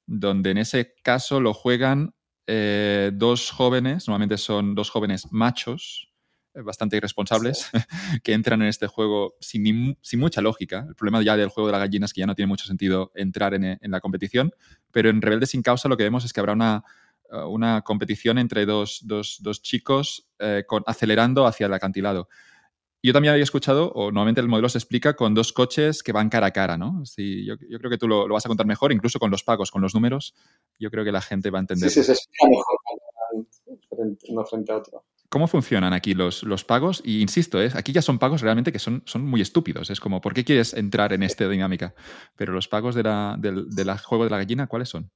[0.08, 2.16] donde en ese caso lo juegan
[2.48, 6.12] eh, dos jóvenes, normalmente son dos jóvenes machos,
[6.54, 7.70] eh, bastante irresponsables,
[8.24, 10.86] que entran en este juego sin, mucha lógica.
[10.88, 13.12] El problema ya del juego de la gallina es que ya no tiene mucho sentido
[13.16, 14.54] entrar en, la competición,
[14.92, 16.84] pero en Rebelde sin causa lo que vemos es que habrá una,
[17.32, 20.28] eh, una competición entre dos, dos, dos chicos
[20.68, 22.28] con, acelerando hacia el acantilado.
[23.06, 26.30] Yo también había escuchado, o normalmente el modelo se explica con dos coches que van
[26.30, 27.06] cara a cara, ¿no?
[27.06, 29.82] Sí, yo, creo que tú lo, vas a contar mejor, incluso con los pagos, con
[29.82, 30.34] los números,
[30.80, 31.90] yo creo que la gente va a entender.
[31.90, 32.78] Sí, sí, se explica mejor
[34.30, 35.04] uno frente a otro.
[35.28, 37.02] ¿Cómo funcionan aquí los, los pagos?
[37.04, 37.72] Y insisto, ¿eh?
[37.74, 39.90] aquí ya son pagos realmente que son, son muy estúpidos.
[39.90, 41.94] Es como, ¿por qué quieres entrar en esta dinámica?
[42.38, 43.68] Pero los pagos de la, del,
[44.06, 45.12] juego de la gallina, ¿cuáles son?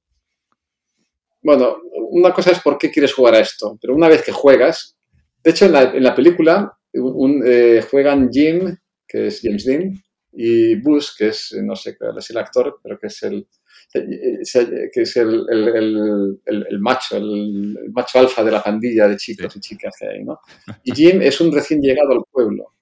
[1.40, 1.78] Bueno,
[2.10, 4.98] una cosa es por qué quieres jugar a esto, pero una vez que juegas,
[5.42, 8.76] de hecho en la, en la película un, eh, juegan Jim,
[9.06, 9.94] que es James Dean,
[10.32, 13.46] y Bush, que es, no sé cuál es el actor, pero que es el,
[13.92, 19.60] que es el, el, el, macho, el, macho alfa de la pandilla de chicos y
[19.60, 20.40] chicas que hay, ¿no?
[20.84, 22.74] Y Jim es un recién llegado al pueblo.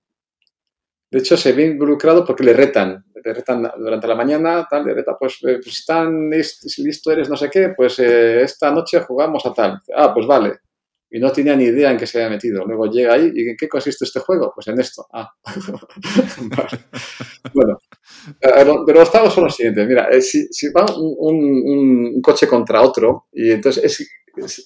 [1.11, 3.05] De hecho, se ve involucrado porque le retan.
[3.15, 7.37] Le retan durante la mañana, tal, le reta, pues, eh, pues tan listo eres, no
[7.37, 9.81] sé qué, pues eh, esta noche jugamos a tal.
[9.95, 10.59] Ah, pues vale.
[11.09, 12.65] Y no tenía ni idea en qué se había metido.
[12.65, 14.53] Luego llega ahí, ¿y en qué consiste este juego?
[14.55, 15.07] Pues en esto.
[15.13, 15.31] Ah.
[17.55, 17.79] bueno,
[18.41, 19.87] pero los pagos son los siguientes.
[19.87, 24.09] Mira, eh, si, va un, coche contra otro, y entonces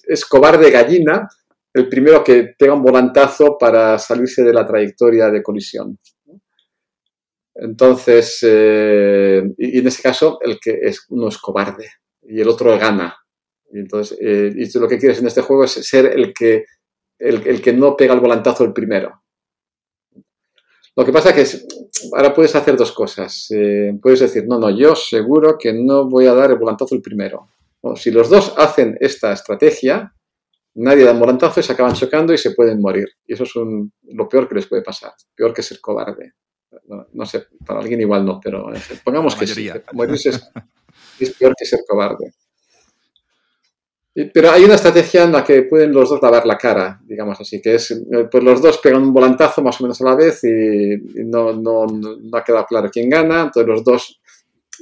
[0.07, 1.27] es, cobarde gallina,
[1.73, 5.99] el primero que pega un volantazo para salirse de la trayectoria de colisión.
[7.53, 11.87] Entonces, eh, y, en ese caso, el que es, uno es cobarde
[12.23, 13.15] y el otro gana.
[13.73, 16.65] Y entonces, eh, y lo que quieres en este juego es ser el que,
[17.19, 19.21] el, que no pega el volantazo el primero.
[20.95, 21.67] Lo que pasa es que
[22.13, 23.47] ahora puedes hacer dos cosas.
[23.51, 27.01] Eh, puedes decir, no, no, yo seguro que no voy a dar el volantazo el
[27.01, 27.49] primero.
[27.95, 30.13] si los dos hacen esta estrategia,
[30.75, 33.07] nadie da un volantazo y se acaban chocando y se pueden morir.
[33.25, 36.33] Y eso es lo peor que les puede pasar, peor que ser cobarde.
[37.13, 38.71] No, sé, para alguien igual no, pero
[39.03, 39.69] pongamos que sí.
[39.91, 40.29] Morirse
[41.19, 42.33] es, peor que ser cobarde.
[44.33, 47.61] Pero hay una estrategia en la que pueden los dos lavar la cara, digamos así,
[47.61, 50.43] que es, eh, pues los dos pegan un volantazo más o menos a la vez
[50.43, 54.21] y, no, no, no ha quedado claro quién gana, entonces los dos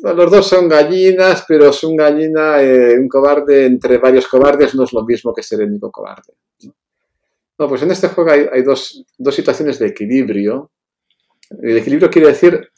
[0.02, 4.84] los dos son gallinas, pero es un gallina, eh, un cobarde entre varios cobardes no
[4.84, 6.34] es lo mismo que ser el único cobarde.
[7.58, 10.72] No, pues en este juego hay, dos, situaciones de equilibrio.
[11.62, 12.72] El equilibrio quiere decir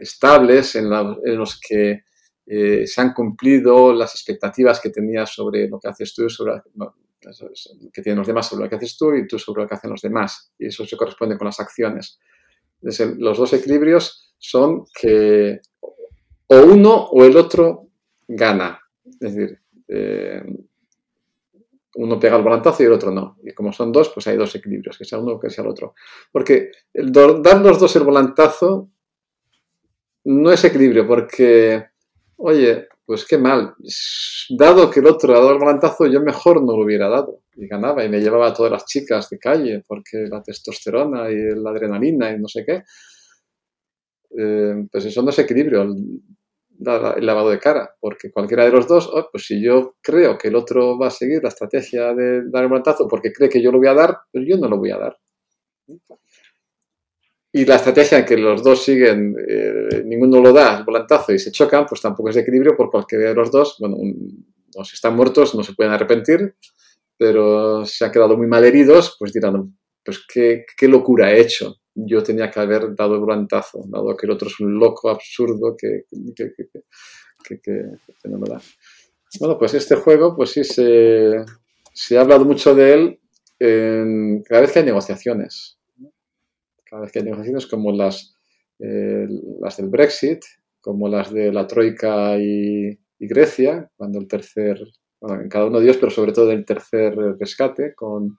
[0.00, 2.02] estables en, los que
[2.50, 6.62] eh, se han cumplido las expectativas que tenías sobre lo que haces tú, sobre
[7.92, 9.90] que tienen los demás sobre lo que haces tú y tú sobre lo que hacen
[9.90, 10.52] los demás.
[10.58, 12.18] Y eso se corresponde con las acciones.
[12.80, 15.60] los dos equilibrios son que
[16.46, 17.88] o uno o el otro
[18.26, 18.80] gana.
[19.20, 20.42] Es decir, eh,
[21.96, 23.38] uno pega el volantazo y el otro no.
[23.42, 25.70] Y como son dos, pues hay dos equilibrios, que sea uno o que sea el
[25.70, 25.94] otro.
[26.30, 28.88] Porque el dar los dos el volantazo
[30.24, 31.86] no es equilibrio, porque,
[32.38, 33.74] oye, pues qué mal.
[34.50, 37.40] Dado que el otro ha dado el volantazo, yo mejor no lo hubiera dado.
[37.56, 41.36] Y ganaba y me llevaba a todas las chicas de calle, porque la testosterona y
[41.54, 42.82] la adrenalina y no sé qué.
[44.38, 49.10] Eh, pues eso no es equilibrio el lavado de cara, porque cualquiera de los dos,
[49.12, 52.62] oh, pues si yo creo que el otro va a seguir la estrategia de dar
[52.62, 54.90] el volantazo porque cree que yo lo voy a dar, pues yo no lo voy
[54.92, 55.16] a dar.
[57.52, 61.38] Y la estrategia en que los dos siguen, eh, ninguno lo da el volantazo y
[61.38, 63.76] se chocan, pues tampoco es de equilibrio por cualquiera de los dos.
[63.78, 63.96] Bueno,
[64.76, 66.54] no, si están muertos no se pueden arrepentir,
[67.16, 71.76] pero si han quedado muy mal heridos, pues dirán, pues qué, qué locura he hecho
[72.06, 75.76] yo tenía que haber dado el volantazo, dado que el otro es un loco absurdo
[75.76, 76.04] que,
[78.24, 78.60] no me da.
[79.40, 83.20] Bueno, pues este juego, pues sí, se, ha hablado mucho de él
[84.48, 85.77] cada vez que hay negociaciones.
[86.88, 88.34] Cada vez que hay negociaciones como las,
[88.78, 89.26] eh,
[89.60, 90.40] las del Brexit,
[90.80, 94.80] como las de la Troika y, Grecia, cuando el tercer,
[95.20, 98.38] bueno, en cada uno de ellos, pero sobre todo el tercer rescate con,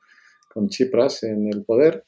[0.54, 2.06] con Chipras en el poder.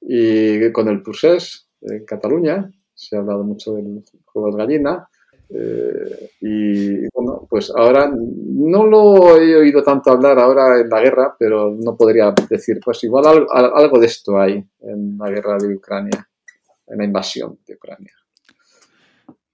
[0.00, 5.08] Y con el Pusés en Cataluña, se ha hablado mucho del juego de gallina.
[5.50, 11.36] Eh, y bueno, pues ahora no lo he oído tanto hablar ahora en la guerra,
[11.38, 16.28] pero no podría decir, pues igual algo, de esto hay en la guerra de Ucrania,
[16.86, 18.12] en la invasión de Ucrania.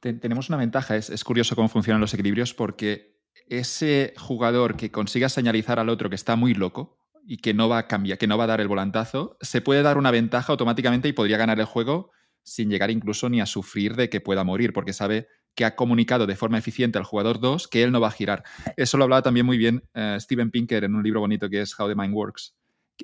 [0.00, 3.14] Tenemos una ventaja, es, es curioso cómo funcionan los equilibrios porque
[3.48, 7.78] ese jugador que consiga señalizar al otro que está muy loco, y que no va
[7.78, 11.08] a cambiar, que no va a dar el volantazo, se puede dar una ventaja automáticamente
[11.08, 12.10] y podría ganar el juego
[12.42, 16.26] sin llegar incluso ni a sufrir de que pueda morir, porque sabe que ha comunicado
[16.26, 18.44] de forma eficiente al jugador 2 que él no va a girar.
[18.76, 21.78] Eso lo hablaba también muy bien eh, Steven Pinker en un libro bonito que es
[21.78, 22.54] How the Mind Works,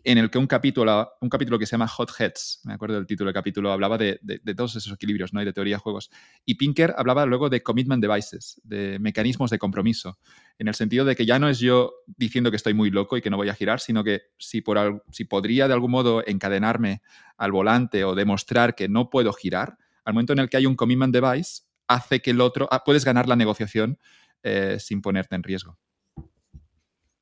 [0.05, 3.06] en el que un capítulo, un capítulo que se llama Hot Heads, me acuerdo del
[3.06, 4.20] título del capítulo, hablaba de,
[4.56, 5.43] todos esos equilibrios, ¿no?
[5.43, 6.10] Y de teoría de juegos.
[6.44, 10.18] Y Pinker hablaba luego de commitment devices, de mecanismos de compromiso,
[10.59, 13.20] en el sentido de que ya no es yo diciendo que estoy muy loco y
[13.20, 17.02] que no voy a girar, sino que si, por, si podría de algún modo encadenarme
[17.36, 20.77] al volante o demostrar que no puedo girar, al momento en el que hay un
[20.77, 23.99] commitment device, hace que el otro, ah, puedes ganar la negociación
[24.43, 25.77] eh, sin ponerte en riesgo.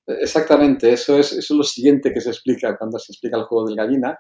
[0.07, 3.66] Exactamente, eso es, eso es lo siguiente que se explica cuando se explica el juego
[3.66, 4.19] del gallina.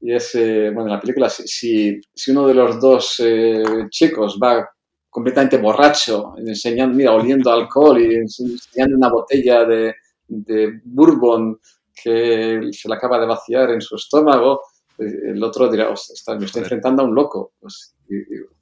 [0.00, 4.38] Y es, eh, bueno, en la película, si, si uno de los dos eh, chicos
[4.42, 4.68] va
[5.08, 9.94] completamente borracho, enseñando, mira, oliendo alcohol y enseñando una botella de,
[10.28, 11.58] de bourbon
[11.94, 14.60] que se le acaba de vaciar en su estómago,
[14.98, 17.52] el otro dirá, me estoy enfrentando a un loco.
[17.60, 17.94] Pues,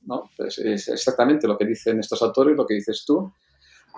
[0.02, 0.30] ¿no?
[0.36, 3.32] Pues es exactamente lo que dicen estos autores, lo que dices tú.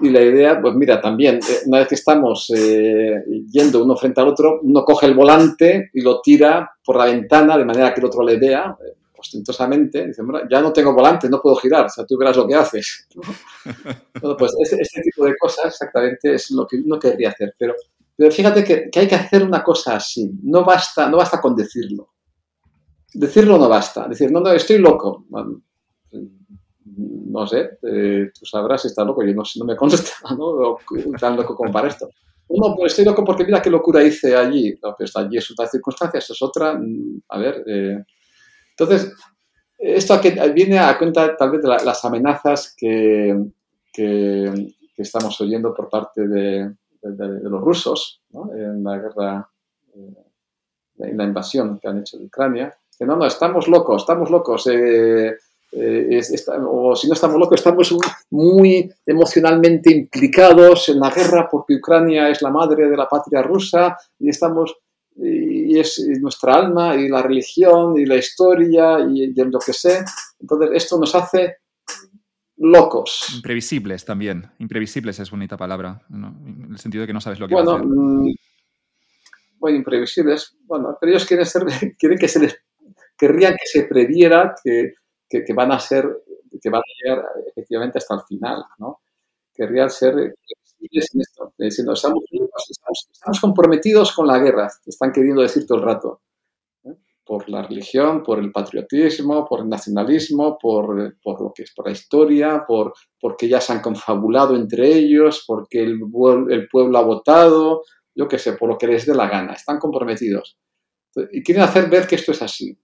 [0.00, 4.20] Y la idea, pues mira, también, eh, una vez que estamos eh, yendo uno frente
[4.20, 8.00] al otro, uno coge el volante y lo tira por la ventana de manera que
[8.00, 11.88] el otro le vea, eh, ostentosamente, dice, ya no tengo volante, no puedo girar, o
[11.88, 13.08] sea, tú verás lo que haces.
[14.38, 17.74] pues este, este, tipo de cosas exactamente es lo que uno querría hacer, pero,
[18.14, 21.56] pero fíjate que, que, hay que hacer una cosa así, no basta, no basta con
[21.56, 22.10] decirlo.
[23.18, 25.24] Decirlo no basta, decir, no, no, estoy loco.
[26.84, 30.76] no sé, eh, tú sabrás si está loco, yo no, no me consta, ¿no?
[31.18, 32.10] Tan loco como para esto.
[32.48, 34.78] No, pues estoy loco porque mira qué locura hice allí.
[34.82, 36.74] No, pues allí es otra circunstancia, esto es otra.
[36.74, 38.04] Mm, a ver, eh,
[38.70, 39.12] entonces,
[39.78, 40.20] esto
[40.54, 43.34] viene a cuenta tal vez de las amenazas que,
[43.92, 46.70] que, estamos oyendo por parte de,
[47.02, 48.20] los rusos
[48.54, 49.50] en la guerra,
[49.94, 50.24] eh,
[50.98, 52.76] en la invasión que han hecho de Ucrania.
[52.98, 54.66] Que no, no, estamos locos, estamos locos.
[54.68, 55.36] Eh,
[55.72, 56.20] eh,
[56.68, 57.94] o si no estamos locos, estamos
[58.30, 63.96] muy emocionalmente implicados en la guerra porque Ucrania es la madre de la patria rusa
[64.18, 64.74] y estamos
[65.18, 70.04] y es nuestra alma y la religión y la historia y, lo que sé.
[70.38, 71.56] Entonces esto nos hace
[72.56, 73.32] locos.
[73.34, 74.50] Imprevisibles también.
[74.58, 77.76] Imprevisibles es bonita palabra, en el sentido de que no sabes lo que bueno, va
[77.76, 77.88] a hacer.
[77.88, 78.34] Mm,
[79.68, 80.56] imprevisibles.
[80.64, 81.64] Bueno, pero ellos quieren, ser,
[81.98, 82.62] quieren que se les,
[83.16, 86.04] querrían que se previera que van a ser,
[86.60, 89.00] que van a llegar efectivamente hasta el final, ¿no?
[89.54, 90.34] Querrían ser
[90.78, 96.22] diciendo, estamos, comprometidos con la guerra, están queriendo decir todo el rato,
[96.84, 96.94] ¿eh?
[97.24, 101.86] por la religión, por el patriotismo, por el nacionalismo, por, por, lo que es por
[101.86, 106.00] la historia, por porque ya se han confabulado entre ellos, porque el,
[106.50, 107.82] el pueblo ha votado,
[108.14, 110.58] yo qué sé, por lo que les dé la gana, están comprometidos.
[111.32, 112.78] Y quieren hacer ver que esto es así.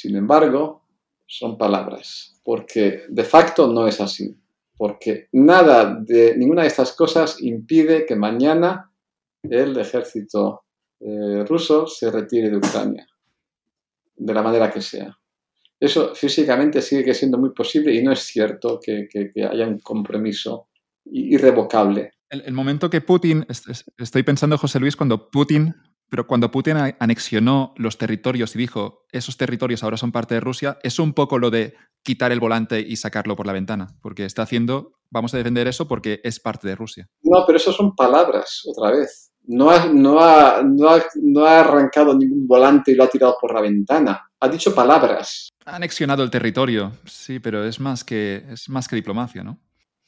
[0.00, 0.84] Sin embargo,
[1.26, 4.32] son palabras, porque de facto no es así,
[4.76, 8.92] porque nada de ninguna de estas cosas impide que mañana
[9.42, 10.62] el ejército
[11.00, 13.08] eh, ruso se retire de Ucrania,
[14.14, 15.18] de la manera que sea.
[15.80, 19.08] Eso físicamente sigue siendo muy posible y no es cierto que,
[19.50, 20.68] haya un compromiso
[21.06, 22.12] irrevocable.
[22.30, 23.44] el, momento que Putin,
[23.96, 25.74] estoy pensando, José Luis, cuando Putin
[26.10, 30.78] pero cuando Putin anexionó los territorios y dijo, esos territorios ahora son parte de Rusia,
[30.82, 34.42] es un poco lo de quitar el volante y sacarlo por la ventana, porque está
[34.42, 37.08] haciendo, vamos a defender eso porque es parte de Rusia.
[37.22, 39.32] No, pero eso son palabras, otra vez.
[39.44, 43.62] No ha, no ha, no ha, arrancado ningún volante y lo ha tirado por la
[43.62, 44.30] ventana.
[44.40, 45.48] Ha dicho palabras.
[45.64, 49.58] Ha anexionado el territorio, sí, pero es más que, es más que diplomacia, ¿no?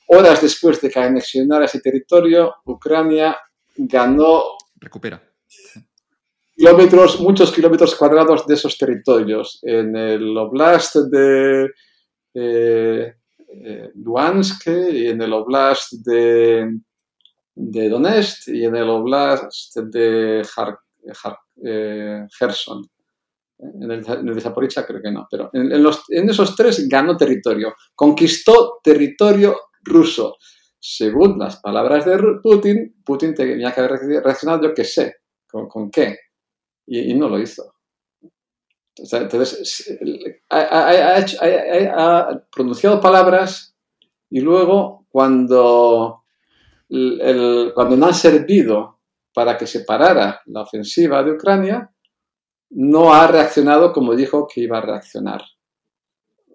[0.08, 3.36] Horas después de que anexionara ese territorio, Ucrania
[3.76, 4.42] ganó...
[4.76, 5.22] Recupera
[6.60, 9.60] kilómetros, muchos kilómetros cuadrados de esos territorios.
[9.62, 11.70] En el oblast de
[12.34, 13.14] eh,
[13.94, 16.80] Luhansk y en el oblast de,
[17.54, 20.42] de, Donetsk y en el oblast de
[21.64, 22.86] eh, Kherson.
[23.58, 28.80] En el, de Zaporizhia creo que no, pero en, en esos tres ganó territorio, conquistó
[28.82, 30.36] territorio ruso.
[30.78, 35.16] Según las palabras de Putin, Putin tenía que haber reaccionado, yo qué sé,
[35.46, 36.16] ¿con, con qué?
[36.90, 37.74] Y, no lo hizo.
[38.96, 39.98] Entonces,
[40.50, 43.76] ha, pronunciado palabras
[44.28, 46.24] y luego cuando,
[46.88, 48.98] cuando no han servido
[49.32, 51.90] para que se parara la ofensiva de Ucrania,
[52.70, 55.42] no ha reaccionado como dijo que iba a reaccionar.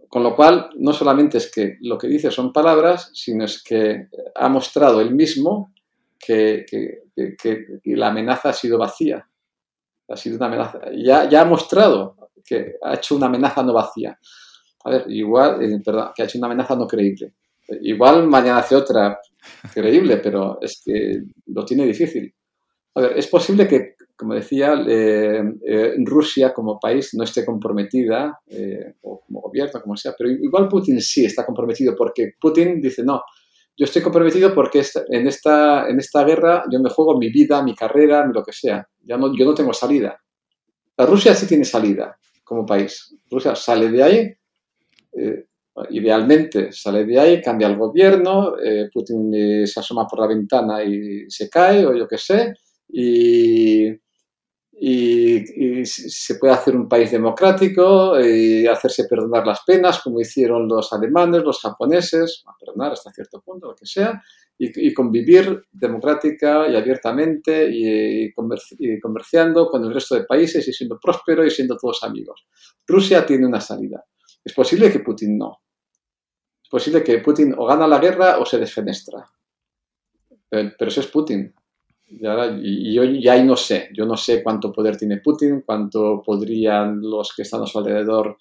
[0.09, 4.07] Con lo cual, no solamente es que lo que dice son palabras, sino es que
[4.35, 5.73] ha mostrado él mismo
[6.19, 6.65] que
[7.85, 9.27] la amenaza ha sido vacía
[10.07, 10.79] ha sido una amenaza.
[10.95, 14.17] Ya, ya ha mostrado que ha hecho una amenaza no vacía.
[14.83, 17.33] A ver, igual, eh, perdón, que ha hecho una amenaza no creíble.
[17.81, 19.19] Igual mañana hace otra
[19.73, 22.31] creíble, pero es que lo tiene difícil.
[22.93, 28.39] A ver, es posible que, como decía, eh, eh, Rusia como país no esté comprometida,
[29.01, 33.23] o como gobierno, como sea, pero igual Putin sí está comprometido, porque Putin dice, no,
[33.77, 37.75] yo estoy comprometido porque en esta, en esta guerra yo me juego mi vida, mi
[37.75, 38.87] carrera, lo que sea.
[39.03, 40.19] Ya no, yo no tengo salida.
[40.97, 43.15] La Rusia sí tiene salida como país.
[43.29, 44.33] Rusia sale de ahí,
[45.13, 45.45] eh,
[45.89, 50.83] idealmente sale de ahí, cambia el gobierno, eh, Putin eh, se asoma por la ventana
[50.83, 52.53] y se cae, o yo qué sé,
[52.87, 53.89] y,
[54.77, 60.91] y, se puede hacer un país democrático y hacerse perdonar las penas, como hicieron los
[60.91, 64.21] alemanes, los japoneses, perdonar hasta cierto punto, lo que sea,
[64.57, 68.33] y, convivir democrática y abiertamente y,
[69.01, 72.45] comerciando con el resto de países y siendo próspero y siendo todos amigos.
[72.87, 74.03] Rusia tiene una salida.
[74.43, 75.59] Es posible que Putin no.
[76.63, 79.25] Es posible que Putin o gana la guerra o se desfenestra.
[80.49, 81.53] Pero, pero eso es Putin.
[82.07, 85.63] Y, ahora, y, yo ya ahí no sé, yo no sé cuánto poder tiene Putin,
[85.65, 88.37] cuánto podrían los que están a su alrededor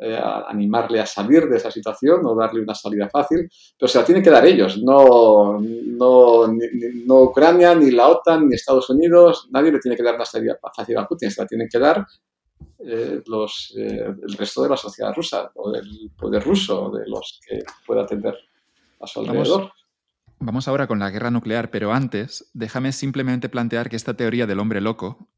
[0.00, 0.16] eh,
[0.46, 4.22] animarle a salir de esa situación o darle una salida fácil, pero se la tienen
[4.22, 9.80] que dar ellos, no, no, no Ucrania, ni la OTAN, ni Estados Unidos, nadie le
[9.80, 12.06] tiene que dar una salida fácil a Putin, se la tienen que dar
[12.78, 17.40] eh, los, eh, el resto de la sociedad rusa o del poder ruso, de los
[17.44, 18.36] que pueda atender
[19.00, 19.62] a su alrededor.
[19.62, 19.77] Vamos,
[20.68, 24.80] ahora con la guerra nuclear, pero antes déjame simplemente plantear que esta teoría del hombre
[24.80, 25.28] loco,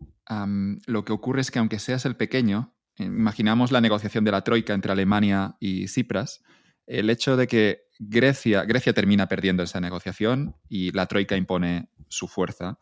[0.87, 4.75] lo que ocurre es que aunque seas el pequeño, imaginamos la negociación de la Troika
[4.75, 6.43] entre Alemania y Cipras,
[6.87, 12.29] el hecho de que Grecia, Grecia termina perdiendo esa negociación y la Troika impone su
[12.29, 12.79] fuerza,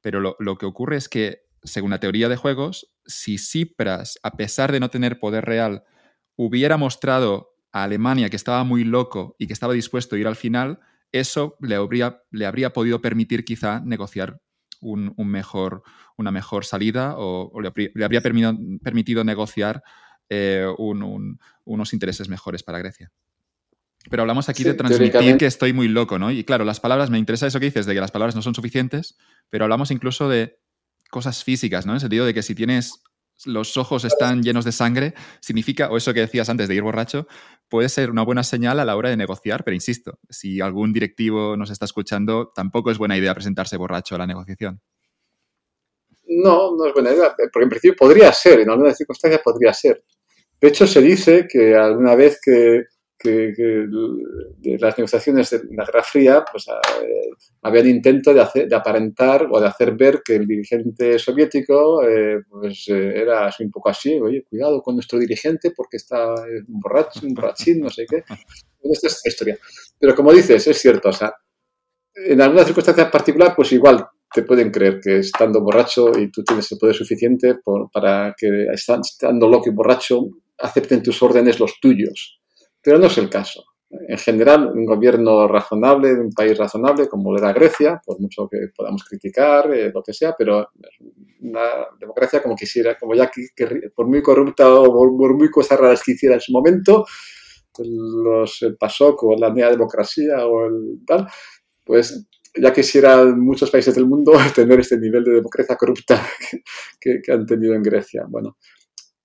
[0.00, 4.32] pero lo, lo que ocurre es que, según la teoría de juegos, si Cipras, a
[4.36, 5.84] pesar de no tener poder real,
[6.36, 10.36] hubiera mostrado a Alemania que estaba muy loco y que estaba dispuesto a ir al
[10.36, 10.80] final,
[11.12, 14.40] eso le habría, le habría podido permitir quizá negociar
[14.80, 15.82] un, mejor,
[16.16, 17.68] una mejor salida o, le,
[18.04, 19.82] habría permitido, negociar
[20.28, 23.10] eh, unos intereses mejores para Grecia.
[24.08, 26.30] Pero hablamos aquí de transmitir que estoy muy loco, ¿no?
[26.30, 28.54] Y claro, las palabras, me interesa eso que dices, de que las palabras no son
[28.54, 29.18] suficientes,
[29.50, 30.58] pero hablamos incluso de
[31.10, 31.92] cosas físicas, ¿no?
[31.92, 33.02] En el sentido de que si tienes
[33.46, 37.26] los ojos están llenos de sangre, significa, o eso que decías antes de ir borracho,
[37.68, 41.56] puede ser una buena señal a la hora de negociar, pero insisto, si algún directivo
[41.56, 44.80] nos está escuchando, tampoco es buena idea presentarse borracho a la negociación.
[46.26, 50.04] No, no es buena idea, porque en principio podría ser, en algunas circunstancias podría ser.
[50.60, 52.84] De hecho, se dice que alguna vez que
[53.20, 57.30] que, de las negociaciones de la Guerra Fría, pues eh,
[57.62, 62.40] había intento de, hacer, de aparentar o de hacer ver que el dirigente soviético eh,
[62.48, 67.20] pues eh, era un poco así, oye, cuidado con nuestro dirigente porque está un borracho,
[67.22, 68.24] un borrachín, no sé qué.
[68.82, 69.58] Esta es la historia.
[69.98, 71.34] Pero como dices, es cierto, o sea,
[72.14, 76.72] en alguna circunstancia particular, pues igual te pueden creer que estando borracho y tú tienes
[76.72, 77.58] el poder suficiente
[77.92, 80.22] para que estando loco y borracho
[80.58, 82.39] acepten tus órdenes los tuyos
[82.82, 83.64] pero no es el caso.
[83.90, 89.02] En general, un gobierno razonable, un país razonable, como era Grecia, por mucho que podamos
[89.02, 90.70] criticar, eh, lo que sea, pero
[91.40, 93.48] una democracia como quisiera, como ya que,
[93.94, 97.04] por muy corrupta o por, muy cosas raras que hiciera en su momento,
[97.78, 101.26] los pasó con la Nea Democracia o el tal,
[101.84, 106.24] pues ya quisieran muchos países del mundo tener este nivel de democracia corrupta
[107.00, 108.24] que, han tenido en Grecia.
[108.28, 108.56] Bueno,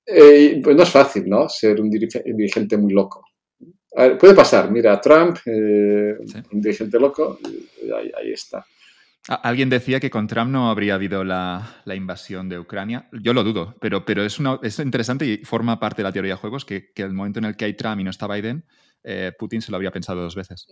[0.07, 1.47] eh, pues no es fácil, ¿no?
[1.49, 3.23] Ser un dirigente muy loco
[4.19, 6.17] puede pasar, mira, Trump, eh,
[6.51, 7.39] un dirigente loco,
[7.95, 8.65] ahí, está.
[9.27, 13.09] Alguien decía que con Trump no habría habido la, invasión de Ucrania.
[13.11, 16.33] Yo lo dudo, pero, pero es, una, es interesante y forma parte de la teoría
[16.33, 18.65] de juegos que, que el momento en el que hay Trump y no está Biden,
[19.03, 20.67] eh, Putin se lo habría pensado dos veces.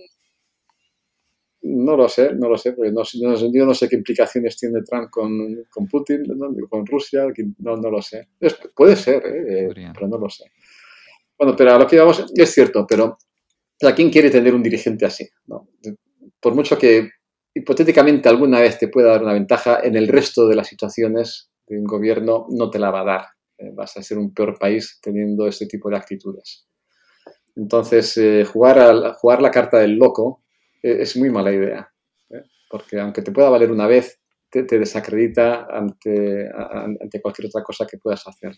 [1.62, 5.10] No lo sé, no lo sé, porque no, yo no sé qué implicaciones tiene Trump
[5.10, 6.24] con, con Putin,
[6.70, 7.26] con Rusia,
[7.60, 8.28] no, no lo sé.
[8.76, 9.70] puede ser, ¿eh?
[9.94, 10.44] pero no lo sé.
[11.38, 13.18] Bueno, pero a lo que vamos, es cierto, pero
[13.82, 15.28] ¿a quién quiere tener un dirigente así?
[16.40, 17.10] Por mucho que
[17.54, 21.78] hipotéticamente alguna vez te pueda dar una ventaja, en el resto de las situaciones de
[21.78, 23.26] un gobierno no te la va a dar.
[23.58, 26.68] Eh, vas a ser un peor país teniendo este tipo de actitudes.
[27.56, 30.44] Entonces, eh, jugar, jugar la carta del loco
[30.82, 31.88] eh, es muy mala idea,
[32.70, 34.20] porque aunque te pueda valer una vez,
[34.50, 38.54] te, desacredita ante, ante cualquier otra cosa que puedas hacer.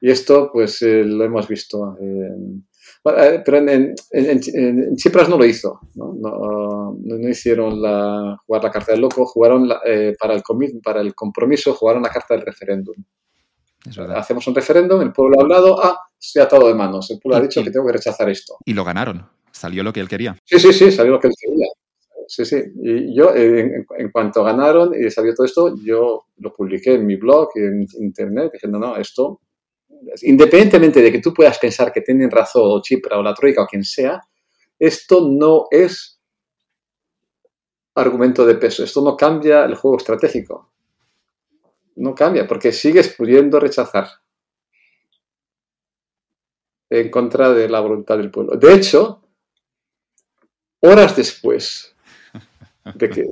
[0.00, 1.96] Y esto, pues, eh, lo hemos visto.
[2.00, 6.14] Eh, pero en, en, Chipras no lo hizo, ¿no?
[6.14, 10.42] No, hicieron la, jugar la carta del loco, jugaron eh, para, el
[10.82, 12.96] para el compromiso, jugaron la carta del referéndum.
[14.14, 17.40] Hacemos un referéndum, el pueblo ha hablado, ah, estoy atado de manos, el pueblo ha
[17.40, 18.56] dicho que tengo que rechazar esto.
[18.64, 20.36] Y lo ganaron, salió lo que él quería.
[20.44, 21.68] Sí, sí, sí, salió lo que él quería.
[22.26, 22.62] Sí, sí.
[22.82, 27.48] Y yo, en, cuanto ganaron y salió todo esto, yo lo publiqué en mi blog
[27.54, 29.40] y en internet, diciendo, no, esto
[30.22, 33.66] independientemente de que tú puedas pensar que tienen razón o Chipra o la Troika o
[33.66, 34.20] quien sea,
[34.78, 36.20] esto no es
[37.94, 40.70] argumento de peso, esto no cambia el juego estratégico.
[41.96, 44.06] No cambia, porque sigues pudiendo rechazar
[46.90, 48.56] en contra de la voluntad del pueblo.
[48.56, 49.22] De hecho,
[50.80, 51.94] horas después
[52.94, 53.26] de que,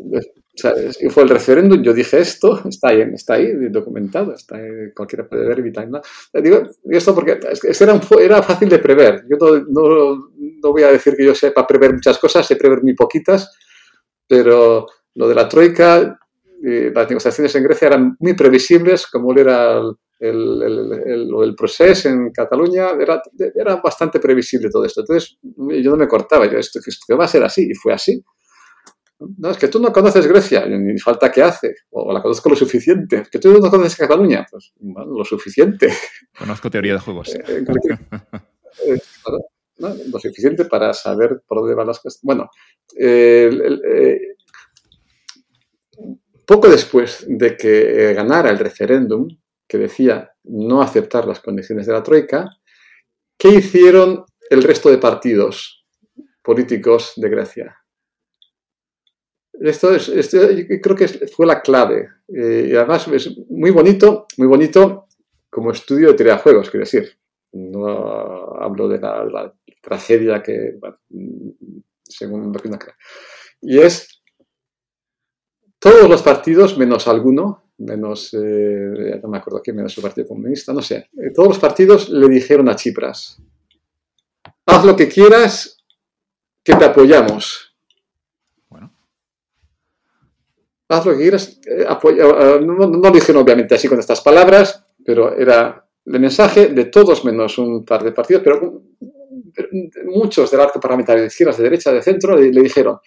[0.57, 0.75] o sea,
[1.11, 4.59] fue el referéndum, yo dije esto, está ahí, está ahí documentado, está
[4.95, 6.03] cualquiera puede ver mi timeline.
[6.33, 7.39] Digo esto porque
[7.79, 9.25] era, era, fácil de prever.
[9.29, 9.37] Yo
[9.69, 10.31] no,
[10.63, 13.55] no, voy a decir que yo sepa prever muchas cosas, sé prever muy poquitas,
[14.27, 16.19] pero lo de la Troika,
[16.63, 19.79] las negociaciones en Grecia eran muy previsibles, como era
[20.19, 23.21] el, el, el, proceso en Cataluña, era,
[23.55, 25.03] era, bastante previsible todo esto.
[25.03, 28.25] Entonces, yo no me cortaba, yo esto, esto va a ser así, y fue así.
[29.19, 32.57] No, es que tú no conoces Grecia, ni falta que hace, o la conozco lo
[32.57, 33.17] suficiente.
[33.17, 35.93] Es que tú no conoces Cataluña, pues lo suficiente.
[36.39, 37.35] Conozco teoría de juegos.
[37.35, 37.65] Eh,
[38.87, 38.99] eh,
[39.79, 42.21] lo suficiente para saber por dónde van las cosas.
[42.23, 42.51] Bueno,
[46.47, 49.29] poco después de que ganara el referéndum,
[49.67, 52.49] que decía no aceptar las condiciones de la Troika,
[53.37, 55.85] ¿qué hicieron el resto de partidos
[56.43, 57.77] políticos de Grecia?
[59.61, 60.11] Esto, es,
[60.83, 62.09] creo que fue la clave.
[62.29, 65.07] Eh, y además es muy bonito, muy bonito
[65.51, 67.19] como estudio de teoría juegos, quiero decir.
[67.53, 70.79] No hablo de la, tragedia que,
[72.03, 72.95] según lo que uno cree.
[73.61, 74.23] Y es
[75.79, 80.73] todos los partidos, menos alguno, menos, eh, no me acuerdo quién, menos el Partido Comunista,
[80.73, 83.41] no sé, eh, todos los partidos le dijeron a Chipras,
[84.67, 85.79] haz lo que quieras,
[86.65, 87.77] que te apoyamos.
[88.69, 88.93] Bueno.
[90.89, 91.85] Haz lo que quieras, eh,
[92.63, 97.59] no, lo dijeron obviamente así con estas palabras, pero era el mensaje de todos menos
[97.59, 98.83] un par de partidos, pero,
[100.05, 102.99] muchos del arco parlamentario de izquierdas, de derecha, de centro, le dijeron,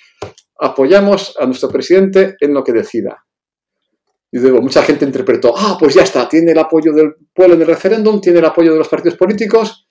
[0.59, 3.23] apoyamos a nuestro presidente en lo que decida.
[4.31, 7.61] Y luego mucha gente interpretó, ah, pues ya está, tiene el apoyo del pueblo en
[7.61, 9.87] el referéndum, tiene el apoyo de los partidos políticos,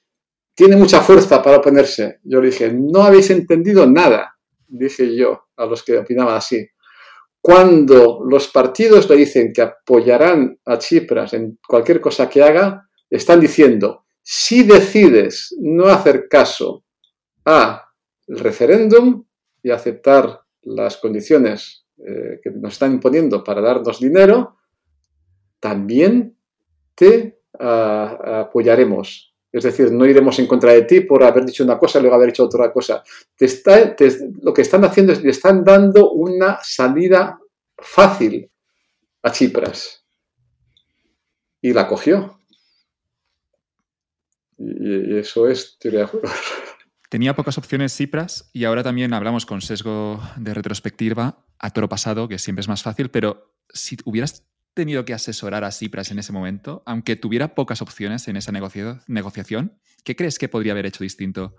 [0.55, 2.21] tiene mucha fuerza para oponerse.
[2.23, 4.37] Yo le dije, no habéis entendido nada,
[4.67, 6.69] dije yo a los que opinaban así.
[7.41, 13.41] Cuando los partidos le dicen que apoyarán a Chipras en cualquier cosa que haga, están
[13.41, 16.85] diciendo, si decides no hacer caso
[17.45, 17.89] a
[18.27, 19.25] referéndum
[19.63, 24.57] y aceptar las condiciones eh, que nos están imponiendo para darnos dinero,
[25.61, 26.37] también
[26.95, 29.28] te apoyaremos.
[29.51, 32.17] Es decir, no iremos en contra de ti por haber dicho una cosa y luego
[32.17, 33.03] haber hecho otra cosa.
[34.43, 37.39] Lo que están haciendo es le están dando una salida
[37.77, 38.51] fácil
[39.23, 40.05] a Chipras.
[41.61, 42.41] Y la cogió.
[44.59, 46.11] Y, eso es teoría
[47.09, 52.29] Tenía pocas opciones Cipras y ahora también hablamos con sesgo de retrospectiva a toro pasado,
[52.29, 54.47] que siempre es más fácil, pero si hubieras
[54.79, 59.77] tenido que asesorar a Cipras en ese momento, aunque tuviera pocas opciones en esa negociación,
[60.05, 61.57] ¿qué crees que podría haber hecho distinto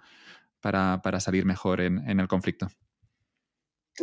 [0.62, 2.70] para, salir mejor en, el conflicto?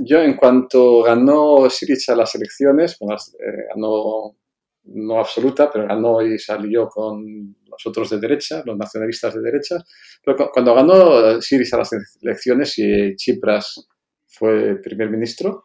[0.04, 4.36] Yo, en cuanto ganó Siriza las elecciones, eh, ganó
[4.84, 9.76] no absoluta, pero ganó y salió con los otros de derecha, los nacionalistas de derecha.
[10.22, 11.90] Pero cuando ganó Siriza las
[12.20, 13.88] elecciones y Chipras
[14.26, 15.64] fue primer ministro,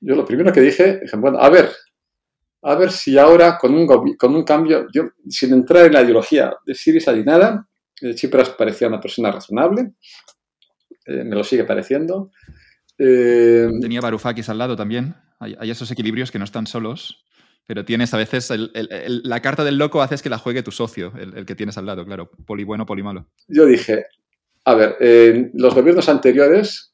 [0.00, 1.70] yo lo primero que dije, dije, bueno, a ver,
[2.62, 6.52] a ver si ahora con un, con un cambio, yo sin entrar en la ideología
[6.66, 7.66] de Siriza ni nada,
[8.00, 9.92] eh, Chipras parecía una persona razonable,
[11.06, 12.30] eh, me lo sigue pareciendo.
[12.98, 15.14] Eh, Tenía Varoufakis al lado también.
[15.38, 17.24] Hay, hay, esos equilibrios que no están solos.
[17.66, 21.46] Pero tienes a veces la carta del loco haces que la juegue tu socio, el,
[21.46, 23.28] que tienes al lado, claro, poli bueno, poli malo.
[23.46, 24.06] Yo dije,
[24.64, 26.89] a ver, en los gobiernos anteriores,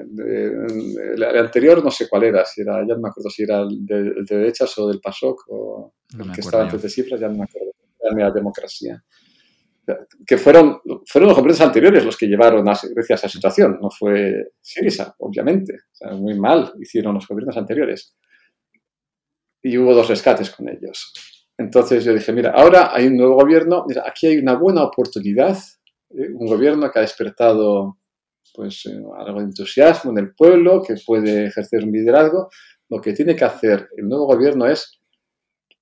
[0.00, 3.84] el, anterior no sé cuál era, si era, ya no me acuerdo si era el
[3.84, 7.44] de, derechas o del PASOK o el que estaba antes de cifras, ya no me
[7.44, 9.02] acuerdo, era la democracia.
[10.24, 13.90] Que fueron, fueron los gobiernos anteriores los que llevaron a Grecia a esa situación, no
[13.90, 15.78] fue Sirisa, obviamente.
[16.12, 18.16] muy mal hicieron los gobiernos anteriores
[19.62, 21.12] y hubo dos rescates con ellos.
[21.58, 25.58] Entonces yo dije, mira, ahora hay un nuevo gobierno, mira, aquí hay una buena oportunidad,
[26.10, 26.28] ¿eh?
[26.32, 27.98] un gobierno que ha despertado
[28.54, 32.50] pues eh, algo de entusiasmo en el pueblo, que puede ejercer un liderazgo.
[32.88, 35.00] Lo que tiene que hacer el nuevo gobierno es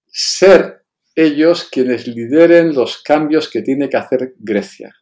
[0.07, 0.85] ser
[1.15, 4.95] ellos quienes lideren los cambios que tiene que hacer Grecia.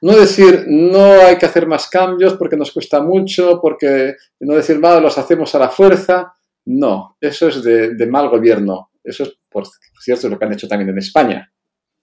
[0.00, 4.80] No decir, no hay que hacer más cambios porque nos cuesta mucho, porque no decir,
[4.80, 6.34] nada, los hacemos a la fuerza.
[6.66, 8.90] No, eso es de, mal gobierno.
[9.02, 9.64] Eso es, por
[10.00, 11.52] cierto, lo que han hecho también en España.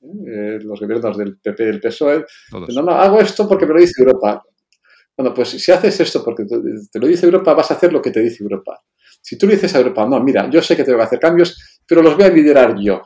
[0.01, 0.59] ¿eh?
[0.61, 2.25] los gobiernos del PP y del PSOE.
[2.51, 4.43] No, no, hago esto porque me lo dice Europa.
[5.15, 8.11] Bueno, pues si haces esto porque te lo dice Europa, vas a hacer lo que
[8.11, 8.81] te dice Europa.
[9.21, 11.79] Si tú le dices a Europa, no, mira, yo sé que tengo que hacer cambios,
[11.87, 13.01] pero los voy a liderar yo.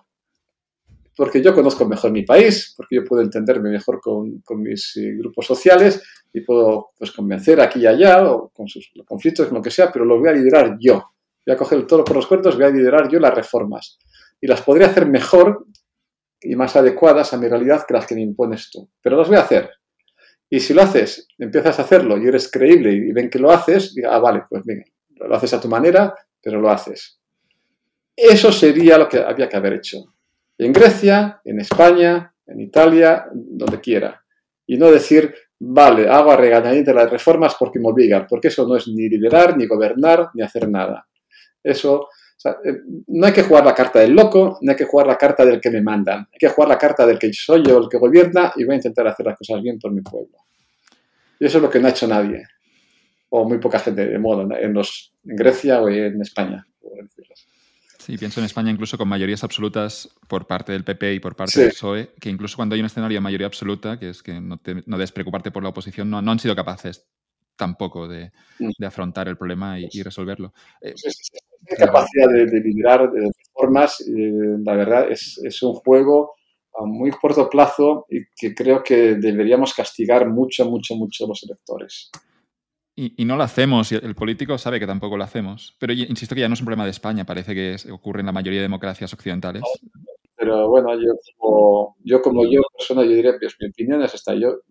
[1.15, 5.45] Porque yo conozco mejor mi país, porque yo puedo entenderme mejor con, mis eh, grupos
[5.45, 6.01] sociales
[6.31, 10.05] y puedo pues, convencer aquí y allá, o con sus conflictos, lo que sea, pero
[10.05, 11.11] los voy a liderar yo
[11.47, 13.97] voy a coger todo por los cuernos, voy a liderar yo las reformas.
[14.41, 15.65] Y las podría hacer mejor
[16.41, 18.89] y más adecuadas a mi realidad que las que me impones tú.
[19.01, 19.69] Pero las voy a hacer.
[20.49, 23.94] Y si lo haces, empiezas a hacerlo y eres creíble y ven que lo haces,
[23.94, 27.19] diga, ah, vale, pues venga, lo haces a tu manera, pero lo haces.
[28.15, 30.06] Eso sería lo que había que haber hecho.
[30.57, 34.24] En Grecia, en España, en Italia, donde quiera.
[34.65, 38.76] Y no decir, vale, hago a de las reformas porque me obligan, porque eso no
[38.76, 41.07] es ni liderar, ni gobernar, ni hacer nada.
[41.64, 42.07] Eso,
[42.45, 45.45] eh, no hay que jugar la carta del loco, no hay que jugar la carta
[45.45, 47.97] del que me mandan, hay que jugar la carta del que soy yo el que
[47.97, 50.38] gobierna y voy a intentar hacer las cosas bien por mi pueblo.
[51.39, 52.43] Y eso es lo que no ha hecho nadie,
[53.30, 56.65] o muy poca gente de modo, en, los, en Grecia o en España.
[57.97, 61.59] Sí, pienso en España incluso con mayorías absolutas por parte del PP y por parte
[61.59, 64.57] del PSOE, que incluso cuando hay un escenario de mayoría absoluta, que es que no,
[64.57, 67.05] te, no debes preocuparte por la oposición, no, no han sido capaces
[67.57, 68.69] tampoco de, mm.
[68.77, 70.53] de afrontar el problema y, resolverlo.
[70.81, 70.93] Eh,
[71.77, 76.34] capacidad de, liderar de reformas, eh, la verdad, es, es, un juego
[76.75, 82.11] a muy corto plazo y que creo que deberíamos castigar mucho, mucho, mucho los electores.
[82.99, 85.75] Y, no lo hacemos, y el político sabe que tampoco lo hacemos.
[85.77, 88.31] Pero insisto que ya no es un problema de España, parece que ocurre en la
[88.31, 89.61] mayoría de democracias occidentales.
[90.35, 94.34] pero bueno, yo como yo, como yo persona, yo diría, pues mi opinión es esta.
[94.34, 94.61] Yo,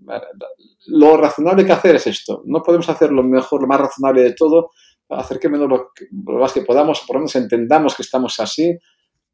[0.86, 2.42] lo razonable que hacer es esto.
[2.46, 4.70] No podemos hacer lo mejor, lo más razonable de todo,
[5.08, 5.90] acerquémonos lo,
[6.26, 8.76] lo más que podamos, por lo menos entendamos que estamos así,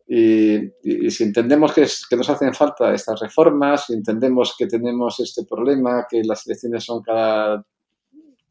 [0.06, 4.66] y, y, si entendemos que, es, que, nos hacen falta estas reformas, si entendemos que
[4.66, 7.64] tenemos este problema, que las elecciones son cada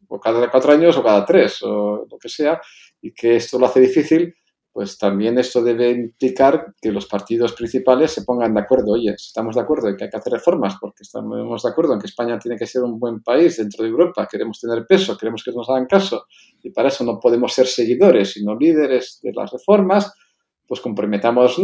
[0.08, 2.60] o cada cuatro años o cada tres o lo que sea,
[3.02, 4.34] y que esto lo hace difícil,
[4.74, 8.94] pues también esto debe implicar que los partidos principales se pongan de acuerdo.
[8.94, 12.00] Oye, estamos de acuerdo en que hay que hacer reformas, porque estamos de acuerdo en
[12.00, 15.44] que España tiene que ser un buen país dentro de Europa, queremos tener peso, queremos
[15.44, 16.26] que nos hagan caso,
[16.64, 20.14] y para eso no podemos ser seguidores, sino líderes de las reformas,
[20.66, 21.60] pues comprometámonos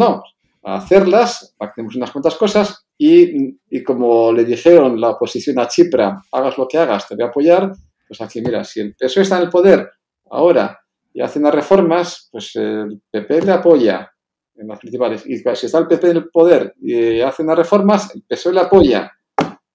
[0.64, 6.22] a hacerlas, pactemos unas cuantas cosas y, y como le dijeron la oposición a Chipra,
[6.32, 7.72] hagas lo que hagas, te voy a apoyar,
[8.06, 9.90] pues aquí, mira, si el PSOE está en el poder
[10.30, 10.78] ahora
[11.18, 14.08] y hace unas reformas, pues el PP le apoya
[14.56, 15.26] en las principales.
[15.26, 18.60] Y si está el PP en el poder y hace unas reformas, el PSOE le
[18.60, 19.12] apoya.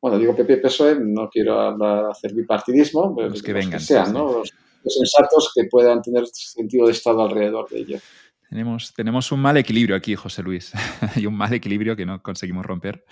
[0.01, 1.59] Bueno, digo PP PSOE, no quiero
[2.09, 3.81] hacer bipartidismo, pero los que vengan.
[3.81, 4.32] sean, ¿no?
[4.35, 4.52] Los,
[4.86, 7.98] sensatos que puedan tener sentido de Estado alrededor de ello.
[8.48, 10.73] Tenemos, tenemos un mal equilibrio aquí, José Luis,
[11.16, 13.05] y un mal equilibrio que no conseguimos romper.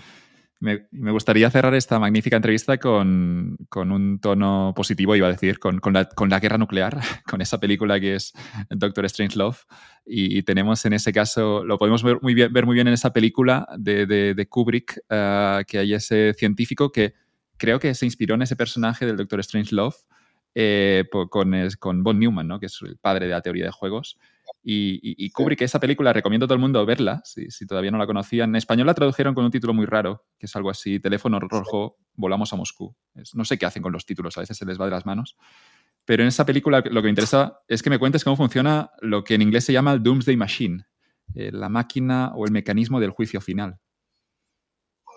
[0.60, 6.38] Me, gustaría cerrar esta magnífica entrevista con, un tono positivo, iba a decir, con, la,
[6.38, 8.34] guerra nuclear, con esa película que es
[8.68, 9.64] Doctor Strange Love.
[10.04, 13.10] Y, tenemos en ese caso, lo podemos ver muy bien, ver muy bien en esa
[13.12, 17.14] película de, Kubrick, eh, que hay ese científico que
[17.56, 19.96] creo que se inspiró en ese personaje del Doctor Strange Love
[20.54, 22.60] eh, con, con Von Newman, ¿no?
[22.60, 24.18] que es el padre de la teoría de juegos.
[24.62, 27.98] Y, y, Kubrick, esa película, recomiendo a todo el mundo verla, si, si, todavía no
[27.98, 28.50] la conocían.
[28.50, 31.96] En español la tradujeron con un título muy raro, que es algo así, Teléfono rojo,
[32.14, 32.94] volamos a Moscú.
[33.34, 35.36] no sé qué hacen con los títulos, a veces se les va de las manos.
[36.04, 39.24] Pero en esa película lo que me interesa es que me cuentes cómo funciona lo
[39.24, 40.84] que en inglés se llama el Doomsday Machine,
[41.34, 43.78] eh, la máquina o el mecanismo del juicio final.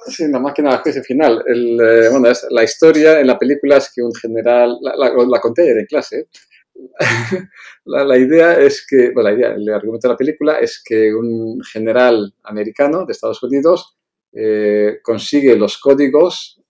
[0.05, 1.43] Sí, la máquina del juicio final.
[1.47, 5.14] El, eh, bueno, es, la historia en la película es que un general, la, la,
[5.14, 6.27] la conté en clase,
[7.86, 12.34] la, idea es que, bueno, la el argumento de la película es que un general
[12.44, 13.98] americano de Estados Unidos
[14.32, 16.62] eh, consigue los códigos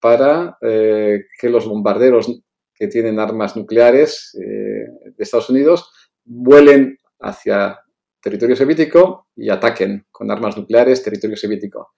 [0.00, 2.42] para eh, que los bombarderos
[2.74, 5.92] que tienen armas nucleares eh, de Estados Unidos
[6.24, 7.80] vuelen hacia
[8.20, 11.92] territorio soviético y ataquen con armas nucleares territorio soviético.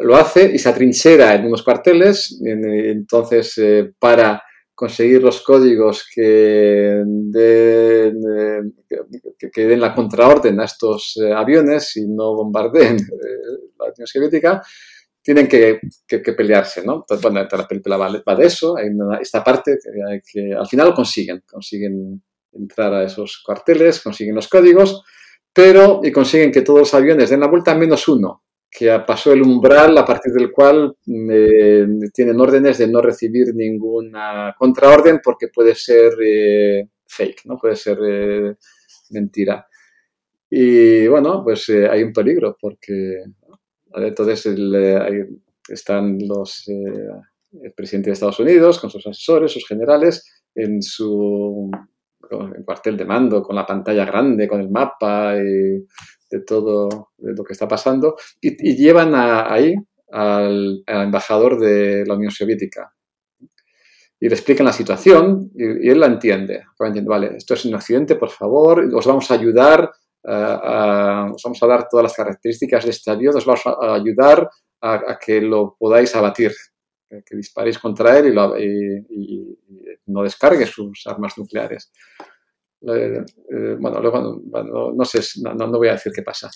[0.00, 3.60] Lo hace y se atrinchera en unos cuarteles, entonces
[3.98, 4.42] para
[4.74, 8.74] conseguir los códigos que den,
[9.38, 14.62] que, den la contraorden a estos eh, aviones y no bombardeen eh, la Unión Soviética,
[15.22, 15.80] tienen que,
[16.36, 16.96] pelearse, ¿no?
[16.96, 18.88] Entonces, bueno, la película va, de eso, hay
[19.20, 19.78] esta parte
[20.32, 22.22] que, al final lo consiguen, consiguen
[22.52, 25.04] entrar a esos cuarteles, consiguen los códigos,
[25.52, 28.42] pero y consiguen que todos los aviones den la vuelta menos uno,
[28.74, 34.54] que pasó el umbral a partir del cual eh, tienen órdenes de no recibir ninguna
[34.58, 37.58] contraorden porque puede ser eh, fake, ¿no?
[37.58, 38.56] puede ser eh,
[39.10, 39.66] mentira.
[40.48, 43.22] Y bueno, pues hay un peligro porque
[43.94, 44.46] entonces
[45.68, 51.70] están los el presidente de Estados Unidos con sus asesores, sus generales, en su
[52.64, 55.84] cuartel de mando, con la pantalla grande, con el mapa, y
[56.32, 59.74] de todo lo que está pasando y, llevan ahí
[60.10, 62.90] al, embajador de la Unión Soviética
[64.18, 66.64] y le explican la situación y, él la entiende.
[66.78, 69.90] Vale, esto es un accidente, por favor, os vamos a ayudar,
[70.22, 74.48] os vamos a dar todas las características de este avión, os vamos a ayudar
[74.80, 76.52] a, que lo podáis abatir,
[77.10, 79.58] que disparéis contra él y,
[80.06, 81.92] no descargue sus armas nucleares.
[82.88, 84.40] Eh, eh, bueno, luego,
[84.94, 86.50] no, sé, no, voy a decir qué pasa.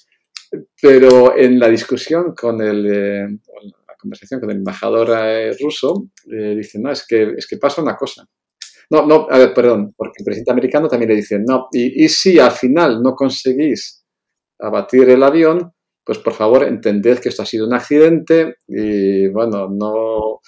[0.80, 3.38] Pero en la discusión con el, eh,
[3.98, 5.08] conversación con el embajador
[5.60, 8.26] ruso, eh, dice, no, es que, es que pasa una cosa.
[8.90, 12.08] No, no, a ver, perdón, porque el presidente americano también le dice, no, y, y
[12.08, 14.04] si al final no conseguís
[14.60, 15.72] abatir el avión,
[16.04, 20.40] pues por favor entended que esto ha sido un accidente y bueno, no,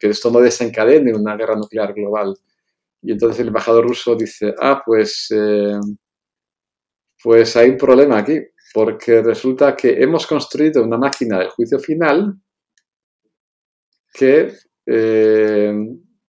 [0.00, 2.36] que esto no desencadene una guerra nuclear global.
[3.02, 5.78] Y entonces el embajador ruso dice, ah, pues, eh,
[7.22, 8.38] pues hay un problema aquí,
[8.74, 12.34] porque resulta que hemos construido una máquina del juicio final
[14.12, 14.52] que,
[14.86, 15.72] eh,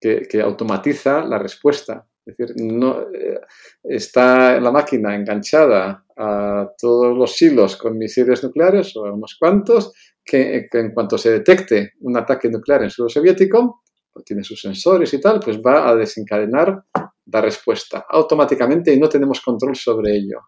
[0.00, 2.06] que, automatiza la respuesta.
[2.24, 3.40] Es decir, no, eh,
[3.82, 9.92] está la máquina enganchada a todos los hilos con misiles nucleares o unos cuantos,
[10.24, 13.81] que, en cuanto se detecte un ataque nuclear en suelo soviético,
[14.12, 16.84] pues tiene sus sensores y tal, pues va a desencadenar
[17.26, 20.40] la respuesta automáticamente y no tenemos control sobre ello.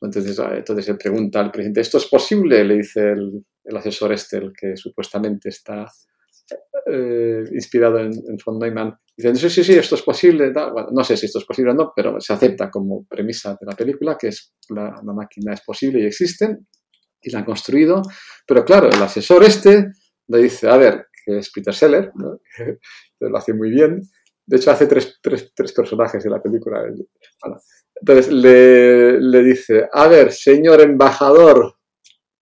[0.00, 2.64] Entonces, ah, entonces se pregunta al presidente, ¿esto es posible?
[2.64, 3.44] Le dice el,
[3.76, 5.86] asesor este, el que supuestamente está
[6.86, 8.12] eh, inspirado en,
[8.44, 8.96] von Neumann.
[9.16, 10.52] Dice, sí, sí, sí, esto es posible.
[10.92, 13.76] no sé si esto es posible o no, pero se acepta como premisa de la
[13.76, 16.56] película que es la, máquina es posible y existe
[17.20, 18.00] y la han construido.
[18.46, 19.92] Pero claro, el asesor este
[20.28, 21.06] le dice, a ver,
[21.38, 22.12] es Peter Seller,
[23.20, 24.02] lo hace muy bien.
[24.46, 26.82] De hecho, hace tres, tres, tres personajes en la película.
[28.00, 31.74] entonces le, le dice, a ver, señor embajador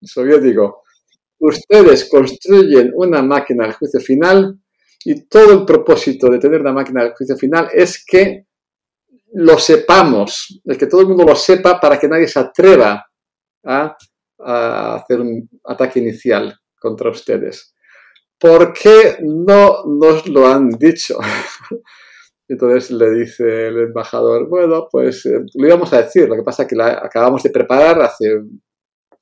[0.01, 0.83] soviético,
[1.39, 4.59] ustedes construyen una máquina del juicio final
[5.05, 8.45] y todo el propósito de tener una máquina del juicio final es que
[9.33, 13.05] lo sepamos, es que todo el mundo lo sepa para que nadie se atreva
[13.63, 13.95] a,
[14.41, 17.75] hacer un ataque inicial contra ustedes.
[18.39, 21.17] ¿Por qué no nos lo han dicho?
[22.47, 26.63] Entonces le dice el embajador, bueno, pues eh, lo íbamos a decir, lo que pasa
[26.63, 28.41] es que la acabamos de preparar hace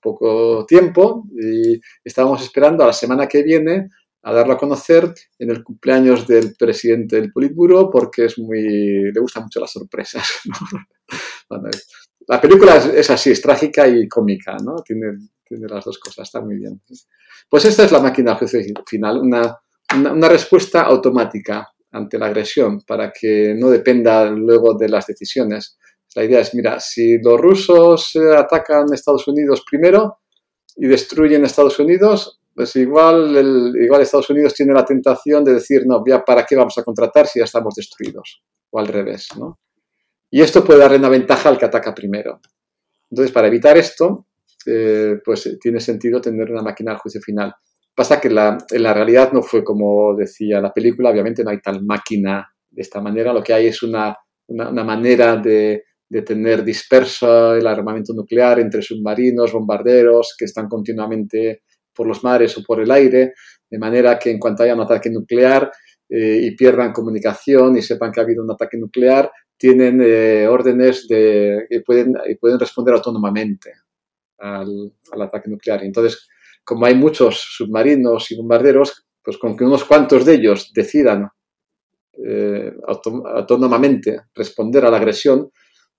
[0.02, 3.90] poco tiempo y estábamos esperando a la semana que viene
[4.24, 9.20] a darlo a conocer en el cumpleaños del presidente del Politburo porque es muy le
[9.20, 10.26] gustan mucho las sorpresas.
[12.28, 14.76] la película es, así, es trágica y cómica, ¿no?
[15.48, 16.82] Tiene las dos cosas, está muy bien.
[17.50, 18.38] Pues esta es la máquina
[18.86, 25.78] final, una, respuesta automática ante la agresión para que no dependa luego de las decisiones
[26.18, 30.18] la idea es, mira, si los rusos eh, atacan Estados Unidos primero
[30.76, 36.04] y destruyen Estados Unidos, pues igual, igual Estados Unidos tiene la tentación de decir, no,
[36.08, 38.42] ya para qué vamos a contratar si ya estamos destruidos,
[38.72, 39.60] o al revés, ¿no?
[40.32, 42.42] Y esto puede darle una ventaja al que ataca primero.
[43.12, 44.26] Entonces, para evitar esto,
[44.66, 47.54] eh, pues tiene sentido tener una máquina al juicio final.
[47.96, 51.60] Pasa que la, en la realidad no fue como decía la película, obviamente no hay
[51.60, 54.16] tal máquina de esta manera, lo que hay es una,
[54.48, 61.64] una manera de, de tener disperso el armamento nuclear entre submarinos, bombarderos que están continuamente
[61.94, 63.34] por los mares o por el aire,
[63.70, 65.72] de manera que en cuanto haya un ataque nuclear
[66.10, 71.08] eh, y pierdan comunicación y sepan que ha habido un ataque nuclear, tienen eh, órdenes
[71.08, 73.74] de, y, pueden, y pueden responder autónomamente
[74.40, 74.92] al,
[75.22, 75.84] ataque nuclear.
[75.84, 76.28] Entonces,
[76.64, 81.28] como hay muchos submarinos y bombarderos, pues con que unos cuantos de ellos decidan
[82.26, 85.52] eh, autónomamente responder a la agresión,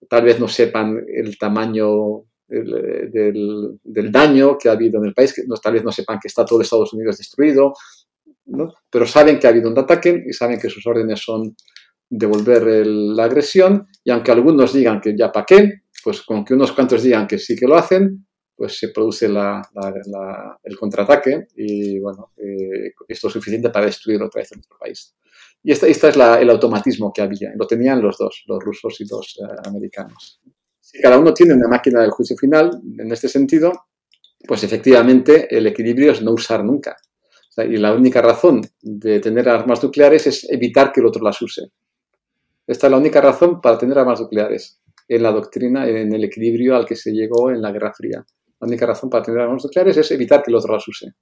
[0.08, 3.78] tal vez no sepan el tamaño del,
[4.10, 6.62] daño que ha habido en el país, que tal vez no sepan que está todo
[6.62, 7.74] Estados Unidos destruido,
[8.90, 11.54] pero saben que ha habido un ataque y saben que sus órdenes son
[12.08, 16.72] devolver la agresión y aunque algunos digan que ya para qué, pues con que unos
[16.72, 18.26] cuantos digan que sí que lo hacen,
[18.58, 24.50] pues se produce el contraataque y bueno, eh, esto es suficiente para destruir otra vez
[24.52, 25.14] nuestro país.
[25.62, 27.52] Y esta, esta es el automatismo que había.
[27.54, 30.40] Lo tenían los dos, los rusos y los eh, americanos.
[30.80, 33.86] Si cada uno tiene una máquina del juicio final, en este sentido,
[34.44, 36.96] pues efectivamente el equilibrio es no usar nunca.
[37.58, 41.70] y la única razón de tener armas nucleares es evitar que el otro las use.
[42.66, 46.74] Esta es la única razón para tener armas nucleares en la doctrina, en el equilibrio
[46.74, 48.26] al que se llegó en la Guerra Fría.
[48.60, 51.12] La única razón para tener armas nucleares es evitar que el otro las use.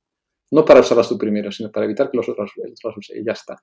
[0.50, 3.18] No para usarlas tú primero, sino para evitar que los otros las use.
[3.18, 3.56] Y ya está.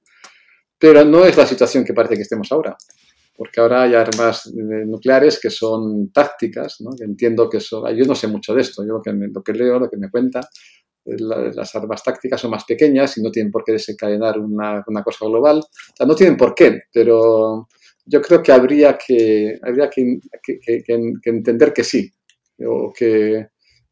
[0.78, 2.76] Pero no es la situación que parece que estemos ahora,
[3.36, 6.92] porque ahora hay armas nucleares que son tácticas, ¿no?
[7.00, 9.80] entiendo que son, yo no sé mucho de esto, yo lo que, lo que leo,
[9.80, 10.42] lo que me cuenta,
[11.06, 15.26] las armas tácticas son más pequeñas y no tienen por qué desencadenar una, una cosa
[15.26, 15.60] global.
[15.60, 17.68] O sea, no tienen por qué, pero
[18.06, 22.12] yo creo que habría que, habría que, que, que entender que sí,
[22.66, 23.48] o que,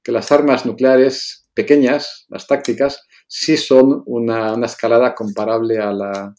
[0.06, 6.34] las armas nucleares pequeñas, las tácticas, sí son una, escalada comparable al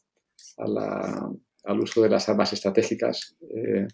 [1.81, 3.87] uso de las armas estratégicas eh,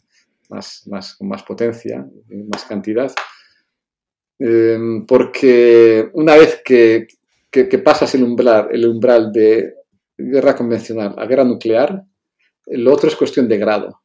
[0.48, 2.06] más, más, con más potencia,
[2.50, 3.12] más cantidad.
[4.38, 7.08] Em, porque una vez que
[7.50, 9.74] que, pasas el umbral, el umbral de
[10.16, 12.04] guerra convencional a guerra nuclear,
[12.66, 14.02] lo otro es cuestión de grado.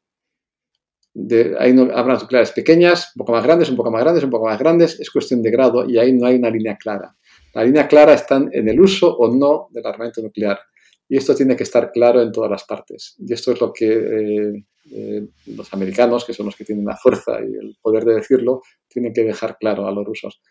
[1.16, 4.46] De, hay armas nucleares pequeñas, un poco más grandes, un poco más grandes, un poco
[4.48, 7.16] más grandes, es cuestión de grado y ahí no hay una línea clara.
[7.54, 10.60] La línea clara está en el uso o no del armamento nuclear.
[11.08, 13.16] Y esto tiene que estar claro en todas las partes.
[13.20, 16.98] Y esto es lo que eh, eh, los americanos, que son los que tienen la
[16.98, 20.42] fuerza y el poder de decirlo, tienen que dejar claro a los rusos.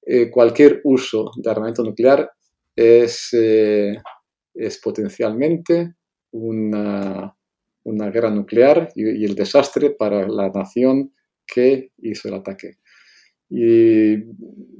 [0.00, 2.30] Eh, cualquier uso de armamento nuclear
[2.74, 5.96] es, es potencialmente
[6.30, 7.36] una,
[7.88, 11.12] una guerra nuclear y, el desastre para la nación
[11.46, 12.78] que hizo el ataque.
[13.50, 14.16] Y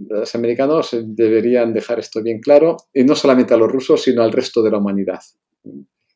[0.08, 4.32] los americanos deberían dejar esto bien claro, y no solamente a los rusos, sino al
[4.32, 5.20] resto de la humanidad.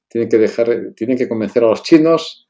[0.09, 2.49] Tienen que, dejar, tienen que convencer a los chinos,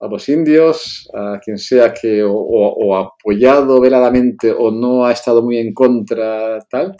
[0.00, 5.58] a los indios, a quien sea que o, apoyado veladamente o no ha estado muy
[5.58, 6.96] en contra, tal,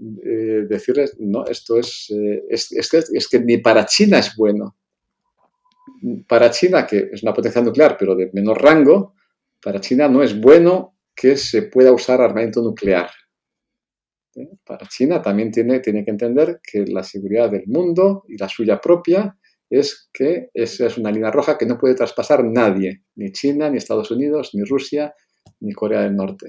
[0.00, 4.76] eh, decirles, no, esto es, eh, es, es, que ni para China es bueno.
[6.26, 9.14] Para China, que es una potencia nuclear, pero de menor rango,
[9.60, 13.10] para China no es bueno que se pueda usar armamento nuclear.
[14.34, 14.48] ¿Eh?
[14.64, 18.80] Para China también tiene, tiene que entender que la seguridad del mundo y la suya
[18.80, 19.36] propia
[19.68, 23.78] es que esa es una línea roja que no puede traspasar nadie, ni China, ni
[23.78, 25.14] Estados Unidos, ni Rusia,
[25.60, 26.46] ni Corea del Norte.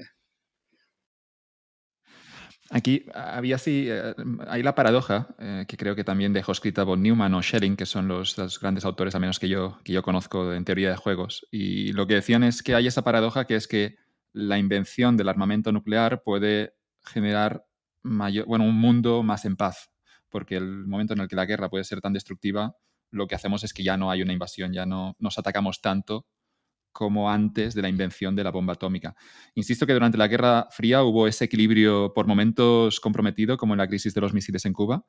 [2.70, 4.14] Aquí había así, eh,
[4.46, 7.86] hay la paradoja, eh, que creo que también dejó escrita von Neumann o Schelling, que
[7.86, 11.46] son los, grandes autores, al menos que yo, que yo conozco en teoría de juegos.
[11.50, 13.96] Y lo que decían es que hay esa paradoja que es que
[14.32, 17.64] la invención del armamento nuclear puede generar
[18.02, 19.90] mayor, bueno, un mundo más en paz,
[20.28, 22.76] porque el momento en el que la guerra puede ser tan destructiva,
[23.10, 26.26] lo que hacemos es que ya no hay una invasión, ya no nos atacamos tanto
[26.92, 29.14] como antes de la invención de la bomba atómica.
[29.54, 33.88] Insisto que durante la Guerra Fría hubo ese equilibrio por momentos comprometido, como en la
[33.88, 35.04] crisis de los misiles en Cuba,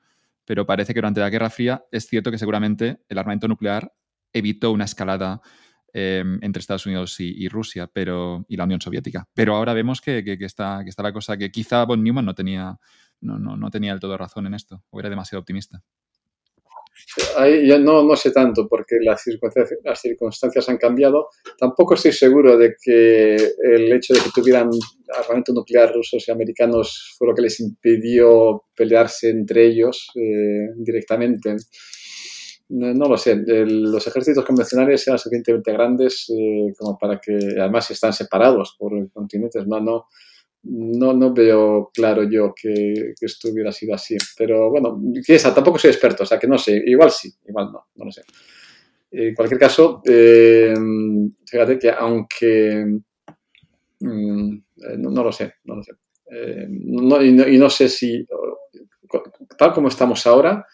[0.45, 3.93] pero parece que durante la Guerra Fría es cierto que seguramente el armamento nuclear
[4.33, 5.41] evitó una escalada
[5.93, 9.27] em, entre Estados Unidos y, Rusia pero, y la Unión Soviética.
[9.33, 12.77] Pero ahora vemos que, está, que está la cosa que quizá von Neumann no tenía,
[13.21, 15.83] no, no, no tenía del todo razón en esto, o era demasiado optimista.
[17.37, 21.29] Ahí yo no, no sé tanto porque las circunstancias, las circunstancias han cambiado.
[21.57, 24.69] Tampoco estoy seguro de que el hecho de que tuvieran
[25.17, 31.55] armamento nuclear rusos y americanos fue lo que les impidió pelearse entre ellos eh, directamente.
[32.69, 33.35] No, lo sé.
[33.35, 39.65] los ejércitos convencionales eran suficientemente grandes eh, como para que, además, están separados por continentes.
[39.65, 40.05] No, no,
[40.63, 44.17] no, no veo claro yo que, esto hubiera sido así.
[44.37, 45.01] Pero bueno,
[45.53, 48.23] tampoco soy experto, o sea que no sé, igual sí, igual no, no lo sé.
[49.11, 50.73] En cualquier caso, eh,
[51.45, 52.99] fíjate que aunque...
[54.01, 54.57] Mm,
[54.97, 55.91] no, lo sé, no lo sé.
[56.31, 58.25] Eh, y, no, sé si,
[59.57, 60.65] tal como estamos ahora,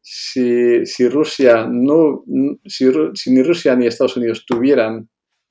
[0.00, 2.24] si, Rusia no,
[2.64, 5.08] si, si ni Rusia ni Estados Unidos tuvieran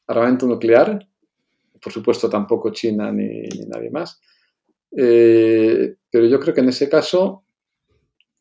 [0.07, 0.99] armamento nuclear,
[1.81, 4.19] por supuesto tampoco China ni, nadie más.
[4.95, 7.45] Eh, pero yo creo que en ese caso,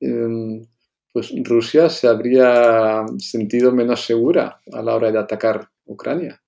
[0.00, 0.64] em,
[1.12, 6.40] pues Rusia se habría sentido menos segura a la hora de atacar Ucrania.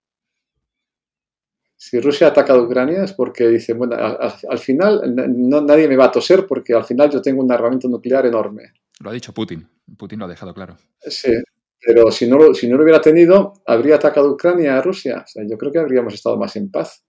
[1.76, 6.10] Si Rusia ha atacado Ucrania es porque dice, bueno, al, final nadie me va a
[6.10, 8.72] toser porque al final yo tengo un armamento nuclear enorme.
[9.00, 9.68] Lo ha dicho Putin.
[9.96, 10.76] Putin lo ha dejado claro.
[11.00, 11.32] Sí,
[11.80, 15.24] pero si no, si no lo hubiera tenido, ¿habría atacado Ucrania a Rusia?
[15.48, 17.04] yo creo que habríamos estado más en paz.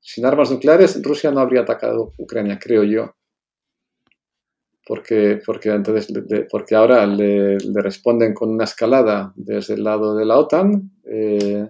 [0.00, 3.14] Sin armas nucleares, Rusia no habría atacado Ucrania, creo yo.
[4.86, 6.12] Porque, porque, entonces,
[6.50, 11.66] porque ahora le, responden con una escalada desde el lado de la OTAN, eh,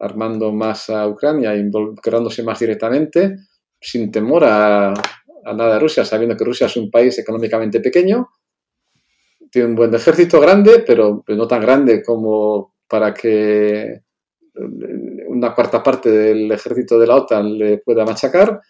[0.00, 3.36] armando más a Ucrania, involucrándose más directamente,
[3.80, 8.28] sin temor a, a nada de Rusia, sabiendo que Rusia es un país económicamente pequeño
[9.50, 14.02] tiene un buen ejército grande, pero, no tan grande como para que eh,
[15.28, 18.60] una cuarta parte del ejército de la OTAN le pueda machacar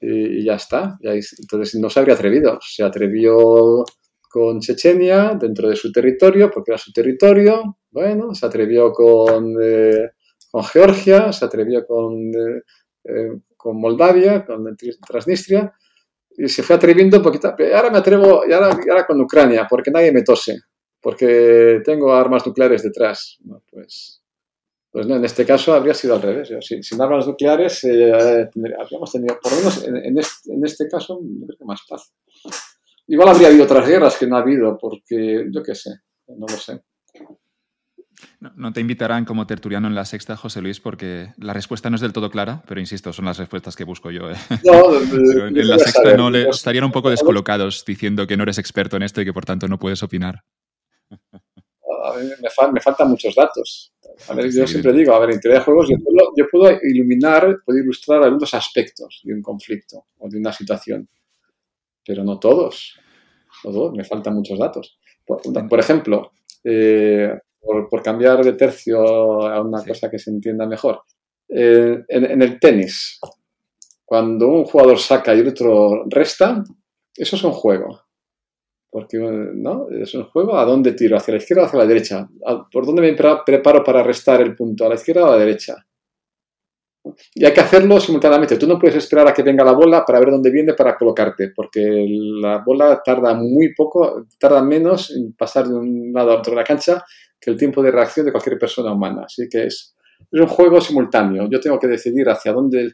[0.00, 0.98] y, ya está.
[1.02, 2.58] entonces no se habría atrevido.
[2.60, 3.84] Se atrevió
[4.30, 7.78] con Chechenia dentro de su territorio, porque era su territorio.
[7.90, 10.10] Bueno, se atrevió con, eh,
[10.50, 14.76] con Georgia, se atrevió con, eh, con Moldavia, con
[15.06, 15.72] Transnistria
[16.38, 17.48] y se fue atreviendo poquito.
[17.74, 20.58] Ahora me atrevo, y ahora, ahora, con Ucrania, porque nadie me tose,
[21.00, 23.38] porque tengo armas nucleares detrás.
[23.70, 24.22] pues,
[24.90, 26.50] pues no, en este caso habría sido al revés.
[26.60, 31.58] sin, armas nucleares eh, habríamos tenido, por lo menos en, este, en, este, caso, creo
[31.58, 32.12] que más paz.
[33.06, 35.90] Igual habría habido otras guerras que no ha habido, porque yo qué sé,
[36.28, 36.80] no lo sé.
[38.40, 42.02] No, te invitarán como tertuliano en la sexta, José Luis, porque la respuesta no es
[42.02, 44.30] del todo clara, pero insisto, son las respuestas que busco yo.
[44.30, 44.36] ¿eh?
[44.64, 44.96] No,
[45.48, 49.02] en la sexta no le, estarían un poco descolocados diciendo que no eres experto en
[49.02, 50.42] esto y que por tanto no puedes opinar.
[52.72, 53.92] me, faltan muchos datos.
[54.52, 58.52] yo siempre digo, a ver, en teoría de juegos yo puedo, iluminar, puedo ilustrar algunos
[58.54, 61.08] aspectos de un conflicto o de una situación,
[62.04, 62.98] pero no todos.
[63.64, 64.98] No todos me faltan muchos datos.
[65.26, 66.30] Por, ejemplo,
[66.62, 67.32] eh,
[67.66, 69.00] por, cambiar de tercio
[69.42, 71.02] a una cosa que se entienda mejor.
[71.48, 73.18] Eh, en, el tenis,
[74.04, 76.62] cuando un jugador saca y el otro resta,
[77.14, 78.02] eso es un juego.
[78.88, 79.88] Porque, ¿no?
[79.90, 82.28] Es un juego a dónde tiro, hacia la izquierda o hacia la derecha.
[82.72, 83.14] ¿Por dónde me
[83.44, 84.86] preparo para restar el punto?
[84.86, 85.76] ¿A la izquierda o a la derecha?
[87.34, 88.56] Y hay que hacerlo simultáneamente.
[88.56, 91.52] Tú no puedes esperar a que venga la bola para ver dónde viene para colocarte,
[91.54, 92.06] porque
[92.40, 96.56] la bola tarda muy poco, tarda menos en pasar de un lado a otro de
[96.56, 97.04] la cancha
[97.50, 99.22] el tiempo de reacción de cualquier persona humana.
[99.26, 99.94] Así que es,
[100.32, 101.48] un juego simultáneo.
[101.50, 102.92] Yo tengo que decidir hacia dónde,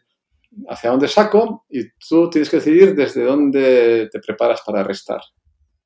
[0.68, 5.20] hacia dónde saco y tú tienes que decidir desde dónde te preparas para restar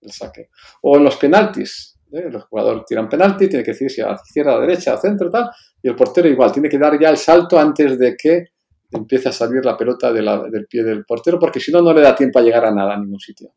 [0.01, 0.49] el saque.
[0.83, 1.99] O en los penaltis.
[2.13, 2.25] ¿eh?
[2.27, 5.31] El jugador tira un penalti, tiene que decidir si a la izquierda, a derecha, centro,
[5.31, 5.51] tal.
[5.83, 8.45] Y el portero igual, tiene que dar ya el salto antes de que
[8.91, 12.15] empiece a salir la pelota del pie del portero, porque si no, no le da
[12.15, 13.53] tiempo a llegar a nada, a ningún sitio.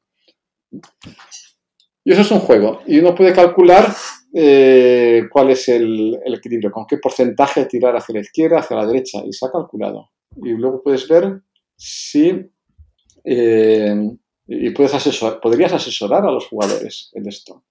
[2.03, 2.81] Y eso es un juego.
[2.87, 3.93] Y uno puede calcular
[4.33, 9.19] eh, cuál es el, equilibrio, con qué porcentaje tirar hacia la izquierda, hacia la derecha,
[9.25, 10.09] y se ha calculado.
[10.43, 11.41] Y luego puedes ver
[11.75, 12.51] si...
[13.23, 13.95] Eh,
[14.51, 17.63] y puedes asesor, podrías asesorar a los jugadores en esto.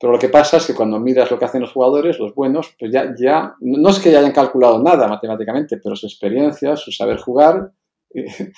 [0.00, 2.74] Pero lo que pasa es que cuando miras lo que hacen los jugadores, los buenos,
[2.78, 6.90] pues ya, ya no es que ya hayan calculado nada matemáticamente, pero su experiencia, su
[6.90, 7.70] saber jugar,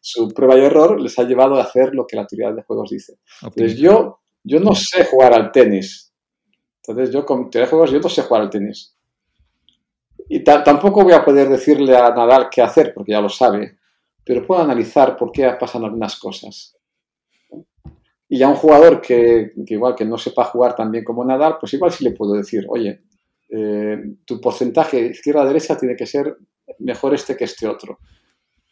[0.00, 2.88] su prueba y error les ha llevado a hacer lo que la teoría de juegos
[2.88, 3.18] dice.
[3.42, 6.11] Entonces yo, yo no sé jugar al tenis,
[6.84, 8.96] entonces yo con teoría de juegos yo no sé jugar al tenis.
[10.28, 13.78] Y tampoco voy a poder decirle a Nadal qué hacer, porque ya lo sabe,
[14.24, 16.76] pero puedo analizar por qué pasan algunas cosas.
[18.28, 21.74] Y ya un jugador que, igual que no sepa jugar tan bien como Nadal, pues
[21.74, 23.02] igual sí le puedo decir, oye,
[23.50, 26.36] eh, tu porcentaje izquierda-derecha tiene que ser
[26.78, 27.98] mejor este que este otro.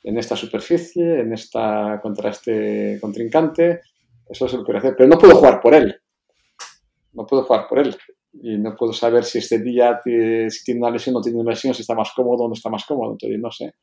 [0.03, 3.83] En esta superficie, en esta contra este contrincante,
[4.29, 4.95] eso es lo que quiero hacer.
[4.97, 6.01] Pero no puedo jugar por él
[7.13, 7.97] no puedo jugar por él.
[8.33, 11.51] Y no puedo saber si este día si tiene una lesión o no tiene una
[11.51, 13.13] lesión, si está más cómodo o no está más cómodo.
[13.13, 13.75] Entonces, no sé.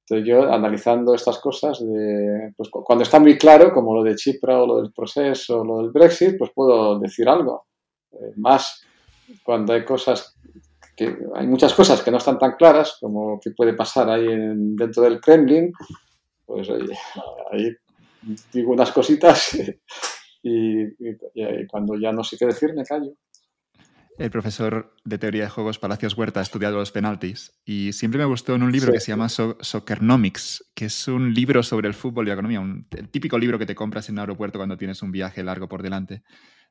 [0.00, 4.60] Entonces, yo analizando estas cosas, de, pues, cuando está muy claro, como lo de Chipra
[4.62, 7.66] o lo del proceso o lo del Brexit, pues puedo decir algo.
[8.12, 8.82] Eh, más
[9.44, 10.34] cuando hay cosas
[10.96, 15.02] que hay muchas cosas que no están tan claras, como que puede pasar ahí dentro
[15.04, 15.70] del Kremlin,
[16.44, 16.68] pues
[17.52, 17.68] ahí
[18.52, 19.56] digo unas cositas
[20.48, 23.12] y, cuando ya no sé qué decir, me callo.
[24.18, 28.24] El profesor de teoría de juegos Palacios Huerta ha estudiado los penaltis y siempre me
[28.24, 32.26] gustó en un libro que se llama Soccernomics, que es un libro sobre el fútbol
[32.26, 32.60] y la economía,
[32.96, 35.84] el típico libro que te compras en un aeropuerto cuando tienes un viaje largo por
[35.84, 36.24] delante.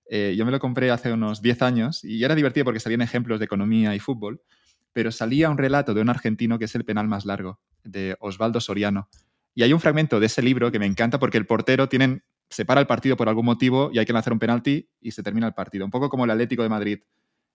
[0.10, 3.40] Eh, yo me lo compré hace unos 10 años y era divertido porque salían ejemplos
[3.40, 4.42] de economía y fútbol,
[4.92, 8.60] pero salía un relato de un argentino que es el penal más largo, de Osvaldo
[8.60, 9.08] Soriano.
[9.56, 12.66] Y hay un fragmento de ese libro que me encanta porque el portero tienen se
[12.66, 15.48] para el partido por algún motivo y hay que lanzar un penalti y se termina
[15.48, 15.86] el partido.
[15.86, 17.00] Un poco como el Atlético de Madrid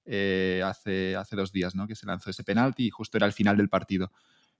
[0.04, 1.86] eh, hace, hace dos días, ¿no?
[1.86, 4.12] que se lanzó ese penalti y justo era el final del partido.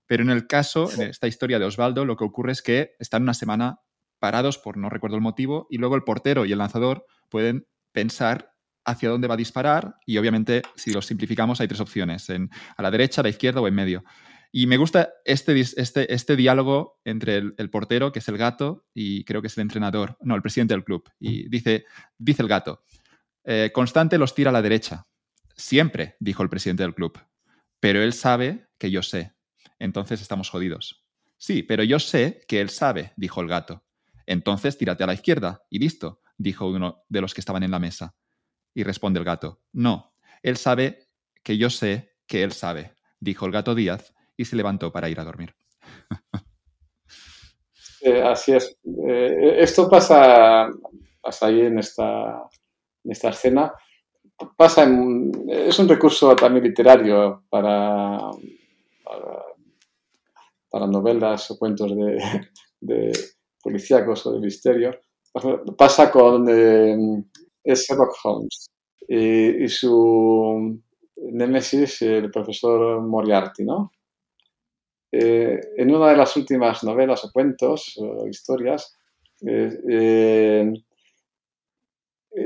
[0.05, 3.23] Pero en el caso, en esta historia de Osvaldo, lo que ocurre es que están
[3.23, 3.79] una semana
[4.19, 8.53] parados por no recuerdo el motivo y luego el portero y el lanzador pueden pensar
[8.85, 12.81] hacia dónde va a disparar y obviamente si lo simplificamos hay tres opciones, en, a
[12.81, 14.03] la derecha, a la izquierda o en medio.
[14.55, 19.23] Y me gusta este, este, este diálogo entre el, portero, que es el gato, y
[19.23, 21.09] creo que es el entrenador, no, el presidente del club.
[21.19, 21.85] Y dice,
[22.19, 22.83] dice el gato,
[23.45, 25.07] eh, Constante los tira a la derecha.
[25.55, 27.19] Siempre, dijo el presidente del club.
[27.79, 29.33] Pero él sabe que yo sé.
[29.79, 31.03] Entonces estamos jodidos.
[31.37, 33.83] Sí, pero yo sé que él sabe, dijo el gato.
[34.27, 37.79] Entonces tírate a la izquierda y listo, dijo uno de los que estaban en la
[37.79, 38.15] mesa.
[38.75, 40.13] Y responde el gato, no,
[40.43, 41.09] él sabe
[41.41, 45.19] que yo sé que él sabe, dijo el gato Díaz y se levantó para ir
[45.19, 45.55] a dormir.
[48.25, 48.77] así es.
[49.07, 50.69] Eh, esto pasa,
[51.21, 52.49] pasa ahí en esta,
[53.03, 53.73] en esta escena.
[54.57, 54.83] Pasa
[55.47, 58.19] es un recurso también literario para,
[60.69, 62.19] para, novelas o cuentos de,
[62.81, 63.11] de,
[63.61, 64.99] policíacos o de misterio.
[65.77, 67.23] Pasa con eh,
[67.63, 68.69] Sherlock Holmes
[69.07, 70.81] y, y su
[71.15, 73.91] némesis, el profesor Moriarty, ¿no?
[75.15, 78.97] Eh, en una de las últimas novelas o cuentos o historias,
[79.45, 80.73] eh, eh,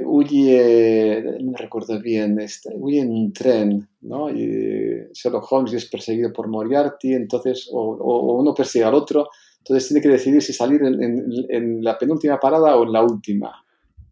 [0.04, 4.30] huye, no recuerdo bien, este, huye en un tren, ¿no?
[4.30, 9.30] Y Sherlock Holmes es perseguido por Moriarty, entonces, o, uno persigue al otro,
[9.60, 13.64] entonces tiene que decidir si salir en, la penúltima parada o en la última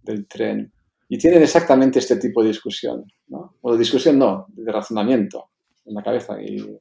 [0.01, 0.71] del tren.
[1.09, 3.55] Y tienen exactamente este tipo de discusión, ¿no?
[3.59, 5.49] O de discusión no, de razonamiento
[5.83, 6.41] en la cabeza.
[6.41, 6.79] Y,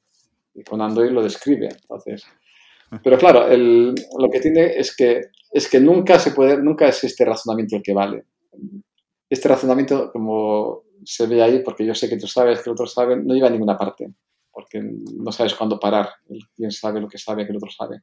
[0.55, 2.24] y Conan Doyle lo describe, entonces...
[3.02, 7.24] Pero claro, lo que tiene es que, es que nunca, se puede, nunca es este
[7.24, 8.24] razonamiento el que vale
[9.35, 12.86] este razonamiento, como se ve ahí, porque yo sé que tú sabes, que el otro
[12.86, 14.12] sabe, no lleva a ninguna parte,
[14.51, 16.10] porque no sabes cuándo parar.
[16.55, 18.01] Quien sabe lo que sabe, que el otro sabe.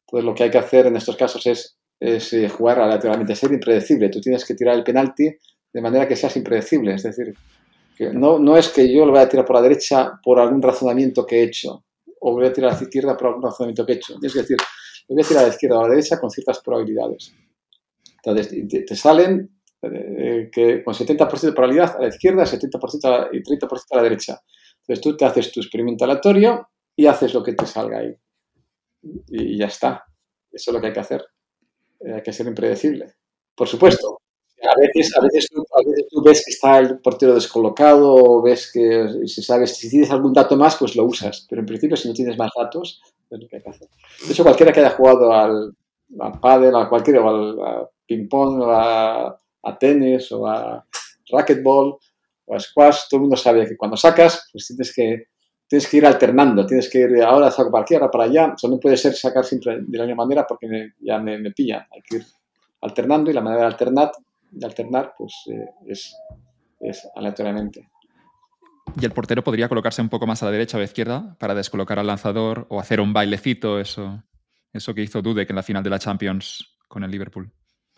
[0.00, 3.52] Entonces, lo que hay que hacer en estos casos es, es eh, jugar aleatoriamente, ser
[3.52, 4.08] impredecible.
[4.08, 5.30] Tú tienes que tirar el penalti
[5.72, 6.94] de manera que seas impredecible.
[6.94, 7.34] Es decir,
[8.12, 11.24] no, no es que yo lo voy a tirar por la derecha por algún razonamiento
[11.24, 11.84] que he hecho,
[12.20, 14.14] o voy a tirar a la izquierda por algún razonamiento que he hecho.
[14.18, 14.56] Tienes que decir,
[15.08, 17.34] voy a tirar a la izquierda o a la derecha con ciertas probabilidades.
[18.24, 23.84] Entonces, te salen eh, que con 70% de probabilidad a la izquierda, 70% y 30%
[23.90, 24.40] a la derecha.
[24.80, 28.14] Entonces tú te haces tu experimento aleatorio y haces lo que te salga ahí.
[29.28, 30.04] Y ya está.
[30.50, 31.24] Eso es lo que hay que hacer.
[32.00, 33.14] Eh, hay que ser impredecible.
[33.54, 34.20] Por supuesto.
[34.66, 35.48] A veces, a, veces
[36.10, 40.32] tú, ves que está el portero descolocado o ves que si sabes, si tienes algún
[40.32, 41.46] dato más, pues lo usas.
[41.48, 43.88] Pero en principio, si no tienes más datos, es lo que hay que hacer.
[44.26, 45.74] De hecho, cualquiera que haya jugado al,
[46.18, 47.28] al pádel, a cualquiera, o
[47.64, 50.84] al ping-pong, o a a tenis o a
[51.30, 51.98] racquetball
[52.46, 55.24] o a squash, todo el mundo sabe que cuando sacas, pues tienes que,
[55.66, 58.68] tienes que ir alternando, tienes que ir ahora saco para aquí, ahora para allá, eso
[58.68, 62.16] no puede ser sacar siempre de la misma manera porque ya me, me hay que
[62.16, 62.24] ir
[62.80, 64.12] alternando y la manera de alternar,
[64.50, 66.16] de alternar pues eh, es,
[66.80, 67.88] es aleatoriamente.
[69.00, 71.36] ¿Y el portero podría colocarse un poco más a la derecha o a la izquierda
[71.38, 74.22] para descolocar al lanzador o hacer un bailecito, eso,
[74.72, 77.52] eso que hizo Dudek en la final de la Champions con el Liverpool?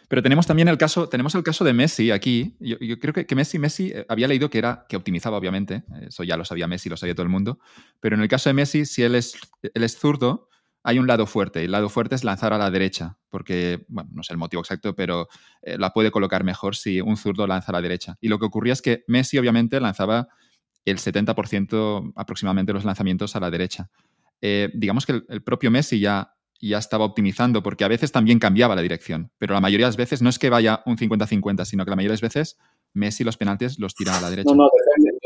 [0.08, 2.56] Pero tenemos también el caso, tenemos el caso de Messi aquí.
[2.60, 5.84] Yo, creo que, Messi, Messi eh, había leído que era que optimizaba, obviamente.
[6.00, 7.58] Eso ya lo sabía Messi, lo sabía todo el mundo.
[8.00, 10.47] Pero en el caso de Messi, si él es, él es zurdo,
[10.88, 11.62] hay un lado fuerte.
[11.62, 14.94] El lado fuerte es lanzar a la derecha, porque, bueno, no sé el motivo exacto,
[14.94, 15.28] pero
[15.60, 18.16] eh, la puede colocar mejor si un zurdo lanza a la derecha.
[18.22, 20.28] Y lo que ocurría es que Messi, obviamente, lanzaba
[20.86, 23.90] el 70% aproximadamente de los lanzamientos a la derecha.
[24.40, 28.38] Eh, digamos que el, propio Messi ya y ya estaba optimizando, porque a veces también
[28.38, 31.66] cambiaba la dirección, pero la mayoría de las veces no es que vaya un 50-50,
[31.66, 32.58] sino que la mayoría de las veces
[32.94, 34.50] Messi los penaltis los tira a la derecha.
[34.50, 35.18] No, no, depende,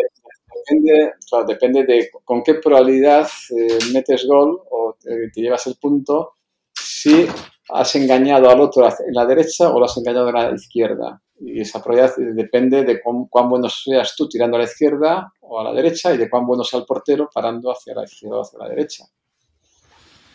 [1.47, 6.33] depende, de con qué probabilidad eh, metes gol o te, llevas el punto,
[6.73, 7.27] si
[7.71, 11.23] has engañado al otro en la derecha o lo has engañado en la izquierda.
[11.41, 15.61] Y esa probabilidad depende de cuán, cuán, bueno seas tú tirando a la izquierda o
[15.61, 18.43] a la derecha y de cuán bueno sea el portero parando hacia la izquierda o
[18.43, 19.05] hacia la derecha.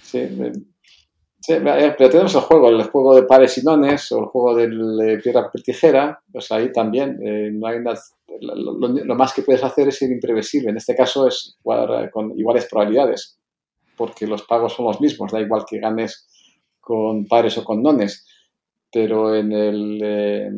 [0.04, 0.28] Sí,
[1.48, 5.18] Sí, pero tenemos el juego, el juego de pares y nones o el juego de
[5.20, 7.78] piedra, papel, tijera, pues ahí también eh, hay
[8.42, 10.72] lo, más que puedes hacer es ser imprevisible.
[10.72, 13.40] En este caso es jugar eh, con iguales probabilidades,
[13.96, 16.28] porque los pagos son los mismos, da igual que ganes
[16.82, 18.28] con pares o con nones,
[18.92, 20.52] pero en el, eh,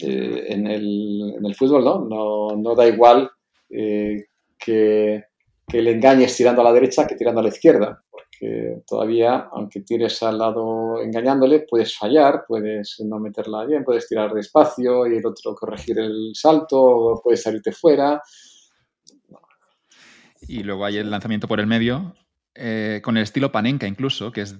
[0.00, 3.30] en el, en el fútbol no, no, no da igual
[3.68, 5.22] que
[5.72, 8.03] le engañes tirando a la derecha que tirando a la izquierda
[8.44, 14.34] que todavía, aunque tires al lado engañándole, puedes fallar, puedes no meterla bien, puedes tirar
[14.34, 18.20] despacio y el otro corregir el salto, puedes salirte fuera.
[20.46, 22.14] Y luego hay el lanzamiento por el medio,
[22.54, 24.58] eh, con el estilo panenka incluso, que es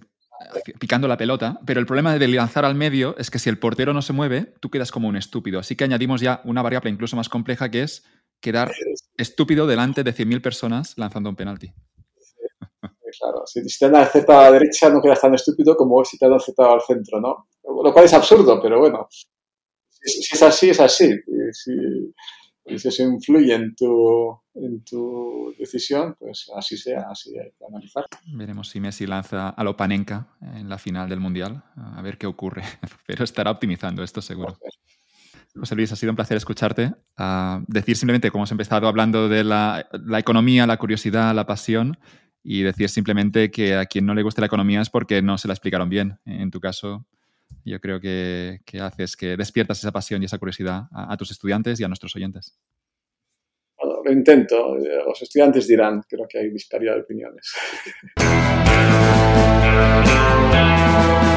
[0.80, 3.92] picando la pelota, pero el problema de lanzar al medio es que si el portero
[3.92, 5.60] no se mueve, tú quedas como un estúpido.
[5.60, 8.04] Así que añadimos ya una variable incluso más compleja que es
[8.40, 8.72] quedar
[9.18, 11.72] estúpido delante de 100.000 personas lanzando un penalti
[13.18, 13.42] claro.
[13.46, 16.34] Si, te han aceptado a la derecha no quedas tan estúpido como si te han
[16.34, 17.48] aceptado al centro, ¿no?
[17.62, 19.06] Lo cual es absurdo, pero bueno.
[19.88, 21.10] Si, es así, es así.
[22.66, 27.64] Y si, eso influye en tu, en tu decisión, pues así sea, así hay que
[27.68, 28.04] analizar.
[28.26, 32.62] Veremos si Messi lanza a Lopanenka en la final del Mundial, a ver qué ocurre.
[33.06, 34.56] Pero estará optimizando esto seguro.
[35.56, 36.92] José Luis, ha sido un placer escucharte.
[37.68, 41.98] decir simplemente, como hemos empezado hablando de la, la, economía, la curiosidad, la pasión,
[42.44, 45.48] y decir simplemente que a quien no le guste la economía es porque no se
[45.48, 46.18] la explicaron bien.
[46.26, 47.06] En tu caso,
[47.64, 51.84] yo creo que, haces que despiertas esa pasión y esa curiosidad a, tus estudiantes y
[51.84, 52.58] a nuestros oyentes.
[54.04, 54.76] Lo intento.
[54.76, 57.54] Los estudiantes dirán, creo que hay disparidad de opiniones.